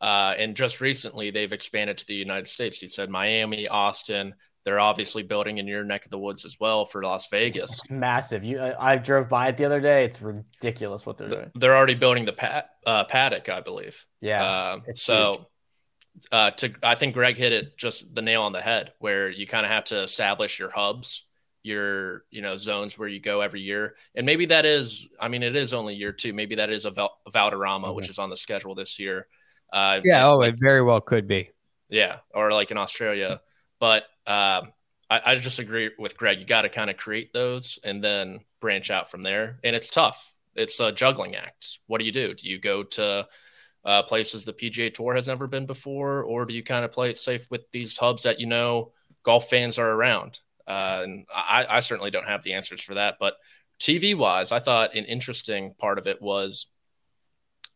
Uh, 0.00 0.34
and 0.38 0.56
just 0.56 0.80
recently, 0.80 1.30
they've 1.30 1.52
expanded 1.52 1.98
to 1.98 2.06
the 2.06 2.14
United 2.14 2.48
States. 2.48 2.80
You 2.80 2.88
said 2.88 3.10
Miami, 3.10 3.68
Austin. 3.68 4.34
They're 4.64 4.80
obviously 4.80 5.22
building 5.22 5.58
in 5.58 5.66
your 5.66 5.84
neck 5.84 6.04
of 6.04 6.10
the 6.10 6.18
woods 6.18 6.44
as 6.44 6.58
well 6.60 6.84
for 6.84 7.02
Las 7.02 7.28
Vegas. 7.28 7.72
It's 7.72 7.90
massive. 7.90 8.44
You, 8.44 8.60
I, 8.60 8.92
I 8.92 8.96
drove 8.96 9.28
by 9.28 9.48
it 9.48 9.56
the 9.56 9.64
other 9.64 9.80
day. 9.80 10.04
It's 10.04 10.20
ridiculous 10.20 11.06
what 11.06 11.16
they're 11.16 11.28
doing. 11.28 11.50
They're 11.54 11.74
already 11.74 11.94
building 11.94 12.26
the 12.26 12.34
pat, 12.34 12.70
uh, 12.86 13.04
paddock, 13.04 13.48
I 13.48 13.60
believe. 13.60 14.04
Yeah. 14.20 14.44
Uh, 14.44 14.78
so, 14.94 15.46
uh, 16.30 16.50
to 16.50 16.74
I 16.82 16.94
think 16.94 17.14
Greg 17.14 17.36
hit 17.36 17.52
it 17.52 17.78
just 17.78 18.14
the 18.14 18.20
nail 18.20 18.42
on 18.42 18.52
the 18.52 18.60
head, 18.60 18.92
where 18.98 19.30
you 19.30 19.46
kind 19.46 19.64
of 19.64 19.72
have 19.72 19.84
to 19.84 20.02
establish 20.02 20.58
your 20.58 20.70
hubs, 20.70 21.24
your 21.62 22.24
you 22.30 22.42
know 22.42 22.56
zones 22.56 22.98
where 22.98 23.08
you 23.08 23.20
go 23.20 23.40
every 23.40 23.60
year, 23.60 23.94
and 24.14 24.26
maybe 24.26 24.46
that 24.46 24.66
is. 24.66 25.08
I 25.18 25.28
mean, 25.28 25.42
it 25.42 25.56
is 25.56 25.72
only 25.72 25.94
year 25.94 26.12
two. 26.12 26.34
Maybe 26.34 26.56
that 26.56 26.68
is 26.68 26.84
a, 26.84 26.90
Val- 26.90 27.18
Valderrama, 27.32 27.86
mm-hmm. 27.86 27.96
which 27.96 28.10
is 28.10 28.18
on 28.18 28.28
the 28.28 28.36
schedule 28.36 28.74
this 28.74 28.98
year. 28.98 29.26
Uh, 29.72 30.00
yeah, 30.04 30.26
oh, 30.26 30.38
like, 30.38 30.54
it 30.54 30.60
very 30.60 30.82
well 30.82 31.00
could 31.00 31.26
be. 31.26 31.50
Yeah, 31.88 32.18
or 32.34 32.52
like 32.52 32.70
in 32.70 32.76
Australia. 32.76 33.40
But 33.78 34.04
um, 34.30 34.72
I, 35.10 35.20
I 35.26 35.34
just 35.34 35.58
agree 35.58 35.90
with 35.98 36.16
Greg. 36.16 36.38
You 36.38 36.46
got 36.46 36.62
to 36.62 36.68
kind 36.68 36.88
of 36.88 36.96
create 36.96 37.32
those 37.32 37.80
and 37.82 38.02
then 38.02 38.40
branch 38.60 38.88
out 38.88 39.10
from 39.10 39.22
there. 39.22 39.58
And 39.64 39.74
it's 39.74 39.90
tough. 39.90 40.34
It's 40.54 40.78
a 40.78 40.92
juggling 40.92 41.34
act. 41.34 41.80
What 41.88 41.98
do 41.98 42.04
you 42.04 42.12
do? 42.12 42.32
Do 42.34 42.48
you 42.48 42.60
go 42.60 42.84
to 42.84 43.26
uh, 43.84 44.02
places 44.04 44.44
the 44.44 44.52
PGA 44.52 44.94
Tour 44.94 45.14
has 45.14 45.26
never 45.26 45.48
been 45.48 45.66
before, 45.66 46.22
or 46.22 46.44
do 46.44 46.54
you 46.54 46.62
kind 46.62 46.84
of 46.84 46.92
play 46.92 47.10
it 47.10 47.18
safe 47.18 47.50
with 47.50 47.68
these 47.72 47.96
hubs 47.96 48.22
that 48.22 48.38
you 48.38 48.46
know 48.46 48.92
golf 49.24 49.50
fans 49.50 49.78
are 49.78 49.90
around? 49.90 50.38
Uh, 50.64 51.00
and 51.02 51.26
I, 51.34 51.66
I 51.68 51.80
certainly 51.80 52.12
don't 52.12 52.28
have 52.28 52.44
the 52.44 52.52
answers 52.52 52.80
for 52.80 52.94
that. 52.94 53.16
But 53.18 53.34
TV 53.80 54.14
wise, 54.16 54.52
I 54.52 54.60
thought 54.60 54.94
an 54.94 55.06
interesting 55.06 55.74
part 55.76 55.98
of 55.98 56.06
it 56.06 56.22
was 56.22 56.66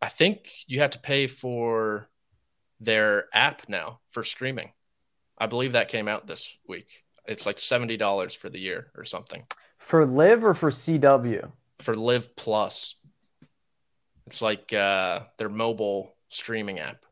I 0.00 0.09
think 0.09 0.48
you 0.68 0.80
have 0.80 0.90
to 0.90 1.00
pay 1.00 1.26
for 1.26 2.09
their 2.78 3.26
app 3.32 3.68
now 3.68 4.00
for 4.12 4.22
streaming. 4.22 4.72
I 5.39 5.47
believe 5.47 5.72
that 5.72 5.89
came 5.89 6.09
out 6.09 6.26
this 6.26 6.57
week. 6.68 7.05
It's 7.26 7.47
like 7.47 7.59
seventy 7.59 7.97
dollars 7.97 8.35
for 8.35 8.49
the 8.49 8.61
year 8.61 8.91
or 8.97 9.05
something. 9.05 9.45
For 9.78 10.07
LIV 10.07 10.45
or 10.45 10.55
for 10.55 10.70
CW? 10.70 11.51
For 11.80 11.97
LIV 11.97 12.37
Plus. 12.37 12.97
It's 14.26 14.41
like 14.41 14.72
uh, 14.72 15.20
their 15.39 15.49
mobile 15.49 16.14
streaming 16.28 16.78
app. 16.78 17.05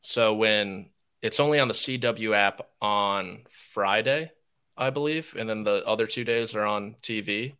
So 0.00 0.34
when 0.34 0.90
it's 1.22 1.40
only 1.40 1.60
on 1.60 1.68
the 1.68 1.74
CW 1.74 2.34
app 2.34 2.62
on 2.80 3.44
Friday, 3.50 4.30
I 4.76 4.90
believe, 4.90 5.36
and 5.38 5.48
then 5.48 5.64
the 5.64 5.84
other 5.86 6.06
two 6.06 6.24
days 6.24 6.54
are 6.54 6.64
on 6.64 6.96
TV. 7.02 7.54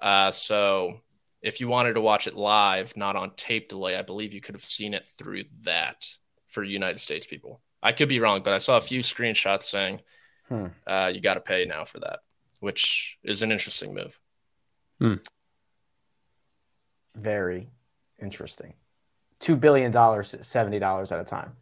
Uh, 0.00 0.32
so 0.32 1.00
if 1.42 1.60
you 1.60 1.68
wanted 1.68 1.94
to 1.94 2.00
watch 2.00 2.26
it 2.26 2.34
live, 2.34 2.96
not 2.96 3.14
on 3.14 3.30
tape 3.36 3.68
delay, 3.68 3.96
I 3.96 4.02
believe 4.02 4.34
you 4.34 4.40
could 4.40 4.56
have 4.56 4.64
seen 4.64 4.94
it 4.94 5.06
through 5.06 5.44
that 5.62 6.08
for 6.48 6.64
United 6.64 7.00
States 7.00 7.26
people. 7.26 7.60
I 7.84 7.92
could 7.92 8.08
be 8.08 8.18
wrong, 8.18 8.40
but 8.42 8.54
I 8.54 8.58
saw 8.58 8.78
a 8.78 8.80
few 8.80 9.00
screenshots 9.00 9.64
saying 9.64 10.00
hmm. 10.48 10.68
uh, 10.86 11.12
you 11.14 11.20
got 11.20 11.34
to 11.34 11.40
pay 11.40 11.66
now 11.66 11.84
for 11.84 12.00
that, 12.00 12.20
which 12.60 13.18
is 13.22 13.42
an 13.42 13.52
interesting 13.52 13.92
move. 13.94 14.18
Hmm. 14.98 15.14
Very 17.14 17.68
interesting. 18.20 18.72
$2 19.40 19.60
billion, 19.60 19.92
$70 19.92 21.12
at 21.12 21.20
a 21.20 21.24
time. 21.24 21.52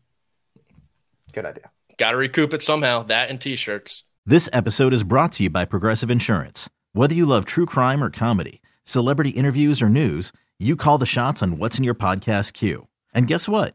Good 1.33 1.45
idea. 1.45 1.70
Got 1.99 2.12
to 2.12 2.16
recoup 2.16 2.55
it 2.55 2.62
somehow. 2.62 3.03
That 3.03 3.29
and 3.29 3.41
t 3.41 3.57
shirts. 3.57 4.05
This 4.25 4.49
episode 4.53 4.93
is 4.93 5.03
brought 5.03 5.33
to 5.33 5.43
you 5.43 5.51
by 5.51 5.64
Progressive 5.64 6.11
Insurance. 6.11 6.70
Whether 6.93 7.14
you 7.14 7.27
love 7.27 7.45
true 7.45 7.66
crime 7.66 8.03
or 8.03 8.11
comedy, 8.11 8.62
celebrity 8.85 9.31
interviews, 9.31 9.83
or 9.83 9.89
news, 9.89 10.33
you 10.61 10.77
call 10.77 10.99
the 10.99 11.07
shots 11.07 11.43
on 11.43 11.59
what's 11.59 11.79
in 11.79 11.85
your 11.85 11.95
podcast 11.95 12.53
queue. 12.53 12.87
And 13.12 13.27
guess 13.27 13.49
what? 13.49 13.75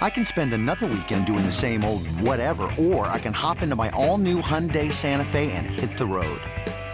I 0.00 0.08
can 0.08 0.24
spend 0.24 0.54
another 0.54 0.86
weekend 0.86 1.26
doing 1.26 1.44
the 1.44 1.52
same 1.52 1.84
old 1.84 2.06
whatever, 2.22 2.72
or 2.78 3.06
I 3.08 3.18
can 3.18 3.34
hop 3.34 3.60
into 3.60 3.76
my 3.76 3.90
all 3.90 4.16
new 4.16 4.40
Hyundai 4.40 4.90
Santa 4.90 5.26
Fe 5.26 5.52
and 5.52 5.66
hit 5.66 5.98
the 5.98 6.06
road. 6.06 6.40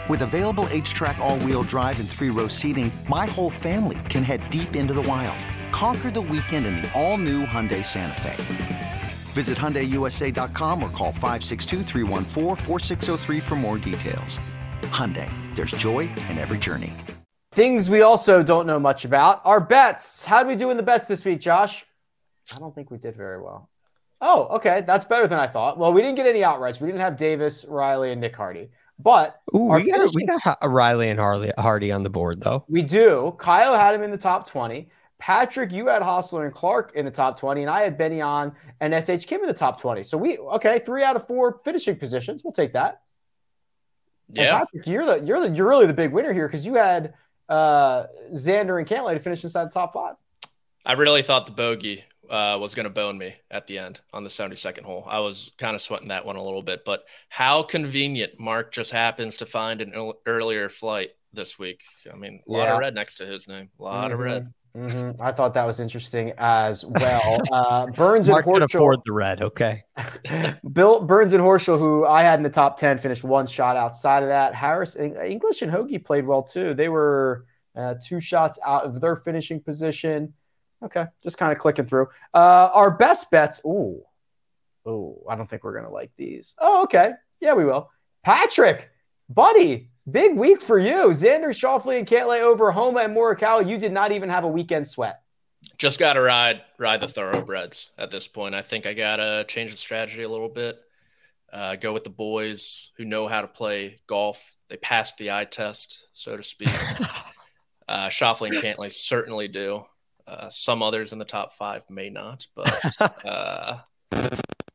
With 0.08 0.22
available 0.22 0.66
HTRAC, 0.66 1.18
all 1.18 1.38
wheel 1.38 1.62
drive, 1.62 2.00
and 2.00 2.08
three 2.08 2.30
row 2.30 2.48
seating, 2.48 2.92
my 3.08 3.26
whole 3.26 3.50
family 3.50 3.98
can 4.10 4.22
head 4.22 4.48
deep 4.50 4.76
into 4.76 4.92
the 4.92 5.02
wild. 5.02 5.38
Conquer 5.72 6.10
the 6.10 6.20
weekend 6.20 6.66
in 6.66 6.76
the 6.76 6.92
all 7.00 7.16
new 7.16 7.46
Hyundai 7.46 7.84
Santa 7.84 8.20
Fe. 8.20 9.02
Visit 9.32 9.56
HyundaiUSA.com 9.56 10.82
or 10.82 10.90
call 10.90 11.12
562 11.12 11.82
for 13.40 13.56
more 13.56 13.78
details. 13.78 14.40
Hyundai, 14.82 15.30
there's 15.54 15.70
joy 15.72 16.00
in 16.28 16.38
every 16.38 16.58
journey. 16.58 16.92
Things 17.52 17.88
we 17.88 18.02
also 18.02 18.42
don't 18.42 18.66
know 18.66 18.80
much 18.80 19.04
about 19.04 19.40
are 19.44 19.60
bets. 19.60 20.26
How 20.26 20.42
do 20.42 20.48
we 20.48 20.56
do 20.56 20.70
in 20.70 20.76
the 20.76 20.82
bets 20.82 21.06
this 21.06 21.24
week, 21.24 21.40
Josh? 21.40 21.85
I 22.54 22.58
don't 22.58 22.74
think 22.74 22.90
we 22.90 22.98
did 22.98 23.16
very 23.16 23.40
well. 23.40 23.68
Oh, 24.20 24.44
okay. 24.56 24.82
That's 24.86 25.04
better 25.04 25.26
than 25.26 25.38
I 25.38 25.46
thought. 25.46 25.78
Well, 25.78 25.92
we 25.92 26.00
didn't 26.00 26.16
get 26.16 26.26
any 26.26 26.40
outrights. 26.40 26.80
We 26.80 26.86
didn't 26.86 27.00
have 27.00 27.16
Davis, 27.16 27.64
Riley, 27.68 28.12
and 28.12 28.20
Nick 28.20 28.36
Hardy. 28.36 28.70
But 28.98 29.40
Ooh, 29.54 29.64
we, 29.64 29.82
got, 29.82 29.92
finishing... 29.92 30.28
we 30.32 30.40
got 30.42 30.58
Riley 30.62 31.10
and 31.10 31.18
Harley, 31.18 31.52
Hardy 31.58 31.92
on 31.92 32.02
the 32.02 32.10
board, 32.10 32.40
though. 32.40 32.64
We 32.68 32.82
do. 32.82 33.34
Kyle 33.38 33.74
had 33.74 33.94
him 33.94 34.02
in 34.02 34.10
the 34.10 34.18
top 34.18 34.48
20. 34.48 34.88
Patrick, 35.18 35.72
you 35.72 35.88
had 35.88 36.02
Hossler 36.02 36.44
and 36.44 36.54
Clark 36.54 36.92
in 36.94 37.04
the 37.04 37.10
top 37.10 37.38
20, 37.38 37.62
and 37.62 37.70
I 37.70 37.82
had 37.82 37.96
Ben 37.96 38.12
An 38.12 38.52
and 38.80 38.94
SH 38.94 39.26
Kim 39.26 39.40
in 39.40 39.46
the 39.46 39.54
top 39.54 39.80
20. 39.80 40.02
So 40.02 40.18
we 40.18 40.38
okay, 40.38 40.78
three 40.78 41.02
out 41.02 41.16
of 41.16 41.26
four 41.26 41.60
finishing 41.64 41.96
positions. 41.96 42.44
We'll 42.44 42.52
take 42.52 42.74
that. 42.74 43.02
Yeah. 44.30 44.42
And 44.42 44.50
Patrick, 44.58 44.86
you're 44.86 45.06
the 45.06 45.24
you're 45.24 45.40
the 45.40 45.50
you're 45.50 45.68
really 45.68 45.86
the 45.86 45.94
big 45.94 46.12
winner 46.12 46.32
here 46.34 46.46
because 46.46 46.66
you 46.66 46.74
had 46.74 47.14
uh, 47.48 48.04
Xander 48.32 48.78
and 48.78 48.86
Cantlay 48.86 49.14
to 49.14 49.20
finish 49.20 49.42
inside 49.42 49.64
the 49.64 49.70
top 49.70 49.94
five. 49.94 50.16
I 50.84 50.92
really 50.92 51.22
thought 51.22 51.46
the 51.46 51.52
bogey 51.52 52.04
uh, 52.30 52.58
was 52.58 52.74
going 52.74 52.84
to 52.84 52.90
bone 52.90 53.18
me 53.18 53.34
at 53.50 53.66
the 53.66 53.78
end 53.78 54.00
on 54.12 54.24
the 54.24 54.30
72nd 54.30 54.82
hole. 54.82 55.04
I 55.08 55.20
was 55.20 55.52
kind 55.58 55.74
of 55.74 55.82
sweating 55.82 56.08
that 56.08 56.26
one 56.26 56.36
a 56.36 56.42
little 56.42 56.62
bit, 56.62 56.84
but 56.84 57.04
how 57.28 57.62
convenient 57.62 58.38
Mark 58.38 58.72
just 58.72 58.90
happens 58.90 59.38
to 59.38 59.46
find 59.46 59.80
an 59.80 60.12
earlier 60.26 60.68
flight 60.68 61.10
this 61.32 61.58
week. 61.58 61.82
I 62.12 62.16
mean, 62.16 62.40
a 62.48 62.52
lot 62.52 62.64
yeah. 62.64 62.74
of 62.74 62.80
red 62.80 62.94
next 62.94 63.16
to 63.16 63.26
his 63.26 63.48
name, 63.48 63.70
a 63.78 63.82
lot 63.82 64.04
mm-hmm. 64.04 64.12
of 64.14 64.18
red. 64.18 64.52
Mm-hmm. 64.76 65.22
I 65.22 65.32
thought 65.32 65.54
that 65.54 65.64
was 65.64 65.80
interesting 65.80 66.32
as 66.38 66.84
well. 66.84 67.40
Uh, 67.56 67.86
Burns 67.86 68.28
Mark 68.28 68.44
and 68.44 68.54
could 68.54 68.62
Horschel. 68.64 68.74
afford 68.74 69.00
the 69.06 69.12
red. 69.12 69.42
Okay. 69.42 69.82
Bill 70.72 71.00
Burns 71.00 71.32
and 71.32 71.42
Horschel, 71.42 71.78
who 71.78 72.04
I 72.04 72.22
had 72.22 72.38
in 72.38 72.42
the 72.42 72.50
top 72.50 72.76
10, 72.76 72.98
finished 72.98 73.24
one 73.24 73.46
shot 73.46 73.76
outside 73.76 74.22
of 74.22 74.28
that. 74.28 74.54
Harris, 74.54 74.96
English, 74.96 75.62
and 75.62 75.70
Hoge 75.70 76.02
played 76.04 76.26
well 76.26 76.42
too. 76.42 76.74
They 76.74 76.88
were 76.88 77.46
uh, 77.74 77.94
two 78.04 78.20
shots 78.20 78.58
out 78.66 78.84
of 78.84 79.00
their 79.00 79.16
finishing 79.16 79.60
position. 79.60 80.34
Okay, 80.84 81.06
just 81.22 81.38
kind 81.38 81.52
of 81.52 81.58
clicking 81.58 81.86
through. 81.86 82.08
Uh, 82.34 82.70
our 82.72 82.90
best 82.90 83.30
bets. 83.30 83.60
Ooh, 83.64 84.02
ooh, 84.86 85.22
I 85.28 85.36
don't 85.36 85.48
think 85.48 85.64
we're 85.64 85.74
gonna 85.76 85.92
like 85.92 86.10
these. 86.16 86.54
Oh, 86.58 86.84
okay, 86.84 87.12
yeah, 87.40 87.54
we 87.54 87.64
will. 87.64 87.90
Patrick, 88.22 88.90
buddy, 89.28 89.90
big 90.10 90.36
week 90.36 90.60
for 90.60 90.78
you. 90.78 91.10
Xander 91.10 91.48
Schauffele 91.48 91.98
and 91.98 92.06
Cantlay 92.06 92.40
over 92.40 92.70
Homa 92.70 93.00
and 93.00 93.16
Morikawa. 93.16 93.68
You 93.68 93.78
did 93.78 93.92
not 93.92 94.12
even 94.12 94.28
have 94.28 94.44
a 94.44 94.48
weekend 94.48 94.86
sweat. 94.86 95.22
Just 95.78 95.98
got 95.98 96.14
to 96.14 96.20
ride 96.20 96.62
ride 96.78 97.00
the 97.00 97.08
thoroughbreds 97.08 97.90
at 97.98 98.10
this 98.10 98.28
point. 98.28 98.54
I 98.54 98.62
think 98.62 98.86
I 98.86 98.92
gotta 98.92 99.44
change 99.48 99.72
the 99.72 99.78
strategy 99.78 100.22
a 100.22 100.28
little 100.28 100.48
bit. 100.48 100.80
Uh, 101.52 101.76
go 101.76 101.92
with 101.92 102.04
the 102.04 102.10
boys 102.10 102.90
who 102.96 103.04
know 103.04 103.28
how 103.28 103.40
to 103.40 103.48
play 103.48 103.98
golf. 104.06 104.56
They 104.68 104.76
passed 104.76 105.16
the 105.16 105.30
eye 105.30 105.44
test, 105.44 106.08
so 106.12 106.36
to 106.36 106.42
speak. 106.42 106.68
uh, 107.88 108.08
Schauffele 108.08 108.48
and 108.48 108.56
Cantlay 108.56 108.92
certainly 108.92 109.48
do. 109.48 109.84
Uh, 110.26 110.50
some 110.50 110.82
others 110.82 111.12
in 111.12 111.18
the 111.18 111.24
top 111.24 111.52
five 111.52 111.88
may 111.88 112.10
not, 112.10 112.46
but 112.54 113.00
uh, 113.24 113.78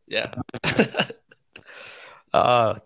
yeah. 0.08 0.32
uh, 2.34 2.80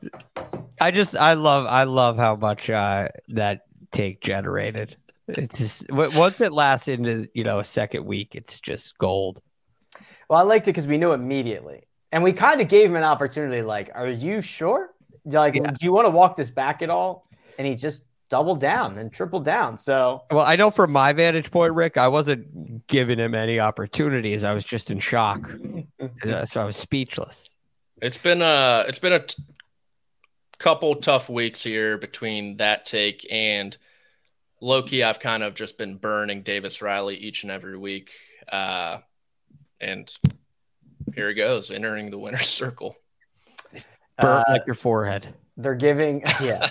I 0.81 0.91
just 0.91 1.15
I 1.15 1.33
love 1.33 1.67
I 1.67 1.83
love 1.83 2.17
how 2.17 2.35
much 2.35 2.69
uh, 2.69 3.09
that 3.29 3.61
take 3.91 4.21
generated. 4.21 4.97
It's 5.27 5.57
just 5.57 5.91
once 5.91 6.41
it 6.41 6.53
lasts 6.53 6.87
into 6.87 7.27
you 7.33 7.43
know 7.43 7.59
a 7.59 7.63
second 7.63 8.05
week, 8.05 8.35
it's 8.35 8.59
just 8.59 8.97
gold. 8.97 9.41
Well, 10.29 10.39
I 10.39 10.43
liked 10.43 10.67
it 10.67 10.71
because 10.71 10.87
we 10.87 10.97
knew 10.97 11.13
immediately, 11.13 11.83
and 12.11 12.23
we 12.23 12.33
kind 12.33 12.61
of 12.61 12.67
gave 12.67 12.89
him 12.89 12.95
an 12.95 13.03
opportunity. 13.03 13.61
Like, 13.61 13.91
are 13.93 14.07
you 14.07 14.41
sure? 14.41 14.89
Like, 15.25 15.55
yeah. 15.55 15.71
do 15.71 15.85
you 15.85 15.93
want 15.93 16.05
to 16.05 16.11
walk 16.11 16.35
this 16.35 16.51
back 16.51 16.81
at 16.81 16.89
all? 16.89 17.27
And 17.57 17.67
he 17.67 17.75
just 17.75 18.05
doubled 18.29 18.59
down 18.59 18.97
and 18.97 19.11
triple 19.11 19.39
down. 19.39 19.77
So, 19.77 20.23
well, 20.31 20.45
I 20.45 20.55
know 20.55 20.71
from 20.71 20.91
my 20.91 21.13
vantage 21.13 21.51
point, 21.51 21.73
Rick, 21.73 21.97
I 21.97 22.07
wasn't 22.07 22.87
giving 22.87 23.19
him 23.19 23.35
any 23.35 23.59
opportunities. 23.59 24.43
I 24.43 24.53
was 24.53 24.65
just 24.65 24.91
in 24.91 24.99
shock, 24.99 25.49
so 26.45 26.61
I 26.61 26.65
was 26.65 26.75
speechless. 26.75 27.55
It's 28.01 28.17
been 28.17 28.41
a 28.41 28.85
it's 28.87 28.99
been 28.99 29.13
a 29.13 29.19
t- 29.19 29.43
couple 30.57 30.95
tough 30.95 31.29
weeks 31.29 31.63
here 31.63 31.97
between 31.97 32.57
that 32.57 32.85
take 32.85 33.25
and 33.31 33.77
Loki, 34.61 35.03
I've 35.03 35.19
kind 35.19 35.43
of 35.43 35.53
just 35.53 35.77
been 35.77 35.97
burning 35.97 36.41
Davis 36.41 36.81
Riley 36.81 37.15
each 37.15 37.43
and 37.43 37.51
every 37.51 37.77
week. 37.77 38.11
Uh, 38.51 38.99
and 39.79 40.11
here 41.13 41.27
he 41.29 41.35
goes, 41.35 41.71
entering 41.71 42.09
the 42.09 42.17
winner's 42.17 42.47
circle. 42.47 42.95
Burn 44.19 44.41
uh, 44.41 44.43
like 44.47 44.65
your 44.65 44.75
forehead. 44.75 45.27
They're 45.57 45.75
giving, 45.75 46.23
yeah. 46.41 46.69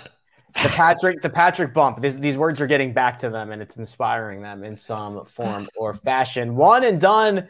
The 0.63 0.69
Patrick, 0.69 1.21
the 1.21 1.29
Patrick 1.29 1.73
bump. 1.73 2.01
This, 2.01 2.15
these 2.15 2.37
words 2.37 2.61
are 2.61 2.67
getting 2.67 2.93
back 2.93 3.17
to 3.19 3.29
them, 3.29 3.51
and 3.51 3.61
it's 3.61 3.77
inspiring 3.77 4.41
them 4.41 4.63
in 4.63 4.75
some 4.75 5.25
form 5.25 5.67
or 5.75 5.93
fashion. 5.93 6.55
One 6.55 6.83
and 6.83 6.99
done 6.99 7.47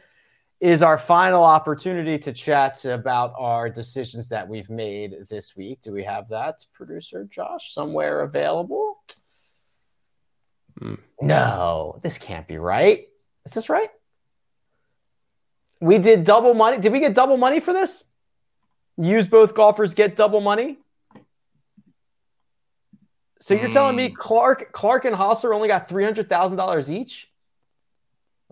is 0.60 0.82
our 0.82 0.97
final 0.97 1.43
opportunity 1.43 2.18
to 2.18 2.34
chat 2.34 2.84
about 2.86 3.34
our 3.38 3.70
decisions 3.70 4.30
that 4.30 4.47
we've 4.47 4.70
made 4.70 5.28
this 5.30 5.56
week. 5.56 5.82
Do 5.82 5.91
we 5.91 6.03
have 6.03 6.30
that, 6.30 6.66
producer 6.74 7.26
Josh, 7.26 7.74
somewhere 7.74 8.22
available? 8.22 8.97
Mm. 10.80 10.97
No, 11.22 11.99
this 12.01 12.18
can't 12.18 12.47
be 12.47 12.58
right. 12.58 13.08
Is 13.45 13.53
this 13.53 13.70
right? 13.70 13.89
We 15.80 15.99
did 15.99 16.24
double 16.24 16.53
money. 16.53 16.80
Did 16.80 16.91
we 16.91 16.99
get 16.99 17.14
double 17.14 17.38
money 17.38 17.60
for 17.60 17.74
this? 17.74 18.06
Use 18.97 19.28
both 19.28 19.53
golfers 19.53 19.93
get 19.93 20.16
double 20.16 20.41
money. 20.41 20.80
So 23.39 23.53
you're 23.53 23.69
mm. 23.69 23.73
telling 23.73 23.95
me 23.95 24.09
hmm. 24.09 24.15
Clark, 24.15 24.71
Clark 24.71 25.05
and 25.05 25.15
Hossler 25.15 25.53
only 25.53 25.67
got 25.67 25.89
three 25.89 26.03
hundred 26.03 26.29
thousand 26.29 26.57
dollars 26.57 26.91
each? 26.91 27.29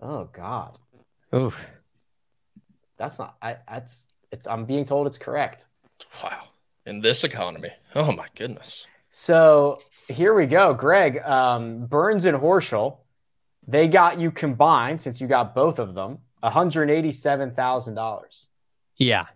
Oh 0.00 0.28
God. 0.32 0.78
Oof. 1.34 1.58
That's 2.96 3.18
not. 3.18 3.36
I. 3.42 3.56
That's. 3.68 4.08
It's. 4.30 4.46
I'm 4.46 4.64
being 4.64 4.84
told 4.84 5.06
it's 5.06 5.18
correct. 5.18 5.66
Wow. 6.22 6.44
In 6.86 7.00
this 7.00 7.24
economy. 7.24 7.70
Oh 7.94 8.12
my 8.12 8.26
goodness. 8.34 8.86
So 9.10 9.78
here 10.08 10.34
we 10.34 10.46
go, 10.46 10.74
Greg. 10.74 11.20
Um, 11.22 11.86
Burns 11.86 12.24
and 12.24 12.36
Horschel, 12.36 12.98
they 13.66 13.88
got 13.88 14.18
you 14.18 14.30
combined 14.30 15.00
since 15.00 15.20
you 15.20 15.28
got 15.28 15.54
both 15.54 15.78
of 15.78 15.94
them, 15.94 16.18
one 16.40 16.52
hundred 16.52 16.90
eighty-seven 16.90 17.54
thousand 17.54 17.94
dollars. 17.94 18.48
Yeah, 18.96 19.26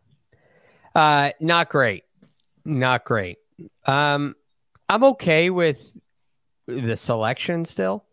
uh, 0.94 1.30
not 1.40 1.68
great, 1.68 2.05
not 2.64 3.05
great. 3.05 3.38
Um, 3.86 4.34
I'm 4.89 5.05
okay 5.05 5.51
with 5.51 5.97
the 6.66 6.97
selection 6.97 7.64
still. 7.64 8.05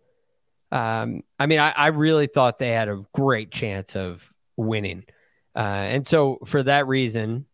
Um, 0.71 1.23
I 1.39 1.45
mean, 1.45 1.59
I, 1.59 1.71
I 1.71 1.88
really 1.88 2.28
thought 2.28 2.59
they 2.59 2.71
had 2.71 2.89
a 2.89 3.05
great 3.13 3.51
chance 3.51 3.95
of 3.95 4.32
winning, 4.57 5.05
uh, 5.55 5.59
and 5.59 6.07
so 6.07 6.39
for 6.45 6.63
that 6.63 6.88
reason, 6.88 7.45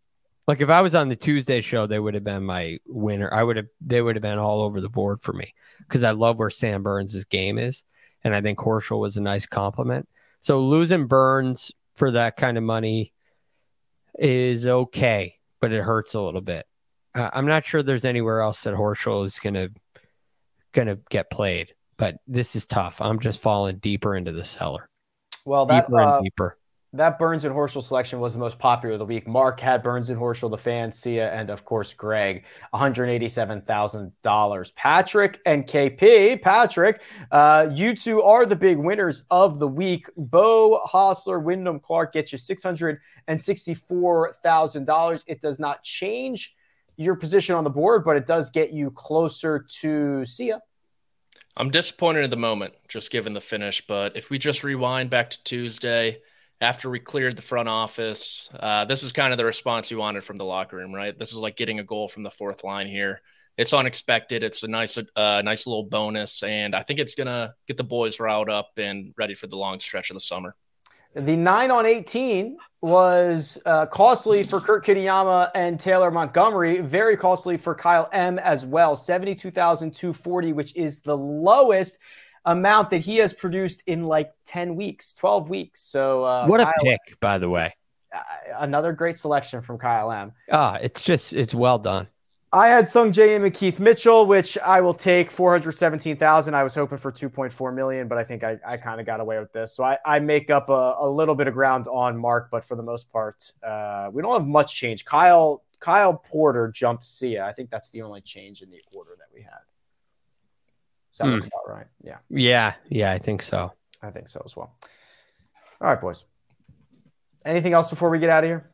like 0.48 0.62
if 0.62 0.70
I 0.70 0.82
was 0.82 0.96
on 0.96 1.10
the 1.10 1.16
Tuesday 1.16 1.62
show, 1.62 1.86
they 1.86 2.00
would 2.00 2.14
have 2.14 2.24
been 2.24 2.44
my 2.44 2.80
winner. 2.88 3.30
I 3.32 3.44
would 3.44 3.58
have 3.58 3.68
they 3.80 4.02
would 4.02 4.16
have 4.16 4.24
been 4.24 4.40
all 4.40 4.62
over 4.62 4.82
the 4.82 4.90
board 4.90 5.22
for 5.22 5.34
me 5.34 5.54
because 5.80 6.04
I 6.04 6.12
love 6.12 6.40
where 6.40 6.50
Sam 6.50 6.84
Burns' 6.84 7.24
game 7.26 7.58
is, 7.58 7.84
and 8.24 8.34
I 8.34 8.42
think 8.42 8.60
Horschel 8.60 9.00
was 9.00 9.18
a 9.18 9.22
nice 9.22 9.46
compliment. 9.46 10.08
So 10.40 10.60
losing 10.62 11.06
Burns 11.06 11.72
for 11.96 12.12
that 12.12 12.38
kind 12.38 12.58
of 12.58 12.64
money 12.64 13.14
is 14.18 14.66
okay, 14.66 15.36
but 15.60 15.72
it 15.72 15.84
hurts 15.84 16.16
a 16.16 16.22
little 16.22 16.42
bit. 16.42 16.66
Uh, 17.14 17.30
I'm 17.34 17.46
not 17.46 17.66
sure 17.66 17.84
there's 17.84 18.06
anywhere 18.06 18.42
else 18.42 18.64
that 18.64 18.74
Horschel 18.74 19.26
is 19.26 19.40
gonna 19.40 19.70
gonna 20.72 20.98
get 21.10 21.30
played, 21.30 21.74
but 21.98 22.18
this 22.28 22.56
is 22.56 22.66
tough. 22.66 23.02
I'm 23.02 23.20
just 23.20 23.42
falling 23.42 23.78
deeper 23.78 24.16
into 24.16 24.32
the 24.32 24.44
cellar. 24.44 24.90
Well, 25.46 25.66
that 25.66 25.88
deeper 25.88 26.00
uh, 26.00 26.18
and 26.18 26.24
deeper 26.24 26.58
that 26.94 27.18
Burns 27.18 27.46
and 27.46 27.56
Horschel 27.56 27.82
selection 27.82 28.20
was 28.20 28.34
the 28.34 28.40
most 28.40 28.60
popular 28.60 28.92
of 28.94 29.00
the 29.00 29.06
week. 29.06 29.26
Mark 29.26 29.62
had 29.62 29.82
Burns 29.82 30.10
and 30.10 30.20
Horschel, 30.20 30.52
the 30.52 30.58
fan, 30.58 30.92
Sia, 30.92 31.32
and 31.32 31.50
of 31.50 31.64
course 31.64 31.94
Greg, 31.94 32.44
$187,000. 32.74 34.76
Patrick 34.76 35.40
and 35.46 35.66
KP, 35.66 36.42
Patrick, 36.42 37.02
uh, 37.32 37.70
you 37.72 37.96
two 37.96 38.22
are 38.22 38.46
the 38.46 38.58
big 38.58 38.78
winners 38.78 39.24
of 39.32 39.60
the 39.60 39.70
week. 39.70 40.08
Beau 40.18 40.82
Hossler, 40.86 41.42
Wyndham 41.42 41.80
Clark 41.80 42.12
gets 42.12 42.34
you 42.34 42.38
$664,000. 42.38 45.24
It 45.28 45.42
does 45.42 45.60
not 45.60 45.82
change 45.84 46.56
your 46.98 47.16
position 47.16 47.56
on 47.56 47.64
the 47.64 47.70
board, 47.70 48.04
but 48.04 48.18
it 48.18 48.26
does 48.26 48.50
get 48.50 48.72
you 48.72 48.92
closer 48.92 49.66
to 49.80 50.26
Sia. 50.26 50.62
I'm 51.58 51.70
disappointed 51.70 52.24
at 52.24 52.30
the 52.30 52.38
moment, 52.38 52.74
just 52.88 53.12
given 53.12 53.34
the 53.34 53.42
finish. 53.42 53.86
But 53.86 54.16
if 54.16 54.30
we 54.30 54.38
just 54.38 54.64
rewind 54.64 55.10
back 55.10 55.30
to 55.32 55.44
Tuesday, 55.44 56.20
after 56.62 56.92
we 56.92 57.00
cleared 57.00 57.36
the 57.36 57.42
front 57.42 57.68
office. 57.68 58.48
Uh, 58.58 58.86
this 58.86 59.04
is 59.04 59.12
kind 59.12 59.34
of 59.34 59.38
the 59.38 59.46
response 59.46 59.90
you 59.90 59.98
wanted 59.98 60.24
from 60.24 60.38
the 60.38 60.46
locker 60.46 60.78
room, 60.78 60.94
right? 60.94 61.18
This 61.18 61.32
is 61.32 61.38
like 61.38 61.58
getting 61.58 61.80
a 61.80 61.84
goal 61.84 62.08
from 62.08 62.24
the 62.24 62.30
fourth 62.30 62.64
line 62.64 62.88
here. 62.88 63.22
It's 63.58 63.74
unexpected. 63.74 64.44
It's 64.44 64.64
a 64.64 64.68
nice, 64.68 64.98
uh, 64.98 65.42
nice 65.44 65.68
little 65.68 65.84
bonus, 65.84 66.42
and 66.44 66.74
I 66.74 66.84
think 66.84 67.00
it's 67.00 67.16
gonna 67.16 67.56
get 67.68 67.78
the 67.78 67.84
boys 67.84 68.20
riled 68.20 68.50
up 68.50 68.72
and 68.78 69.14
ready 69.18 69.34
for 69.34 69.48
the 69.48 69.58
long 69.58 69.80
stretch 69.80 70.10
of 70.10 70.14
the 70.14 70.22
summer. 70.22 70.56
The 71.14 71.36
nine 71.36 71.72
on 71.72 71.86
eighteen 71.86 72.58
was 72.82 73.62
uh, 73.66 73.86
costly 73.88 74.44
for 74.44 74.62
Kurt 74.62 74.86
Kitayama 74.86 75.52
and 75.54 75.80
Taylor 75.80 76.10
Montgomery. 76.10 76.80
Very 76.80 77.18
costly 77.18 77.58
for 77.58 77.76
Kyle 77.76 78.10
M 78.14 78.40
as 78.40 78.66
well. 78.66 78.96
Seventy-two 78.96 79.52
thousand 79.52 79.94
two 79.94 80.14
forty, 80.14 80.54
which 80.54 80.76
is 80.76 81.02
the 81.02 81.18
lowest 81.18 82.00
amount 82.46 82.90
that 82.90 83.00
he 83.00 83.18
has 83.18 83.34
produced 83.34 83.84
in 83.88 84.04
like 84.04 84.32
10 84.46 84.76
weeks, 84.76 85.14
12 85.14 85.50
weeks. 85.50 85.82
So, 85.82 86.24
uh, 86.24 86.48
what 86.48 86.60
a 86.60 86.66
Kyle, 86.66 86.74
pick, 86.84 87.20
by 87.20 87.38
the 87.38 87.50
way. 87.50 87.76
Uh, 88.12 88.20
another 88.58 88.94
great 88.94 89.18
selection 89.18 89.62
from 89.62 89.78
Kyle 89.78 90.12
M. 90.12 90.32
Ah, 90.52 90.78
it's 90.82 91.04
just, 91.04 91.34
it's 91.34 91.54
well 91.54 91.78
done. 91.78 92.08
I 92.54 92.68
had 92.68 92.86
Sungjae 92.86 93.36
and 93.36 93.54
Keith 93.54 93.80
Mitchell, 93.80 94.26
which 94.26 94.58
I 94.58 94.82
will 94.82 94.94
take 94.94 95.32
417,000. 95.32 96.54
I 96.54 96.64
was 96.64 96.76
hoping 96.76 96.98
for 96.98 97.10
2.4 97.10 97.74
million, 97.74 98.10
but 98.10 98.18
I 98.18 98.26
think 98.26 98.44
I, 98.44 98.60
I 98.66 98.76
kind 98.76 99.00
of 99.00 99.06
got 99.06 99.22
away 99.22 99.40
with 99.40 99.54
this. 99.54 99.74
So 99.74 99.86
I, 99.86 99.98
I 100.06 100.20
make 100.20 100.50
up 100.50 100.68
a, 100.68 100.96
a, 101.00 101.10
little 101.10 101.34
bit 101.34 101.48
of 101.48 101.54
ground 101.54 101.88
on 101.88 102.18
Mark, 102.18 102.50
but 102.52 102.66
for 102.66 102.76
the 102.76 102.84
most 102.84 103.10
part, 103.10 103.54
uh, 103.64 104.10
we 104.12 104.22
don't 104.22 104.34
have 104.34 104.46
much 104.46 104.76
change. 104.76 105.06
Kyle, 105.06 105.64
Kyle 105.80 106.14
Porter 106.14 106.68
jumped 106.68 107.06
Sia. 107.06 107.46
I 107.46 107.54
think 107.54 107.70
that's 107.70 107.90
the 107.90 108.02
only 108.02 108.20
change 108.20 108.62
in 108.62 108.70
the 108.70 108.82
order 108.92 109.12
that 109.18 109.28
we 109.34 109.44
had. 109.44 109.62
Sound 111.12 111.44
mm. 111.44 111.48
about 111.48 111.70
right? 111.70 111.88
Yeah. 112.04 112.18
Yeah. 112.30 112.74
Yeah. 112.90 113.14
I 113.14 113.18
think 113.18 113.44
so. 113.44 113.72
I 114.02 114.12
think 114.12 114.28
so 114.28 114.42
as 114.44 114.58
well. 114.58 114.76
All 115.80 115.88
right, 115.88 116.02
boys. 116.02 116.26
Anything 117.46 117.72
else 117.74 117.90
before 117.90 118.10
we 118.10 118.20
get 118.20 118.30
out 118.30 118.44
of 118.44 118.50
here? 118.50 118.71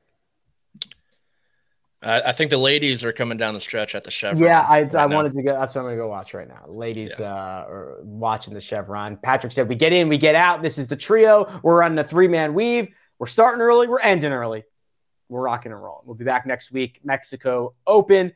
I, 2.02 2.22
I 2.22 2.32
think 2.32 2.52
the 2.52 2.58
ladies 2.58 3.04
are 3.04 3.12
coming 3.12 3.38
down 3.38 3.54
the 3.54 3.60
stretch 3.60 3.96
at 3.96 4.04
the 4.04 4.12
Chevron. 4.12 4.44
Yeah, 4.44 4.66
I, 4.68 4.84
right 4.84 4.96
I 4.96 5.06
wanted 5.08 5.32
to 5.34 5.44
go. 5.44 5.54
That's 5.54 5.74
what 5.74 5.82
I'm 5.82 5.88
going 5.88 5.98
to 5.98 6.04
go 6.04 6.08
watch 6.08 6.34
right 6.34 6.48
now. 6.48 6.66
Ladies 6.68 7.20
uh, 7.20 7.26
are 7.68 7.98
watching 8.04 8.54
the 8.54 8.62
Chevron. 8.62 9.18
Patrick 9.18 9.52
said, 9.52 9.68
We 9.68 9.76
get 9.76 9.94
in, 9.94 10.08
we 10.08 10.18
get 10.18 10.36
out. 10.36 10.62
This 10.62 10.78
is 10.78 10.88
the 10.88 10.96
trio. 10.96 11.60
We're 11.64 11.82
on 11.84 11.96
the 11.96 12.04
three 12.04 12.28
man 12.28 12.54
weave. 12.54 12.90
We're 13.20 13.28
starting 13.28 13.62
early, 13.62 13.88
we're 13.88 14.00
ending 14.00 14.32
early. 14.32 14.64
We're 15.30 15.42
rocking 15.42 15.72
and 15.72 15.82
rolling. 15.82 16.04
We'll 16.06 16.16
be 16.16 16.24
back 16.24 16.46
next 16.46 16.72
week. 16.72 17.02
Mexico 17.04 17.74
Open. 17.86 18.34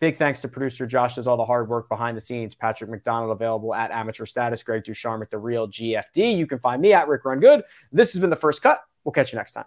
Big 0.00 0.16
thanks 0.16 0.40
to 0.40 0.48
producer 0.48 0.86
Josh, 0.86 1.14
does 1.14 1.26
all 1.26 1.36
the 1.36 1.44
hard 1.44 1.68
work 1.68 1.88
behind 1.88 2.16
the 2.16 2.20
scenes. 2.20 2.54
Patrick 2.54 2.90
McDonald 2.90 3.30
available 3.30 3.74
at 3.74 3.90
amateur 3.90 4.26
status. 4.26 4.62
Greg 4.62 4.82
DuCharme 4.82 5.22
at 5.22 5.30
the 5.30 5.38
real 5.38 5.68
GFD. 5.68 6.36
You 6.36 6.46
can 6.46 6.58
find 6.58 6.82
me 6.82 6.92
at 6.92 7.06
Rick 7.06 7.24
Run 7.24 7.38
Good. 7.38 7.62
This 7.92 8.12
has 8.12 8.20
been 8.20 8.30
the 8.30 8.36
first 8.36 8.60
cut. 8.60 8.80
We'll 9.04 9.12
catch 9.12 9.32
you 9.32 9.38
next 9.38 9.52
time. 9.52 9.66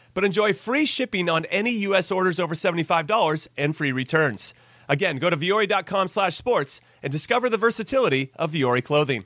but 0.13 0.23
enjoy 0.23 0.53
free 0.53 0.85
shipping 0.85 1.29
on 1.29 1.45
any 1.45 1.71
U.S. 1.71 2.11
orders 2.11 2.39
over 2.39 2.55
$75 2.55 3.47
and 3.57 3.75
free 3.75 3.91
returns. 3.91 4.53
Again, 4.89 5.17
go 5.17 5.29
to 5.29 5.37
vuori.com 5.37 6.07
slash 6.07 6.35
sports 6.35 6.81
and 7.01 7.11
discover 7.11 7.49
the 7.49 7.57
versatility 7.57 8.31
of 8.35 8.51
Vuori 8.51 8.83
clothing. 8.83 9.25